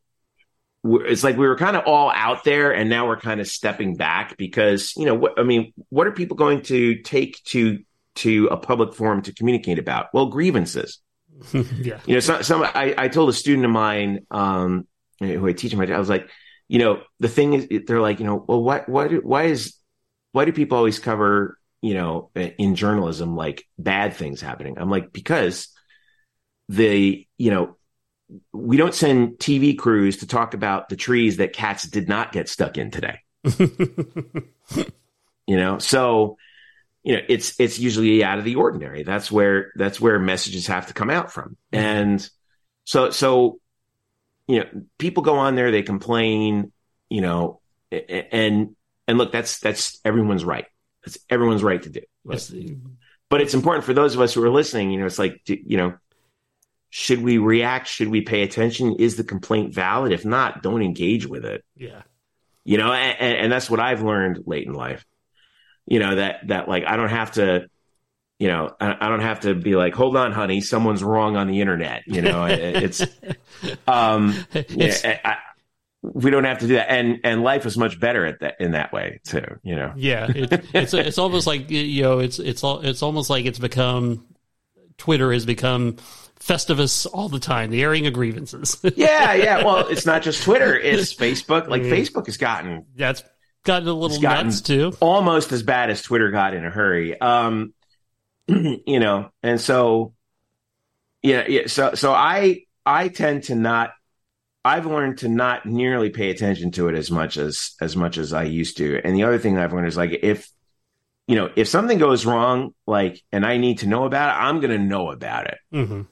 it's 0.84 1.24
like 1.24 1.36
we 1.36 1.46
were 1.46 1.56
kind 1.56 1.76
of 1.76 1.84
all 1.86 2.10
out 2.14 2.44
there 2.44 2.72
and 2.72 2.88
now 2.88 3.06
we're 3.06 3.18
kind 3.18 3.40
of 3.40 3.48
stepping 3.48 3.96
back 3.96 4.36
because, 4.36 4.94
you 4.96 5.04
know, 5.04 5.14
what, 5.14 5.38
I 5.38 5.42
mean, 5.42 5.72
what 5.88 6.06
are 6.06 6.12
people 6.12 6.36
going 6.36 6.62
to 6.62 6.96
take 7.02 7.42
to, 7.44 7.80
to 8.16 8.48
a 8.50 8.56
public 8.56 8.94
forum 8.94 9.22
to 9.22 9.34
communicate 9.34 9.78
about? 9.78 10.06
Well, 10.14 10.26
grievances. 10.26 11.00
yeah. 11.52 12.00
You 12.06 12.14
know, 12.14 12.20
some, 12.20 12.42
some 12.42 12.62
I, 12.62 12.94
I 12.96 13.08
told 13.08 13.28
a 13.28 13.32
student 13.32 13.64
of 13.64 13.70
mine, 13.72 14.26
um, 14.30 14.86
who 15.20 15.46
I 15.46 15.52
teach 15.52 15.72
him, 15.72 15.80
I 15.80 15.98
was 15.98 16.08
like, 16.08 16.30
you 16.68 16.78
know, 16.78 17.02
the 17.18 17.28
thing 17.28 17.54
is, 17.54 17.68
they're 17.86 18.00
like, 18.00 18.20
you 18.20 18.26
know, 18.26 18.44
well, 18.46 18.62
why, 18.62 18.82
why, 18.86 19.08
do, 19.08 19.20
why 19.22 19.44
is, 19.44 19.74
why 20.32 20.44
do 20.44 20.52
people 20.52 20.78
always 20.78 20.98
cover 20.98 21.58
you 21.80 21.94
know, 21.94 22.30
in 22.34 22.74
journalism, 22.74 23.36
like 23.36 23.64
bad 23.78 24.14
things 24.14 24.40
happening. 24.40 24.78
I'm 24.78 24.90
like, 24.90 25.12
because 25.12 25.68
the, 26.68 27.26
you 27.36 27.50
know, 27.50 27.77
we 28.52 28.76
don't 28.76 28.94
send 28.94 29.38
TV 29.38 29.76
crews 29.76 30.18
to 30.18 30.26
talk 30.26 30.54
about 30.54 30.88
the 30.88 30.96
trees 30.96 31.38
that 31.38 31.52
cats 31.52 31.84
did 31.84 32.08
not 32.08 32.32
get 32.32 32.48
stuck 32.48 32.76
in 32.76 32.90
today. 32.90 33.20
you 35.46 35.56
know, 35.56 35.78
so, 35.78 36.36
you 37.02 37.16
know, 37.16 37.22
it's, 37.28 37.58
it's 37.58 37.78
usually 37.78 38.22
out 38.22 38.38
of 38.38 38.44
the 38.44 38.56
ordinary. 38.56 39.02
That's 39.02 39.32
where, 39.32 39.72
that's 39.76 40.00
where 40.00 40.18
messages 40.18 40.66
have 40.66 40.88
to 40.88 40.94
come 40.94 41.10
out 41.10 41.32
from. 41.32 41.56
Mm-hmm. 41.72 41.84
And 41.84 42.30
so, 42.84 43.10
so, 43.10 43.60
you 44.46 44.60
know, 44.60 44.66
people 44.98 45.22
go 45.22 45.36
on 45.36 45.54
there, 45.54 45.70
they 45.70 45.82
complain, 45.82 46.72
you 47.08 47.20
know, 47.20 47.60
and, 47.90 48.76
and 49.06 49.18
look, 49.18 49.32
that's, 49.32 49.60
that's 49.60 50.00
everyone's 50.04 50.44
right 50.44 50.66
That's 51.04 51.18
everyone's 51.30 51.62
right 51.62 51.82
to 51.82 51.90
do. 51.90 52.00
But 53.30 53.40
it's 53.40 53.54
important 53.54 53.84
for 53.84 53.94
those 53.94 54.14
of 54.14 54.20
us 54.20 54.34
who 54.34 54.42
are 54.42 54.50
listening. 54.50 54.90
You 54.90 55.00
know, 55.00 55.06
it's 55.06 55.18
like, 55.18 55.40
you 55.46 55.76
know, 55.76 55.94
should 56.90 57.22
we 57.22 57.38
react? 57.38 57.86
Should 57.88 58.08
we 58.08 58.22
pay 58.22 58.42
attention? 58.42 58.96
Is 58.98 59.16
the 59.16 59.24
complaint 59.24 59.74
valid? 59.74 60.12
If 60.12 60.24
not, 60.24 60.62
don't 60.62 60.82
engage 60.82 61.26
with 61.26 61.44
it. 61.44 61.64
Yeah. 61.76 62.02
You 62.64 62.78
know, 62.78 62.92
and, 62.92 63.36
and 63.36 63.52
that's 63.52 63.70
what 63.70 63.80
I've 63.80 64.02
learned 64.02 64.44
late 64.46 64.66
in 64.66 64.72
life. 64.72 65.04
You 65.86 65.98
know 66.00 66.16
that 66.16 66.48
that 66.48 66.68
like 66.68 66.84
I 66.86 66.96
don't 66.96 67.08
have 67.08 67.32
to 67.32 67.68
you 68.38 68.46
know, 68.46 68.70
I, 68.80 69.08
don't 69.08 69.22
have 69.22 69.40
to 69.40 69.54
be 69.56 69.74
like, 69.74 69.94
hold 69.94 70.16
on, 70.16 70.30
honey, 70.30 70.60
someone's 70.60 71.02
wrong 71.02 71.36
on 71.36 71.48
the 71.48 71.60
internet. 71.60 72.04
You 72.06 72.22
know, 72.22 72.44
it's, 72.46 73.02
um, 73.88 74.32
it's, 74.52 75.02
yeah, 75.02 75.18
I, 75.24 75.36
we 76.02 76.30
don't 76.30 76.44
have 76.44 76.58
to 76.58 76.66
do 76.66 76.74
that 76.74 76.90
and 76.90 77.18
and 77.24 77.42
life 77.42 77.66
is 77.66 77.76
much 77.76 77.98
better 77.98 78.24
at 78.24 78.40
that 78.40 78.54
in 78.60 78.72
that 78.72 78.92
way 78.92 79.20
too 79.24 79.44
you 79.62 79.74
know 79.74 79.92
yeah 79.96 80.26
it, 80.28 80.64
it's 80.72 80.94
it's 80.94 81.18
almost 81.18 81.46
like 81.46 81.70
you 81.70 82.02
know 82.02 82.20
it's 82.20 82.38
it's 82.38 82.62
all 82.62 82.80
it's 82.80 83.02
almost 83.02 83.28
like 83.28 83.46
it's 83.46 83.58
become 83.58 84.24
twitter 84.98 85.32
has 85.32 85.46
become 85.46 85.96
festivus 86.38 87.06
all 87.12 87.28
the 87.28 87.40
time 87.40 87.70
the 87.70 87.82
airing 87.82 88.06
of 88.06 88.12
grievances. 88.12 88.76
Yeah 88.96 89.34
yeah. 89.34 89.64
Well 89.64 89.88
it's 89.88 90.06
not 90.06 90.22
just 90.22 90.42
twitter 90.42 90.78
it's 90.78 91.14
facebook. 91.14 91.68
Like 91.68 91.82
mm. 91.82 91.90
facebook 91.90 92.26
has 92.26 92.36
gotten 92.36 92.86
yeah 92.94 93.10
it's 93.10 93.22
gotten 93.64 93.88
a 93.88 93.92
little 93.92 94.20
nuts 94.20 94.60
too. 94.60 94.92
almost 95.00 95.52
as 95.52 95.62
bad 95.62 95.90
as 95.90 96.02
twitter 96.02 96.30
got 96.30 96.54
in 96.54 96.64
a 96.64 96.70
hurry. 96.70 97.20
Um 97.20 97.74
you 98.46 99.00
know 99.00 99.30
and 99.42 99.60
so 99.60 100.14
yeah 101.22 101.44
yeah 101.48 101.66
so 101.66 101.94
so 101.94 102.12
i 102.12 102.62
i 102.86 103.08
tend 103.08 103.44
to 103.44 103.54
not 103.54 103.92
I've 104.64 104.86
learned 104.86 105.18
to 105.18 105.28
not 105.28 105.64
nearly 105.64 106.10
pay 106.10 106.30
attention 106.30 106.72
to 106.72 106.88
it 106.88 106.94
as 106.94 107.10
much 107.10 107.38
as 107.38 107.74
as 107.80 107.96
much 107.96 108.18
as 108.18 108.32
I 108.34 108.42
used 108.42 108.76
to. 108.78 109.00
And 109.02 109.16
the 109.16 109.22
other 109.22 109.38
thing 109.38 109.56
I've 109.56 109.72
learned 109.72 109.86
is 109.86 109.96
like 109.96 110.18
if 110.22 110.50
you 111.28 111.36
know 111.36 111.50
if 111.54 111.68
something 111.68 111.98
goes 111.98 112.26
wrong, 112.26 112.74
like 112.86 113.22
and 113.30 113.46
I 113.46 113.58
need 113.58 113.80
to 113.80 113.86
know 113.86 114.04
about 114.04 114.30
it, 114.30 114.42
I'm 114.42 114.60
going 114.60 114.70
to 114.70 114.84
know 114.84 115.10
about 115.10 115.46
it. 115.46 115.58
Mm-hmm. 115.72 116.02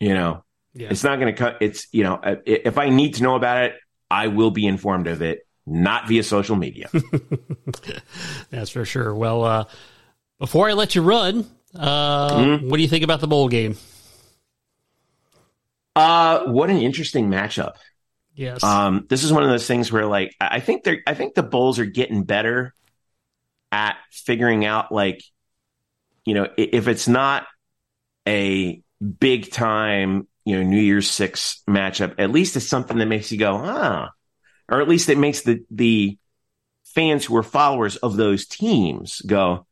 You 0.00 0.14
know, 0.14 0.44
yeah. 0.74 0.88
it's 0.90 1.04
not 1.04 1.20
going 1.20 1.32
to 1.32 1.38
cut. 1.38 1.58
It's 1.60 1.86
you 1.92 2.02
know 2.02 2.20
if 2.44 2.76
I 2.76 2.90
need 2.90 3.14
to 3.14 3.22
know 3.22 3.36
about 3.36 3.64
it, 3.64 3.76
I 4.10 4.26
will 4.26 4.50
be 4.50 4.66
informed 4.66 5.06
of 5.06 5.22
it, 5.22 5.46
not 5.64 6.08
via 6.08 6.24
social 6.24 6.56
media. 6.56 6.90
That's 8.50 8.70
for 8.70 8.84
sure. 8.84 9.14
Well, 9.14 9.44
uh, 9.44 9.64
before 10.40 10.68
I 10.68 10.72
let 10.72 10.96
you 10.96 11.02
run, 11.02 11.46
uh, 11.74 12.30
mm-hmm. 12.30 12.68
what 12.68 12.76
do 12.76 12.82
you 12.82 12.88
think 12.88 13.04
about 13.04 13.20
the 13.20 13.28
bowl 13.28 13.48
game? 13.48 13.76
Uh, 15.94 16.46
what 16.46 16.68
an 16.68 16.78
interesting 16.78 17.28
matchup. 17.28 17.74
Yes. 18.34 18.64
Um, 18.64 19.06
this 19.08 19.22
is 19.22 19.32
one 19.32 19.44
of 19.44 19.50
those 19.50 19.68
things 19.68 19.92
where 19.92 20.06
like 20.06 20.34
I 20.40 20.58
think 20.58 20.82
they're 20.82 21.00
I 21.06 21.14
think 21.14 21.34
the 21.34 21.44
Bulls 21.44 21.78
are 21.78 21.84
getting 21.84 22.24
better 22.24 22.74
at 23.74 23.96
figuring 24.12 24.64
out 24.64 24.92
like 24.92 25.20
you 26.24 26.32
know 26.34 26.48
if 26.56 26.86
it's 26.86 27.08
not 27.08 27.44
a 28.26 28.80
big 29.18 29.50
time 29.50 30.28
you 30.44 30.56
know 30.56 30.62
New 30.62 30.80
Year's 30.80 31.10
Six 31.10 31.60
matchup, 31.68 32.14
at 32.18 32.30
least 32.30 32.54
it's 32.54 32.68
something 32.68 32.98
that 32.98 33.06
makes 33.06 33.32
you 33.32 33.38
go 33.38 33.56
ah, 33.56 34.10
or 34.70 34.80
at 34.80 34.88
least 34.88 35.08
it 35.08 35.18
makes 35.18 35.42
the 35.42 35.64
the 35.72 36.16
fans 36.84 37.24
who 37.24 37.36
are 37.36 37.42
followers 37.42 37.96
of 37.96 38.16
those 38.16 38.46
teams 38.46 39.20
go 39.22 39.66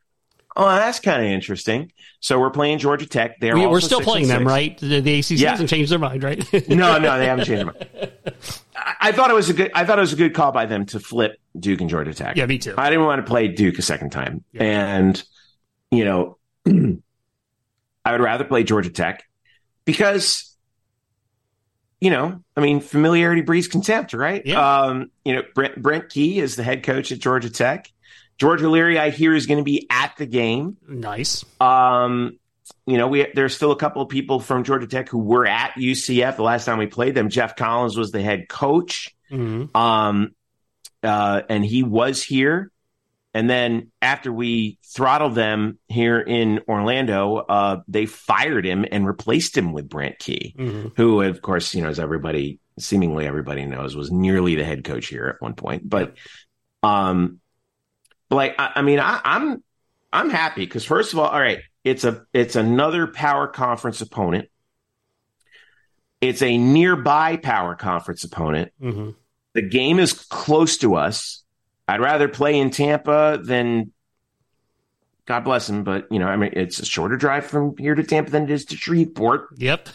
oh 0.56 0.66
that's 0.66 0.98
kind 0.98 1.24
of 1.24 1.30
interesting. 1.30 1.92
So 2.22 2.38
we're 2.38 2.50
playing 2.50 2.78
Georgia 2.78 3.04
Tech. 3.04 3.40
They're 3.40 3.56
we, 3.56 3.64
are 3.64 3.80
still 3.80 4.00
playing 4.00 4.28
them, 4.28 4.46
right? 4.46 4.78
The, 4.78 5.00
the 5.00 5.18
ACC 5.18 5.30
yeah. 5.30 5.50
hasn't 5.50 5.68
changed 5.68 5.90
their 5.90 5.98
mind, 5.98 6.22
right? 6.22 6.38
no, 6.68 6.96
no, 6.96 7.18
they 7.18 7.26
haven't 7.26 7.46
changed 7.46 7.66
their 7.66 7.66
mind. 7.66 8.12
I, 8.76 8.94
I 9.08 9.12
thought 9.12 9.28
it 9.28 9.34
was 9.34 9.50
a 9.50 9.52
good. 9.52 9.72
I 9.74 9.84
thought 9.84 9.98
it 9.98 10.02
was 10.02 10.12
a 10.12 10.16
good 10.16 10.32
call 10.32 10.52
by 10.52 10.66
them 10.66 10.86
to 10.86 11.00
flip 11.00 11.40
Duke 11.58 11.80
and 11.80 11.90
Georgia 11.90 12.14
Tech. 12.14 12.36
Yeah, 12.36 12.46
me 12.46 12.58
too. 12.58 12.74
I 12.78 12.90
didn't 12.90 13.06
want 13.06 13.26
to 13.26 13.28
play 13.28 13.48
Duke 13.48 13.76
a 13.76 13.82
second 13.82 14.10
time, 14.10 14.44
yeah. 14.52 14.62
and 14.62 15.22
you 15.90 16.04
know, 16.04 16.38
I 18.04 18.12
would 18.12 18.20
rather 18.20 18.44
play 18.44 18.62
Georgia 18.62 18.90
Tech 18.90 19.24
because. 19.84 20.48
You 22.00 22.10
know, 22.10 22.42
I 22.56 22.60
mean, 22.60 22.80
familiarity 22.80 23.42
breeds 23.42 23.68
contempt, 23.68 24.12
right? 24.12 24.44
Yeah. 24.44 24.58
Um, 24.58 25.12
you 25.24 25.36
know, 25.36 25.44
Brent, 25.54 25.80
Brent 25.80 26.08
Key 26.08 26.40
is 26.40 26.56
the 26.56 26.64
head 26.64 26.82
coach 26.82 27.12
at 27.12 27.20
Georgia 27.20 27.48
Tech. 27.48 27.91
George 28.38 28.62
O'Leary, 28.62 28.98
I 28.98 29.10
hear, 29.10 29.34
is 29.34 29.46
going 29.46 29.58
to 29.58 29.64
be 29.64 29.86
at 29.90 30.14
the 30.16 30.26
game. 30.26 30.76
Nice. 30.88 31.44
Um, 31.60 32.38
you 32.86 32.96
know, 32.98 33.06
we 33.06 33.26
there's 33.34 33.54
still 33.54 33.70
a 33.70 33.76
couple 33.76 34.02
of 34.02 34.08
people 34.08 34.40
from 34.40 34.64
Georgia 34.64 34.86
Tech 34.86 35.08
who 35.08 35.18
were 35.18 35.46
at 35.46 35.74
UCF 35.74 36.36
the 36.36 36.42
last 36.42 36.64
time 36.64 36.78
we 36.78 36.86
played 36.86 37.14
them. 37.14 37.28
Geoff 37.28 37.54
Collins 37.54 37.96
was 37.96 38.10
the 38.10 38.22
head 38.22 38.48
coach, 38.48 39.14
mm-hmm. 39.30 39.76
um, 39.76 40.34
uh, 41.02 41.42
and 41.48 41.64
he 41.64 41.82
was 41.82 42.22
here. 42.22 42.70
and 43.34 43.48
then 43.48 43.90
after 44.00 44.32
we 44.32 44.78
throttled 44.84 45.34
them 45.34 45.78
here 45.88 46.20
in 46.20 46.60
Orlando, 46.68 47.36
uh, 47.36 47.80
they 47.88 48.06
fired 48.06 48.66
him 48.66 48.84
and 48.90 49.06
replaced 49.06 49.56
him 49.56 49.72
with 49.72 49.88
Brent 49.88 50.18
Key, 50.18 50.54
mm-hmm. 50.58 50.88
who, 50.96 51.22
of 51.22 51.40
course, 51.40 51.74
you 51.74 51.82
know, 51.82 51.88
as 51.88 51.98
everybody 51.98 52.58
seemingly 52.78 53.26
everybody 53.26 53.64
knows, 53.64 53.94
was 53.96 54.10
nearly 54.10 54.54
the 54.54 54.64
head 54.64 54.84
coach 54.84 55.06
here 55.06 55.26
at 55.26 55.42
one 55.42 55.54
point. 55.54 55.88
But, 55.88 56.16
um, 56.82 57.40
like 58.32 58.54
I, 58.58 58.72
I 58.76 58.82
mean, 58.82 59.00
I, 59.00 59.20
I'm 59.24 59.62
I'm 60.12 60.30
happy 60.30 60.64
because 60.64 60.84
first 60.84 61.12
of 61.12 61.18
all, 61.18 61.28
all 61.28 61.40
right, 61.40 61.60
it's 61.84 62.04
a 62.04 62.24
it's 62.32 62.56
another 62.56 63.06
power 63.06 63.46
conference 63.48 64.00
opponent. 64.00 64.48
It's 66.20 66.42
a 66.42 66.56
nearby 66.56 67.36
power 67.36 67.74
conference 67.74 68.24
opponent. 68.24 68.72
Mm-hmm. 68.80 69.10
The 69.54 69.62
game 69.62 69.98
is 69.98 70.12
close 70.12 70.78
to 70.78 70.94
us. 70.94 71.42
I'd 71.88 72.00
rather 72.00 72.28
play 72.28 72.58
in 72.58 72.70
Tampa 72.70 73.40
than 73.42 73.92
God 75.26 75.44
bless 75.44 75.68
him, 75.68 75.84
but 75.84 76.06
you 76.10 76.18
know, 76.18 76.26
I 76.26 76.36
mean, 76.36 76.50
it's 76.54 76.78
a 76.78 76.84
shorter 76.84 77.16
drive 77.16 77.46
from 77.46 77.76
here 77.76 77.94
to 77.94 78.02
Tampa 78.02 78.30
than 78.30 78.44
it 78.44 78.50
is 78.50 78.66
to 78.66 78.76
Shreveport. 78.76 79.48
Yep. 79.56 79.88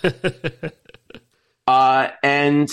uh, 1.68 2.10
and 2.22 2.70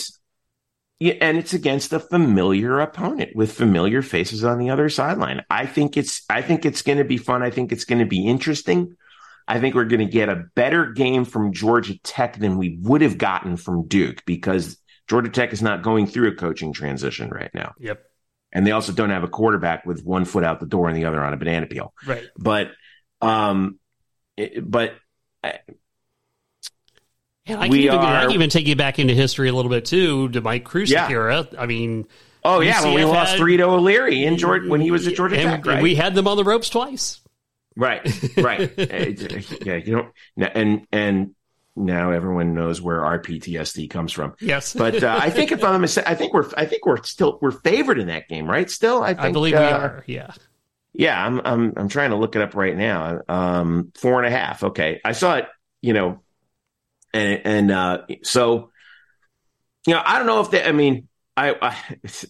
and 1.00 1.38
it's 1.38 1.52
against 1.52 1.92
a 1.92 2.00
familiar 2.00 2.80
opponent 2.80 3.34
with 3.34 3.52
familiar 3.52 4.02
faces 4.02 4.44
on 4.44 4.58
the 4.58 4.70
other 4.70 4.88
sideline. 4.88 5.44
I 5.50 5.66
think 5.66 5.96
it's 5.96 6.22
I 6.30 6.42
think 6.42 6.64
it's 6.64 6.82
going 6.82 6.98
to 6.98 7.04
be 7.04 7.18
fun. 7.18 7.42
I 7.42 7.50
think 7.50 7.72
it's 7.72 7.84
going 7.84 7.98
to 7.98 8.06
be 8.06 8.26
interesting. 8.26 8.96
I 9.46 9.60
think 9.60 9.74
we're 9.74 9.84
going 9.84 10.00
to 10.00 10.10
get 10.10 10.28
a 10.28 10.44
better 10.54 10.92
game 10.92 11.24
from 11.24 11.52
Georgia 11.52 11.98
Tech 12.02 12.38
than 12.38 12.56
we 12.56 12.78
would 12.80 13.02
have 13.02 13.18
gotten 13.18 13.56
from 13.56 13.86
Duke 13.86 14.24
because 14.24 14.78
Georgia 15.06 15.30
Tech 15.30 15.52
is 15.52 15.60
not 15.60 15.82
going 15.82 16.06
through 16.06 16.28
a 16.28 16.34
coaching 16.34 16.72
transition 16.72 17.28
right 17.28 17.50
now. 17.52 17.74
Yep. 17.78 18.02
And 18.52 18.66
they 18.66 18.70
also 18.70 18.92
don't 18.92 19.10
have 19.10 19.24
a 19.24 19.28
quarterback 19.28 19.84
with 19.84 20.02
one 20.04 20.24
foot 20.24 20.44
out 20.44 20.60
the 20.60 20.66
door 20.66 20.88
and 20.88 20.96
the 20.96 21.04
other 21.04 21.22
on 21.22 21.34
a 21.34 21.36
banana 21.36 21.66
peel. 21.66 21.92
Right. 22.06 22.24
But 22.38 22.70
um 23.20 23.78
but 24.62 24.94
yeah, 27.46 27.60
I, 27.60 27.68
can 27.68 27.76
even, 27.76 27.98
are, 27.98 28.04
I 28.04 28.22
can 28.22 28.32
even 28.32 28.50
take 28.50 28.66
you 28.66 28.76
back 28.76 28.98
into 28.98 29.12
history 29.14 29.48
a 29.48 29.52
little 29.52 29.70
bit 29.70 29.84
too 29.84 30.28
to 30.30 30.40
Mike 30.40 30.64
Kruczek 30.64 30.90
yeah. 30.90 31.10
era. 31.10 31.46
I 31.58 31.66
mean, 31.66 32.06
oh 32.42 32.60
yeah, 32.60 32.82
when 32.82 32.94
we 32.94 33.04
lost 33.04 33.36
three 33.36 33.58
to 33.58 33.64
O'Leary 33.64 34.24
in 34.24 34.38
Georgia 34.38 34.68
when 34.68 34.80
he 34.80 34.90
was 34.90 35.06
at 35.06 35.14
Georgia 35.14 35.36
Tech, 35.36 35.66
right? 35.66 35.82
We 35.82 35.94
had 35.94 36.14
them 36.14 36.26
on 36.26 36.36
the 36.36 36.44
ropes 36.44 36.70
twice. 36.70 37.20
Right, 37.76 38.02
right. 38.36 38.72
yeah, 39.66 39.76
you 39.76 39.96
know, 40.36 40.48
and 40.54 40.86
and 40.92 41.34
now 41.76 42.12
everyone 42.12 42.54
knows 42.54 42.80
where 42.80 43.04
our 43.04 43.18
PTSD 43.18 43.90
comes 43.90 44.12
from. 44.12 44.34
Yes, 44.40 44.72
but 44.72 45.02
uh, 45.02 45.18
I 45.20 45.30
think 45.30 45.52
if 45.52 45.62
I'm, 45.64 45.82
I 45.82 46.14
think 46.14 46.32
we're, 46.32 46.48
I 46.56 46.66
think 46.66 46.86
we're 46.86 47.02
still 47.02 47.38
we're 47.42 47.50
favored 47.50 47.98
in 47.98 48.06
that 48.06 48.28
game, 48.28 48.48
right? 48.48 48.70
Still, 48.70 49.02
I, 49.02 49.08
think, 49.08 49.20
I 49.20 49.32
believe 49.32 49.54
uh, 49.54 49.58
we 49.58 49.64
are. 49.64 50.04
Yeah, 50.06 50.30
yeah. 50.92 51.26
I'm, 51.26 51.40
I'm, 51.44 51.72
I'm 51.76 51.88
trying 51.88 52.10
to 52.10 52.16
look 52.16 52.36
it 52.36 52.42
up 52.42 52.54
right 52.54 52.76
now. 52.76 53.20
Um, 53.28 53.92
four 53.96 54.22
and 54.22 54.32
a 54.32 54.36
half. 54.36 54.62
Okay, 54.62 55.00
I 55.04 55.12
saw 55.12 55.36
it. 55.36 55.48
You 55.82 55.92
know, 55.92 56.20
and 57.14 57.40
and 57.44 57.70
uh, 57.70 57.98
so 58.22 58.70
you 59.86 59.94
know, 59.94 60.02
I 60.04 60.18
don't 60.18 60.26
know 60.26 60.40
if 60.40 60.50
they. 60.50 60.62
I 60.64 60.72
mean, 60.72 61.08
I 61.36 61.54
I, 61.62 61.76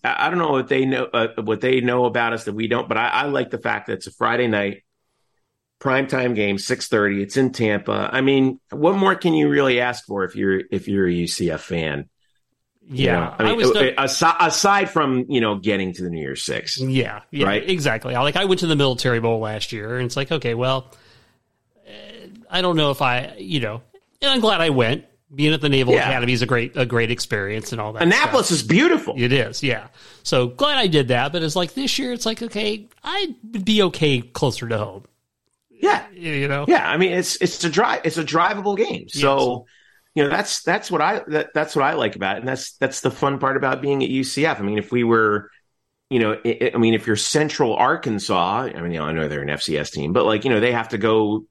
I 0.05 0.31
don't 0.31 0.39
know 0.39 0.51
what 0.51 0.69
they 0.69 0.85
know 0.85 1.05
uh, 1.05 1.29
what 1.43 1.61
they 1.61 1.81
know 1.81 2.05
about 2.05 2.33
us 2.33 2.45
that 2.45 2.55
we 2.55 2.69
don't. 2.69 2.89
But 2.89 2.99
I, 2.99 3.09
I 3.09 3.23
like 3.25 3.51
the 3.51 3.59
fact 3.59 3.87
that 3.87 3.95
it's 3.95 4.07
a 4.07 4.13
Friday 4.13 4.47
night 4.47 4.85
primetime 5.81 6.35
game, 6.35 6.59
six 6.59 6.89
thirty. 6.89 7.23
It's 7.23 7.37
in 7.37 7.53
Tampa. 7.53 8.11
I 8.13 8.21
mean, 8.21 8.61
what 8.71 8.97
more 8.97 9.15
can 9.15 9.35
you 9.35 9.49
really 9.49 9.81
ask 9.81 10.05
for 10.05 10.25
if 10.25 10.37
you're 10.37 10.63
if 10.71 10.87
you're 10.87 11.09
a 11.09 11.13
UCF 11.13 11.61
fan? 11.61 12.09
Yeah, 12.87 13.33
you 13.41 13.47
know, 13.47 13.53
I 13.53 13.57
mean, 13.57 13.77
I 13.77 13.95
uh, 13.95 14.05
aside, 14.05 14.37
aside, 14.41 14.91
from 14.91 15.25
you 15.31 15.41
know 15.41 15.57
getting 15.57 15.95
to 15.95 16.03
the 16.03 16.11
New 16.11 16.21
Year's 16.21 16.43
Six. 16.43 16.79
Yeah, 16.79 17.23
yeah, 17.31 17.47
right, 17.47 17.71
exactly. 17.71 18.13
Like 18.13 18.37
I 18.37 18.45
went 18.45 18.61
to 18.61 18.67
the 18.67 18.77
Military 18.77 19.21
Bowl 19.21 19.41
last 19.41 19.73
year, 19.73 19.97
and 19.97 20.05
it's 20.05 20.19
like, 20.19 20.31
okay, 20.31 20.53
well, 20.53 20.93
I 22.51 22.61
don't 22.61 22.77
know 22.77 22.91
if 22.91 23.03
I, 23.03 23.35
you 23.39 23.61
know, 23.61 23.83
and 24.25 24.35
I'm 24.35 24.41
glad 24.41 24.61
I 24.61 24.71
went. 24.71 25.05
Being 25.35 25.53
at 25.53 25.61
the 25.61 25.69
Naval 25.69 25.95
yeah. 25.95 26.09
Academy 26.09 26.33
is 26.33 26.43
a 26.43 26.47
great 26.47 26.77
a 26.77 26.87
great 26.87 27.11
experience 27.11 27.73
and 27.73 27.81
all 27.81 27.93
that. 27.93 28.03
Annapolis 28.03 28.47
stuff. 28.47 28.57
is 28.57 28.63
beautiful. 28.63 29.15
It 29.17 29.33
is, 29.33 29.63
yeah. 29.63 29.89
So 30.23 30.49
glad 30.49 30.79
I 30.79 30.87
did 30.87 31.09
that. 31.09 31.33
But 31.33 31.43
it's 31.43 31.57
like 31.57 31.75
this 31.75 31.99
year, 31.99 32.13
it's 32.13 32.25
like 32.25 32.41
okay, 32.41 32.87
I'd 33.03 33.65
be 33.65 33.83
okay 33.83 34.21
closer 34.21 34.69
to 34.69 34.79
home. 34.79 35.05
Yeah, 35.71 36.09
you 36.13 36.47
know. 36.47 36.67
Yeah, 36.69 36.89
I 36.89 36.99
mean 36.99 37.13
it's 37.13 37.37
it's 37.37 37.65
a 37.65 37.71
drive 37.71 38.03
it's 38.05 38.17
a 38.17 38.25
drivable 38.25 38.77
game. 38.77 39.09
So 39.09 39.67
you 40.15 40.23
know 40.23 40.31
that's 40.31 40.63
that's 40.63 40.89
what 40.91 41.01
I 41.01 41.23
that, 41.27 41.51
that's 41.53 41.75
what 41.75 41.85
I 41.85 41.95
like 41.95 42.15
about 42.15 42.37
it, 42.37 42.41
and 42.41 42.49
that's 42.49 42.73
that's 42.77 43.01
the 43.01 43.11
fun 43.11 43.41
part 43.41 43.57
about 43.57 43.83
being 43.83 44.05
at 44.05 44.11
UCF. 44.11 44.61
I 44.61 44.63
mean, 44.63 44.79
if 44.79 44.93
we 44.93 45.03
were 45.03 45.51
you 46.11 46.21
know, 46.21 46.39
it, 46.45 46.75
I 46.75 46.79
mean, 46.79 46.95
if 46.95 47.07
you're 47.07 47.17
Central 47.17 47.75
Arkansas, 47.75 48.69
I 48.75 48.81
mean, 48.81 48.93
you 48.93 49.01
know, 49.01 49.07
I 49.07 49.13
know 49.13 49.27
they're 49.27 49.43
an 49.43 49.49
FCS 49.49 49.91
team, 49.91 50.13
but 50.13 50.25
like, 50.25 50.45
you 50.45 50.51
know, 50.51 50.61
they 50.61 50.71
have 50.71 50.91
to 50.91 50.99
go 50.99 51.47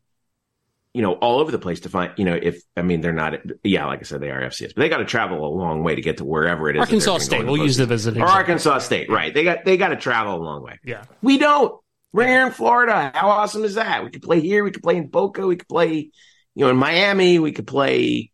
you 0.94 1.02
know, 1.02 1.14
all 1.14 1.40
over 1.40 1.52
the 1.52 1.60
place 1.60 1.80
to 1.82 1.90
find, 1.90 2.14
you 2.18 2.26
know, 2.26 2.38
if, 2.40 2.62
I 2.78 2.84
mean, 2.84 3.02
they're 3.02 3.14
not, 3.14 3.34
yeah, 3.64 3.86
like 3.88 4.00
I 4.00 4.04
said, 4.04 4.22
they 4.22 4.30
are 4.30 4.42
FCS, 4.42 4.76
but 4.76 4.82
they 4.82 4.90
got 4.90 4.98
to 4.98 5.06
travel 5.06 5.46
a 5.46 5.50
long 5.50 5.84
way 5.84 5.96
to 5.96 6.02
get 6.02 6.18
to 6.18 6.26
wherever 6.26 6.70
it 6.70 6.76
is. 6.76 6.82
Arkansas 6.82 7.18
State, 7.18 7.46
we'll 7.46 7.58
use 7.58 7.78
the 7.78 7.92
example. 7.92 8.22
Or 8.22 8.28
Arkansas 8.28 8.80
State, 8.80 9.10
right. 9.10 9.34
They 9.34 9.44
got, 9.44 9.66
they 9.66 9.76
got 9.76 9.90
to 9.90 9.96
travel 9.96 10.36
a 10.36 10.42
long 10.44 10.62
way. 10.62 10.80
Yeah. 10.86 11.06
We 11.22 11.40
don't. 11.40 11.80
We're 12.12 12.28
here 12.28 12.46
in 12.46 12.52
Florida. 12.52 13.12
How 13.16 13.30
awesome 13.30 13.64
is 13.64 13.74
that? 13.74 14.04
We 14.04 14.12
could 14.12 14.22
play 14.22 14.40
here. 14.40 14.64
We 14.64 14.70
could 14.70 14.84
play 14.84 14.98
in 14.98 15.08
Boca. 15.08 15.48
We 15.48 15.56
could 15.56 15.68
play, 15.68 16.12
you 16.54 16.64
know, 16.64 16.70
in 16.70 16.78
Miami. 16.78 17.40
We 17.40 17.54
could 17.54 17.66
play 17.66 18.30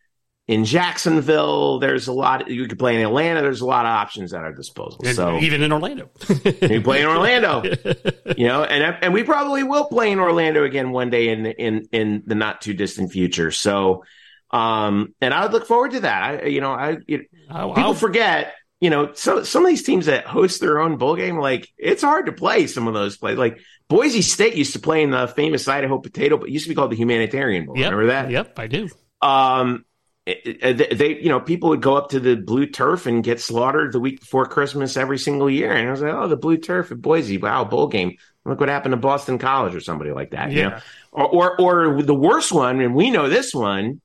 in 0.49 0.65
Jacksonville, 0.65 1.77
there's 1.77 2.07
a 2.07 2.11
lot. 2.11 2.49
You 2.49 2.67
could 2.67 2.79
play 2.79 2.95
in 2.95 3.01
Atlanta. 3.01 3.43
There's 3.43 3.61
a 3.61 3.67
lot 3.67 3.85
of 3.85 3.91
options 3.91 4.33
at 4.33 4.43
our 4.43 4.51
disposal. 4.51 4.99
And 5.05 5.15
so 5.15 5.37
even 5.37 5.61
in 5.61 5.71
Orlando, 5.71 6.09
you 6.43 6.81
play 6.81 7.01
in 7.01 7.05
Orlando, 7.07 7.61
you 8.35 8.47
know, 8.47 8.63
and 8.63 8.97
and 9.03 9.13
we 9.13 9.21
probably 9.21 9.61
will 9.61 9.85
play 9.85 10.11
in 10.11 10.17
Orlando 10.17 10.63
again 10.63 10.89
one 10.89 11.11
day 11.11 11.29
in 11.29 11.45
in 11.45 11.87
in 11.91 12.23
the 12.25 12.33
not 12.33 12.61
too 12.61 12.73
distant 12.73 13.11
future. 13.11 13.51
So, 13.51 14.03
um, 14.49 15.13
and 15.21 15.35
I 15.35 15.43
would 15.43 15.51
look 15.51 15.67
forward 15.67 15.91
to 15.91 15.99
that. 15.99 16.23
I, 16.23 16.45
you 16.47 16.61
know, 16.61 16.71
I 16.71 16.97
you, 17.07 17.25
oh, 17.51 17.67
people 17.67 17.83
I'll, 17.83 17.93
forget. 17.93 18.55
You 18.81 18.89
know, 18.89 19.13
so 19.13 19.43
some 19.43 19.63
of 19.63 19.69
these 19.69 19.83
teams 19.83 20.07
that 20.07 20.25
host 20.25 20.61
their 20.61 20.79
own 20.79 20.97
bowl 20.97 21.15
game, 21.15 21.37
like 21.37 21.67
it's 21.77 22.01
hard 22.01 22.25
to 22.25 22.31
play 22.31 22.65
some 22.65 22.87
of 22.87 22.95
those 22.95 23.17
plays. 23.17 23.37
Like 23.37 23.59
Boise 23.87 24.23
State 24.23 24.55
used 24.55 24.73
to 24.73 24.79
play 24.79 25.03
in 25.03 25.11
the 25.11 25.27
famous 25.27 25.67
Idaho 25.67 25.99
Potato, 25.99 26.37
but 26.37 26.49
it 26.49 26.53
used 26.53 26.65
to 26.65 26.69
be 26.69 26.75
called 26.75 26.91
the 26.91 26.95
Humanitarian 26.95 27.67
Bowl. 27.67 27.77
Yep, 27.77 27.91
Remember 27.91 28.13
that? 28.13 28.31
Yep, 28.31 28.57
I 28.57 28.65
do. 28.65 28.89
Um, 29.21 29.85
Uh, 30.29 30.73
they, 30.73 31.19
you 31.21 31.29
know, 31.29 31.39
people 31.39 31.69
would 31.69 31.81
go 31.81 31.95
up 31.95 32.09
to 32.09 32.19
the 32.19 32.35
blue 32.35 32.67
turf 32.67 33.05
and 33.05 33.23
get 33.23 33.39
slaughtered 33.39 33.91
the 33.91 33.99
week 33.99 34.19
before 34.19 34.45
Christmas 34.45 34.97
every 34.97 35.17
single 35.17 35.49
year. 35.49 35.71
And 35.71 35.87
I 35.87 35.91
was 35.91 36.01
like, 36.01 36.13
oh, 36.13 36.27
the 36.27 36.37
blue 36.37 36.57
turf 36.57 36.91
at 36.91 37.01
Boise, 37.01 37.37
wow, 37.37 37.63
bowl 37.65 37.87
game. 37.87 38.17
Look 38.45 38.59
what 38.59 38.69
happened 38.69 38.93
to 38.93 38.97
Boston 38.97 39.37
College 39.37 39.75
or 39.75 39.79
somebody 39.79 40.11
like 40.11 40.31
that. 40.31 40.51
Yeah. 40.51 40.57
You 40.57 40.69
know? 40.69 40.79
or, 41.11 41.59
or, 41.59 41.85
or 41.85 42.01
the 42.03 42.15
worst 42.15 42.51
one, 42.51 42.79
and 42.79 42.95
we 42.95 43.11
know 43.11 43.29
this 43.29 43.53
one, 43.53 44.01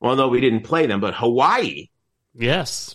although 0.00 0.28
we 0.28 0.40
didn't 0.40 0.62
play 0.62 0.86
them, 0.86 1.00
but 1.00 1.14
Hawaii. 1.14 1.88
Yes. 2.34 2.94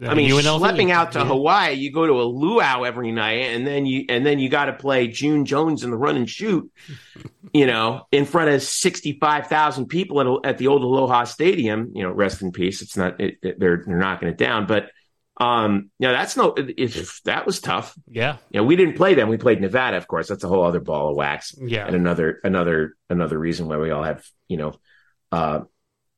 I 0.00 0.14
mean, 0.14 0.30
schlepping 0.30 0.90
out 0.90 1.12
to 1.12 1.18
yeah. 1.18 1.24
Hawaii, 1.24 1.74
you 1.74 1.92
go 1.92 2.06
to 2.06 2.20
a 2.20 2.22
luau 2.22 2.84
every 2.84 3.10
night, 3.10 3.54
and 3.54 3.66
then 3.66 3.84
you 3.84 4.04
and 4.08 4.24
then 4.24 4.38
you 4.38 4.48
got 4.48 4.66
to 4.66 4.72
play 4.72 5.08
June 5.08 5.44
Jones 5.44 5.82
in 5.82 5.90
the 5.90 5.96
run 5.96 6.16
and 6.16 6.30
shoot, 6.30 6.70
you 7.52 7.66
know, 7.66 8.06
in 8.12 8.24
front 8.24 8.50
of 8.50 8.62
sixty 8.62 9.18
five 9.18 9.48
thousand 9.48 9.86
people 9.86 10.20
at, 10.20 10.50
at 10.50 10.58
the 10.58 10.68
old 10.68 10.82
Aloha 10.82 11.24
Stadium. 11.24 11.92
You 11.94 12.04
know, 12.04 12.12
rest 12.12 12.42
in 12.42 12.52
peace. 12.52 12.80
It's 12.80 12.96
not 12.96 13.20
it, 13.20 13.38
it, 13.42 13.58
they're 13.58 13.82
they're 13.84 13.98
knocking 13.98 14.28
it 14.28 14.38
down, 14.38 14.66
but 14.66 14.90
um, 15.40 15.90
you 15.98 16.06
know, 16.06 16.12
that's 16.12 16.36
no. 16.36 16.54
If 16.56 17.20
that 17.24 17.44
was 17.44 17.60
tough, 17.60 17.96
yeah. 18.08 18.36
You 18.50 18.60
know, 18.60 18.66
we 18.66 18.76
didn't 18.76 18.96
play 18.96 19.14
them. 19.14 19.28
We 19.28 19.36
played 19.36 19.60
Nevada, 19.60 19.96
of 19.96 20.06
course. 20.06 20.28
That's 20.28 20.44
a 20.44 20.48
whole 20.48 20.64
other 20.64 20.80
ball 20.80 21.10
of 21.10 21.16
wax. 21.16 21.54
Yeah, 21.58 21.86
and 21.86 21.96
another 21.96 22.38
another 22.44 22.94
another 23.10 23.38
reason 23.38 23.66
why 23.66 23.78
we 23.78 23.90
all 23.90 24.04
have 24.04 24.24
you 24.46 24.58
know. 24.58 24.74
Uh, 25.30 25.60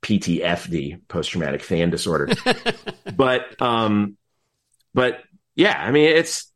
PTFD, 0.02 1.06
post 1.08 1.30
traumatic 1.30 1.62
fan 1.62 1.90
disorder. 1.90 2.34
but, 3.16 3.60
um, 3.60 4.16
but 4.94 5.20
yeah, 5.54 5.76
I 5.78 5.90
mean, 5.90 6.08
it's, 6.08 6.50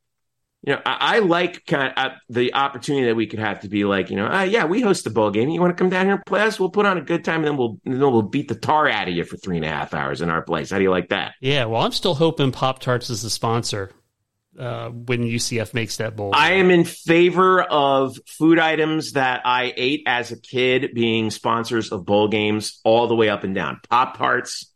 you 0.66 0.72
know, 0.72 0.80
I, 0.86 1.16
I 1.16 1.18
like 1.18 1.66
kind 1.66 1.92
of 1.92 1.92
uh, 1.97 2.14
the 2.30 2.55
opportunity 2.55 3.07
that 3.07 3.14
we 3.14 3.26
could 3.26 3.38
have 3.38 3.61
to 3.61 3.68
be 3.68 3.84
like, 3.84 4.11
you 4.11 4.16
know, 4.16 4.26
uh, 4.26 4.42
yeah, 4.42 4.64
we 4.64 4.80
host 4.80 5.05
the 5.05 5.11
bowl 5.11 5.30
game. 5.30 5.51
You 5.51 5.61
want 5.61 5.76
to 5.76 5.80
come 5.80 5.90
down 5.90 6.07
here 6.07 6.14
and 6.14 6.24
play 6.24 6.40
us? 6.40 6.59
We'll 6.59 6.70
put 6.70 6.86
on 6.86 6.97
a 6.97 7.03
good 7.03 7.22
time 7.22 7.40
and 7.40 7.49
then 7.49 7.57
we'll, 7.59 7.78
and 7.84 7.95
then 7.95 8.01
we'll 8.01 8.22
beat 8.22 8.49
the 8.49 8.55
tar 8.55 8.88
out 8.88 9.09
of 9.09 9.14
you 9.14 9.24
for 9.24 9.36
three 9.36 9.57
and 9.57 9.64
a 9.64 9.68
half 9.68 9.92
hours 9.92 10.22
in 10.22 10.30
our 10.30 10.42
place. 10.42 10.70
How 10.70 10.78
do 10.78 10.84
you 10.84 10.90
like 10.90 11.11
that? 11.11 11.34
Yeah. 11.40 11.66
Well, 11.66 11.82
I'm 11.82 11.92
still 11.92 12.14
hoping 12.14 12.51
Pop 12.51 12.78
Tarts 12.78 13.11
is 13.11 13.22
the 13.22 13.30
sponsor 13.30 13.92
uh, 14.59 14.88
when 14.90 15.22
UCF 15.22 15.74
makes 15.74 15.98
that 15.98 16.16
bowl. 16.16 16.32
I 16.34 16.55
am 16.55 16.70
in 16.70 16.84
favor 16.84 17.62
of 17.62 18.18
food 18.26 18.59
items 18.59 19.12
that 19.12 19.42
I 19.44 19.72
ate 19.76 20.02
as 20.07 20.32
a 20.32 20.40
kid 20.40 20.92
being 20.94 21.30
sponsors 21.30 21.92
of 21.92 22.05
bowl 22.05 22.28
games 22.28 22.80
all 22.84 23.07
the 23.09 23.14
way 23.14 23.28
up 23.28 23.44
and 23.44 23.55
down. 23.55 23.80
Pop 23.88 24.16
Tarts, 24.16 24.72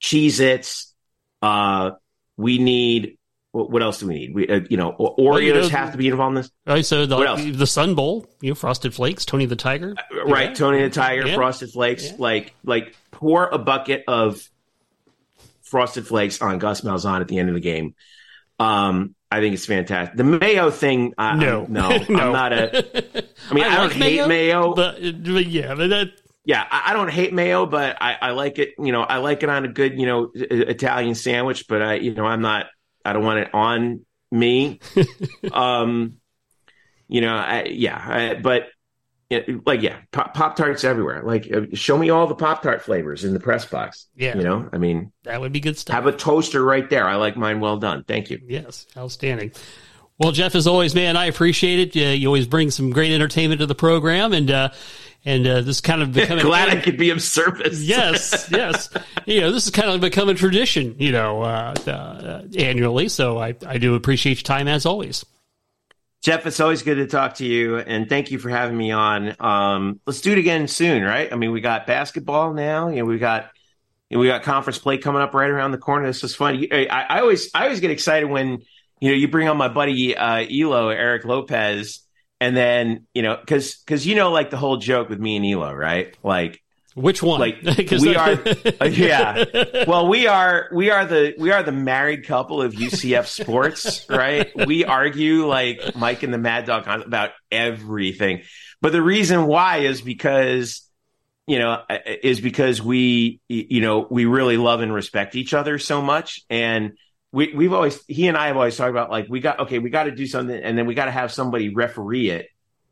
Cheez 0.00 0.40
Its. 0.40 0.94
Uh, 1.42 1.92
we 2.36 2.58
need. 2.58 3.18
What 3.52 3.82
else 3.82 4.00
do 4.00 4.08
we 4.08 4.14
need? 4.14 4.34
We, 4.34 4.48
uh, 4.48 4.60
you 4.68 4.76
know, 4.76 4.92
Oreos 4.92 5.14
well, 5.16 5.40
you 5.40 5.54
know, 5.54 5.66
have 5.70 5.92
to 5.92 5.98
be 5.98 6.08
involved 6.08 6.36
in 6.36 6.42
this. 6.42 6.50
Right, 6.66 6.84
so 6.84 7.06
the, 7.06 7.52
the 7.56 7.66
Sun 7.66 7.94
Bowl, 7.94 8.28
you 8.42 8.50
know, 8.50 8.54
Frosted 8.54 8.92
Flakes, 8.92 9.24
Tony 9.24 9.46
the 9.46 9.56
Tiger, 9.56 9.94
uh, 9.96 10.26
right? 10.26 10.50
Yeah. 10.50 10.54
Tony 10.54 10.82
the 10.82 10.90
Tiger, 10.90 11.26
yeah. 11.26 11.36
Frosted 11.36 11.70
Flakes. 11.70 12.04
Yeah. 12.04 12.16
Like, 12.18 12.52
like 12.64 12.94
pour 13.12 13.48
a 13.48 13.56
bucket 13.56 14.04
of 14.08 14.46
Frosted 15.62 16.06
Flakes 16.06 16.42
on 16.42 16.58
Gus 16.58 16.82
Malzahn 16.82 17.22
at 17.22 17.28
the 17.28 17.38
end 17.38 17.48
of 17.48 17.54
the 17.54 17.62
game 17.62 17.94
Um, 18.58 19.14
I 19.30 19.40
think 19.40 19.54
it's 19.54 19.66
fantastic. 19.66 20.16
The 20.16 20.24
mayo 20.24 20.70
thing, 20.70 21.12
I, 21.18 21.36
No. 21.36 21.64
I'm, 21.64 21.72
no, 21.72 21.88
No. 21.88 22.06
I'm 22.08 22.32
not 22.32 22.52
a. 22.52 23.24
I 23.50 23.54
mean, 23.54 23.64
I, 23.64 23.68
like 23.68 23.76
don't 23.76 23.92
hate 23.92 24.28
mayo. 24.28 24.74
but, 24.74 25.00
but 25.00 25.46
yeah, 25.46 25.74
but 25.74 25.90
that 25.90 26.08
yeah, 26.46 26.64
I, 26.70 26.90
I 26.90 26.92
don't 26.92 27.10
hate 27.10 27.34
mayo, 27.34 27.66
but 27.66 27.96
I, 28.00 28.16
I 28.22 28.30
like 28.30 28.58
it. 28.60 28.74
You 28.78 28.92
know, 28.92 29.02
I 29.02 29.18
like 29.18 29.42
it 29.42 29.48
on 29.48 29.64
a 29.64 29.68
good, 29.68 29.98
you 29.98 30.06
know, 30.06 30.30
Italian 30.34 31.16
sandwich. 31.16 31.66
But 31.68 31.82
I, 31.82 31.94
you 31.94 32.14
know, 32.14 32.24
I'm 32.24 32.40
not. 32.40 32.66
I 33.04 33.12
don't 33.12 33.24
want 33.24 33.40
it 33.40 33.52
on 33.52 34.06
me. 34.30 34.80
um, 35.52 36.14
you 37.08 37.20
know, 37.20 37.34
I, 37.34 37.64
yeah, 37.64 38.00
I, 38.00 38.34
but 38.34 38.68
it, 39.28 39.66
like, 39.66 39.82
yeah, 39.82 39.96
pop 40.12 40.56
tarts 40.56 40.84
everywhere. 40.84 41.22
Like, 41.22 41.50
uh, 41.52 41.62
show 41.74 41.98
me 41.98 42.10
all 42.10 42.26
the 42.26 42.34
pop 42.34 42.62
tart 42.62 42.82
flavors 42.82 43.24
in 43.24 43.34
the 43.34 43.40
press 43.40 43.64
box. 43.64 44.06
Yeah. 44.14 44.36
you 44.36 44.44
know, 44.44 44.68
I 44.72 44.78
mean, 44.78 45.12
that 45.24 45.40
would 45.40 45.52
be 45.52 45.60
good 45.60 45.76
stuff. 45.76 45.94
have 45.94 46.06
a 46.06 46.12
toaster 46.12 46.64
right 46.64 46.88
there. 46.88 47.08
I 47.08 47.16
like 47.16 47.36
mine 47.36 47.60
well 47.60 47.76
done. 47.76 48.04
Thank 48.04 48.30
you. 48.30 48.40
Yes, 48.46 48.86
outstanding. 48.96 49.52
Well, 50.18 50.32
Jeff, 50.32 50.54
as 50.54 50.66
always, 50.66 50.94
man, 50.94 51.16
I 51.16 51.26
appreciate 51.26 51.96
it. 51.96 52.00
Uh, 52.00 52.10
you 52.10 52.28
always 52.28 52.46
bring 52.46 52.70
some 52.70 52.90
great 52.90 53.12
entertainment 53.12 53.60
to 53.60 53.66
the 53.66 53.74
program, 53.74 54.32
and 54.32 54.50
uh, 54.50 54.68
and 55.24 55.46
uh, 55.46 55.60
this 55.60 55.80
kind 55.80 56.00
of 56.00 56.12
becoming 56.14 56.44
Glad 56.44 56.70
I 56.70 56.80
could 56.80 56.96
be 56.96 57.10
of 57.10 57.20
service. 57.20 57.82
yes, 57.82 58.48
yes. 58.50 58.88
You 59.26 59.40
know, 59.40 59.52
this 59.52 59.64
has 59.64 59.72
kind 59.72 59.90
of 59.90 60.00
become 60.00 60.28
a 60.28 60.34
tradition, 60.34 60.94
you 60.98 61.12
know, 61.12 61.42
uh, 61.42 61.74
uh, 61.86 62.42
annually. 62.56 63.08
So 63.08 63.38
I, 63.38 63.54
I 63.66 63.78
do 63.78 63.94
appreciate 63.94 64.38
your 64.38 64.44
time 64.44 64.68
as 64.68 64.86
always. 64.86 65.24
Jeff, 66.26 66.44
it's 66.44 66.58
always 66.58 66.82
good 66.82 66.96
to 66.96 67.06
talk 67.06 67.34
to 67.34 67.46
you, 67.46 67.76
and 67.76 68.08
thank 68.08 68.32
you 68.32 68.40
for 68.40 68.48
having 68.48 68.76
me 68.76 68.90
on. 68.90 69.36
Um, 69.38 70.00
let's 70.06 70.20
do 70.20 70.32
it 70.32 70.38
again 70.38 70.66
soon, 70.66 71.04
right? 71.04 71.32
I 71.32 71.36
mean, 71.36 71.52
we 71.52 71.60
got 71.60 71.86
basketball 71.86 72.52
now. 72.52 72.88
You 72.88 72.96
know, 72.96 73.04
we 73.04 73.18
got 73.18 73.52
you 74.10 74.16
know, 74.16 74.22
we 74.22 74.26
got 74.26 74.42
conference 74.42 74.76
play 74.76 74.98
coming 74.98 75.22
up 75.22 75.34
right 75.34 75.48
around 75.48 75.70
the 75.70 75.78
corner. 75.78 76.04
This 76.04 76.24
is 76.24 76.34
fun. 76.34 76.66
I, 76.72 76.86
I 76.88 77.20
always 77.20 77.50
I 77.54 77.62
always 77.62 77.78
get 77.78 77.92
excited 77.92 78.28
when 78.28 78.58
you 78.98 79.10
know 79.10 79.14
you 79.14 79.28
bring 79.28 79.46
on 79.46 79.56
my 79.56 79.68
buddy 79.68 80.16
uh, 80.16 80.44
Elo 80.50 80.88
Eric 80.88 81.24
Lopez, 81.24 82.00
and 82.40 82.56
then 82.56 83.06
you 83.14 83.22
know 83.22 83.36
because 83.36 83.76
because 83.76 84.04
you 84.04 84.16
know 84.16 84.32
like 84.32 84.50
the 84.50 84.56
whole 84.56 84.78
joke 84.78 85.08
with 85.08 85.20
me 85.20 85.36
and 85.36 85.46
Elo, 85.46 85.72
right? 85.72 86.16
Like 86.24 86.60
Which 86.96 87.22
one? 87.22 87.40
like 87.40 87.60
we 88.00 88.16
are 88.16 88.42
uh, 88.80 88.86
yeah. 88.86 89.84
Well 89.86 90.08
we 90.08 90.26
are 90.26 90.70
we 90.72 90.90
are 90.90 91.04
the 91.04 91.34
we 91.36 91.50
are 91.50 91.62
the 91.62 91.70
married 91.70 92.26
couple 92.26 92.62
of 92.62 92.72
ucf 92.72 93.26
sports 93.26 94.06
right? 94.08 94.50
We 94.66 94.86
argue 94.86 95.46
like 95.46 95.94
mike 95.94 96.22
and 96.22 96.32
the 96.32 96.38
mad 96.38 96.64
dog 96.64 96.88
about 96.88 97.32
everything. 97.52 98.44
But 98.80 98.92
the 98.92 99.02
reason 99.02 99.46
why 99.46 99.78
is 99.80 100.00
because 100.00 100.88
you 101.46 101.58
know 101.58 101.82
uh, 101.86 101.98
is 102.22 102.40
because 102.40 102.80
we 102.80 103.40
you 103.46 103.82
know 103.82 104.06
we 104.10 104.24
really 104.24 104.56
love 104.56 104.80
and 104.80 104.92
respect 104.92 105.36
each 105.36 105.52
other 105.52 105.78
so 105.78 106.00
much. 106.00 106.40
And 106.48 106.94
we, 107.30 107.52
we've 107.54 107.74
always 107.74 108.02
he 108.06 108.28
and 108.28 108.36
i 108.36 108.46
have 108.46 108.56
always 108.56 108.76
talked 108.76 108.88
about 108.88 109.10
like 109.10 109.26
we 109.28 109.40
got 109.40 109.60
okay 109.60 109.78
we 109.78 109.90
got 109.90 110.04
to 110.04 110.12
do 110.12 110.26
something 110.26 110.56
and 110.56 110.78
then 110.78 110.86
we 110.86 110.94
got 110.94 111.04
to 111.04 111.10
have 111.10 111.30
somebody 111.30 111.74
referee 111.74 112.30
it 112.30 112.46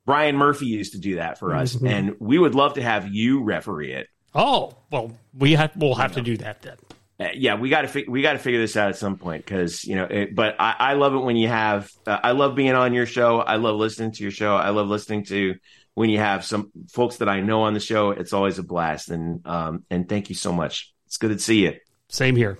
brian 0.07 0.37
murphy 0.37 0.67
used 0.67 0.93
to 0.93 0.99
do 0.99 1.17
that 1.17 1.39
for 1.39 1.55
us 1.55 1.75
Mhm. 1.77 1.89
and 1.91 2.17
we 2.19 2.39
would 2.39 2.55
love 2.55 2.75
to 2.75 2.83
have 2.83 3.13
you 3.13 3.43
referee 3.43 3.93
it 3.93 4.09
oh, 4.35 4.75
well, 4.91 5.13
we 5.39 5.53
have 5.53 5.71
we'll 5.77 5.95
have 5.95 6.13
to 6.15 6.21
do 6.23 6.37
that 6.39 6.61
then. 6.63 6.77
uh, 7.21 7.29
yeah, 7.35 7.55
we 7.55 7.69
got 7.69 7.83
to 7.83 7.89
fi- 7.89 8.05
we 8.09 8.21
got 8.21 8.33
to 8.33 8.39
figure 8.41 8.61
this 8.61 8.77
out 8.77 8.89
at 8.89 8.97
some 8.97 9.17
point 9.17 9.45
because 9.45 9.85
you 9.85 9.95
know. 9.95 10.05
It, 10.05 10.35
but 10.35 10.57
I, 10.59 10.75
I 10.79 10.93
love 10.95 11.15
it 11.15 11.19
when 11.21 11.37
you 11.37 11.47
have. 11.47 11.89
Uh, 12.05 12.19
I 12.21 12.33
love 12.33 12.57
being 12.57 12.73
on 12.75 12.93
your 12.95 13.07
show. 13.07 13.39
I 13.39 13.55
love 13.57 13.77
listening 13.77 14.11
to 14.11 14.23
your 14.25 14.33
show. 14.33 14.57
I 14.57 14.71
love 14.71 14.89
listening 14.89 15.25
to 15.27 15.55
when 15.95 16.11
you 16.11 16.19
have 16.19 16.45
some 16.45 16.73
folks 16.91 17.19
that 17.19 17.29
I 17.29 17.41
know 17.43 17.63
on 17.63 17.75
the 17.75 17.79
show. 17.81 18.11
It's 18.11 18.33
always 18.33 18.59
a 18.59 18.65
blast. 18.65 19.11
And 19.11 19.47
um 19.47 19.85
and 19.89 20.09
thank 20.09 20.29
you 20.31 20.35
so 20.35 20.53
much. 20.53 20.93
It's 21.07 21.17
good 21.17 21.31
to 21.31 21.39
see 21.39 21.63
you. 21.63 21.75
Same 22.09 22.35
here. 22.35 22.59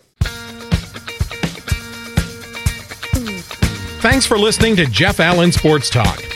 Thanks 4.01 4.27
for 4.27 4.39
listening 4.39 4.77
to 4.77 4.87
Jeff 4.87 5.19
Allen 5.19 5.51
Sports 5.51 5.91
Talk. 5.91 6.23